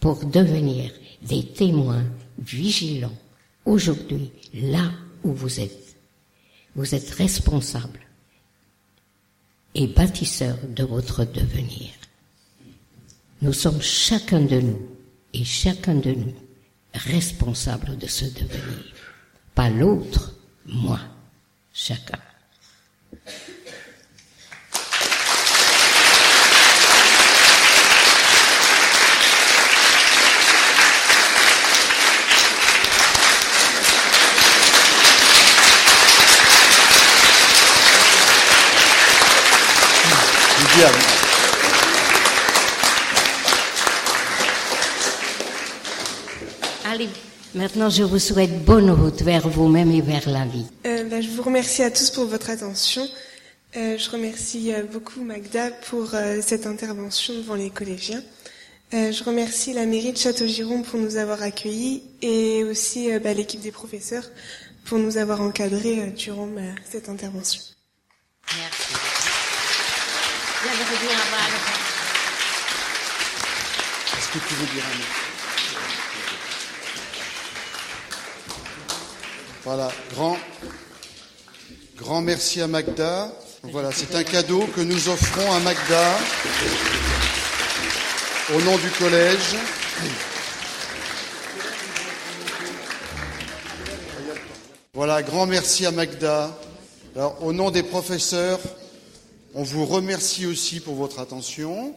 pour 0.00 0.24
devenir 0.24 0.90
des 1.22 1.44
témoins 1.44 2.04
vigilants 2.38 3.16
aujourd'hui, 3.64 4.30
là 4.54 4.90
où 5.22 5.32
vous 5.32 5.60
êtes. 5.60 5.96
Vous 6.74 6.94
êtes 6.94 7.10
responsable 7.10 8.00
et 9.74 9.86
bâtisseur 9.86 10.56
de 10.68 10.84
votre 10.84 11.24
devenir. 11.24 11.90
Nous 13.42 13.52
sommes 13.52 13.82
chacun 13.82 14.40
de 14.40 14.60
nous 14.60 14.88
et 15.32 15.44
chacun 15.44 15.94
de 15.94 16.12
nous 16.12 16.34
responsable 16.94 17.96
de 17.98 18.06
ce 18.06 18.24
devenir. 18.24 18.94
Pas 19.54 19.70
l'autre, 19.70 20.34
moi, 20.66 21.00
chacun. 21.72 22.18
Maintenant, 47.56 47.88
je 47.88 48.02
vous 48.02 48.18
souhaite 48.18 48.64
bonne 48.64 48.90
route 48.90 49.22
vers 49.22 49.48
vous-même 49.48 49.90
et 49.90 50.02
vers 50.02 50.28
la 50.28 50.44
vie. 50.44 50.66
Euh, 50.86 51.04
bah, 51.04 51.22
je 51.22 51.28
vous 51.28 51.42
remercie 51.42 51.82
à 51.82 51.90
tous 51.90 52.10
pour 52.10 52.26
votre 52.26 52.50
attention. 52.50 53.08
Euh, 53.76 53.96
je 53.96 54.10
remercie 54.10 54.74
euh, 54.74 54.82
beaucoup 54.84 55.22
Magda 55.22 55.70
pour 55.88 56.14
euh, 56.14 56.40
cette 56.42 56.66
intervention 56.66 57.34
devant 57.34 57.54
les 57.54 57.70
collégiens. 57.70 58.22
Euh, 58.94 59.10
je 59.10 59.24
remercie 59.24 59.72
la 59.72 59.86
mairie 59.86 60.12
de 60.12 60.18
Château-Giron 60.18 60.82
pour 60.82 61.00
nous 61.00 61.16
avoir 61.16 61.42
accueillis 61.42 62.02
et 62.20 62.62
aussi 62.64 63.10
bah, 63.18 63.32
l'équipe 63.32 63.60
des 63.60 63.72
professeurs 63.72 64.30
pour 64.84 64.98
nous 64.98 65.16
avoir 65.16 65.40
encadrés 65.40 66.12
durant 66.16 66.46
bah, 66.46 66.60
cette 66.90 67.08
intervention. 67.08 67.62
Merci. 68.58 68.85
Est-ce 74.18 74.28
que 74.32 74.38
tu 74.48 74.54
veux 74.54 74.66
dire 74.66 74.84
un 74.84 74.96
mot 74.98 75.04
Voilà, 79.64 79.88
grand, 80.12 80.36
grand 81.96 82.20
merci 82.20 82.60
à 82.60 82.66
Magda. 82.66 83.32
Voilà, 83.62 83.92
c'est 83.92 84.14
un 84.16 84.24
cadeau 84.24 84.66
que 84.74 84.80
nous 84.80 85.08
offrons 85.08 85.52
à 85.52 85.60
Magda 85.60 86.18
au 88.54 88.60
nom 88.62 88.76
du 88.78 88.90
collège. 88.90 89.56
Voilà, 94.94 95.22
grand 95.22 95.46
merci 95.46 95.86
à 95.86 95.92
Magda. 95.92 96.50
Alors, 97.14 97.42
au 97.42 97.52
nom 97.52 97.70
des 97.70 97.82
professeurs, 97.82 98.58
on 99.58 99.62
vous 99.62 99.86
remercie 99.86 100.44
aussi 100.44 100.80
pour 100.80 100.96
votre 100.96 101.18
attention. 101.18 101.94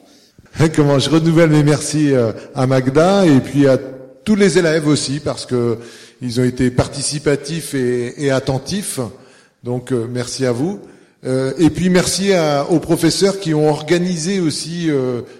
Comment 0.73 0.97
je 0.97 1.09
renouvelle 1.09 1.49
mes 1.49 1.61
merci 1.61 2.13
euh, 2.13 2.31
à 2.55 2.65
Magda 2.67 3.25
et 3.25 3.41
puis 3.41 3.67
à 3.67 3.77
tous 4.23 4.35
les 4.35 4.57
élèves 4.57 4.87
aussi 4.87 5.19
parce 5.19 5.45
que 5.45 5.77
ils 6.21 6.39
ont 6.39 6.45
été 6.45 6.71
participatifs 6.71 7.73
et, 7.75 8.31
attentifs. 8.31 9.01
Donc 9.65 9.91
euh, 9.91 10.07
merci 10.09 10.45
à 10.45 10.53
vous. 10.53 10.79
Euh, 11.25 11.51
et 11.59 11.69
puis 11.69 11.89
merci 11.89 12.31
aux 12.69 12.79
professeurs 12.79 13.41
qui 13.41 13.53
ont 13.53 13.69
organisé 13.69 14.39
aussi 14.39 14.89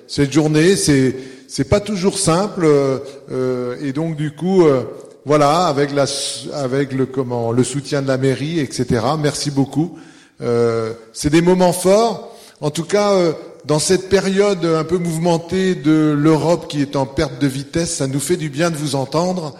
cette 0.07 0.33
journée. 0.33 0.75
C'est 0.75 1.15
c'est 1.47 1.69
pas 1.69 1.79
toujours 1.79 2.19
simple 2.19 2.67
et 3.81 3.93
donc 3.93 4.17
du 4.17 4.31
coup 4.31 4.65
voilà 5.25 5.67
avec 5.67 5.91
le 5.93 7.53
le 7.53 7.63
soutien 7.63 8.01
de 8.01 8.07
la 8.09 8.17
mairie 8.17 8.59
etc. 8.59 9.01
Merci 9.17 9.51
beaucoup. 9.51 9.97
C'est 10.39 11.29
des 11.29 11.41
moments 11.41 11.73
forts. 11.73 12.35
En 12.61 12.69
tout 12.69 12.83
cas 12.83 13.13
dans 13.65 13.79
cette 13.79 14.09
période 14.09 14.63
un 14.65 14.83
peu 14.83 14.97
mouvementée 14.97 15.75
de 15.75 16.15
l'Europe 16.17 16.67
qui 16.69 16.81
est 16.81 16.95
en 16.95 17.05
perte 17.05 17.39
de 17.39 17.47
vitesse, 17.47 17.95
ça 17.95 18.07
nous 18.07 18.19
fait 18.19 18.37
du 18.37 18.49
bien 18.49 18.71
de 18.71 18.77
vous 18.77 18.95
entendre 18.95 19.55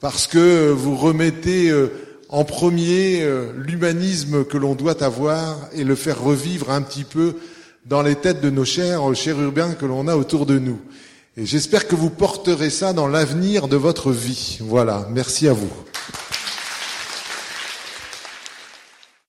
parce 0.00 0.26
que 0.26 0.70
vous 0.70 0.96
remettez 0.96 1.70
euh, 1.70 1.92
en 2.28 2.44
premier 2.44 3.26
l'humanisme 3.56 4.44
que 4.44 4.56
l'on 4.56 4.74
doit 4.74 5.04
avoir 5.04 5.68
et 5.74 5.84
le 5.84 5.94
faire 5.94 6.20
revivre 6.20 6.70
un 6.70 6.80
petit 6.80 7.04
peu 7.04 7.34
dans 7.86 8.02
les 8.02 8.14
têtes 8.14 8.40
de 8.40 8.50
nos 8.50 8.64
chers 8.64 9.14
chérubins 9.14 9.74
que 9.74 9.86
l'on 9.86 10.08
a 10.08 10.16
autour 10.16 10.46
de 10.46 10.58
nous. 10.58 10.78
Et 11.36 11.46
j'espère 11.46 11.88
que 11.88 11.94
vous 11.94 12.10
porterez 12.10 12.70
ça 12.70 12.92
dans 12.92 13.08
l'avenir 13.08 13.68
de 13.68 13.76
votre 13.76 14.12
vie. 14.12 14.58
Voilà, 14.60 15.06
merci 15.10 15.48
à 15.48 15.52
vous. 15.52 15.70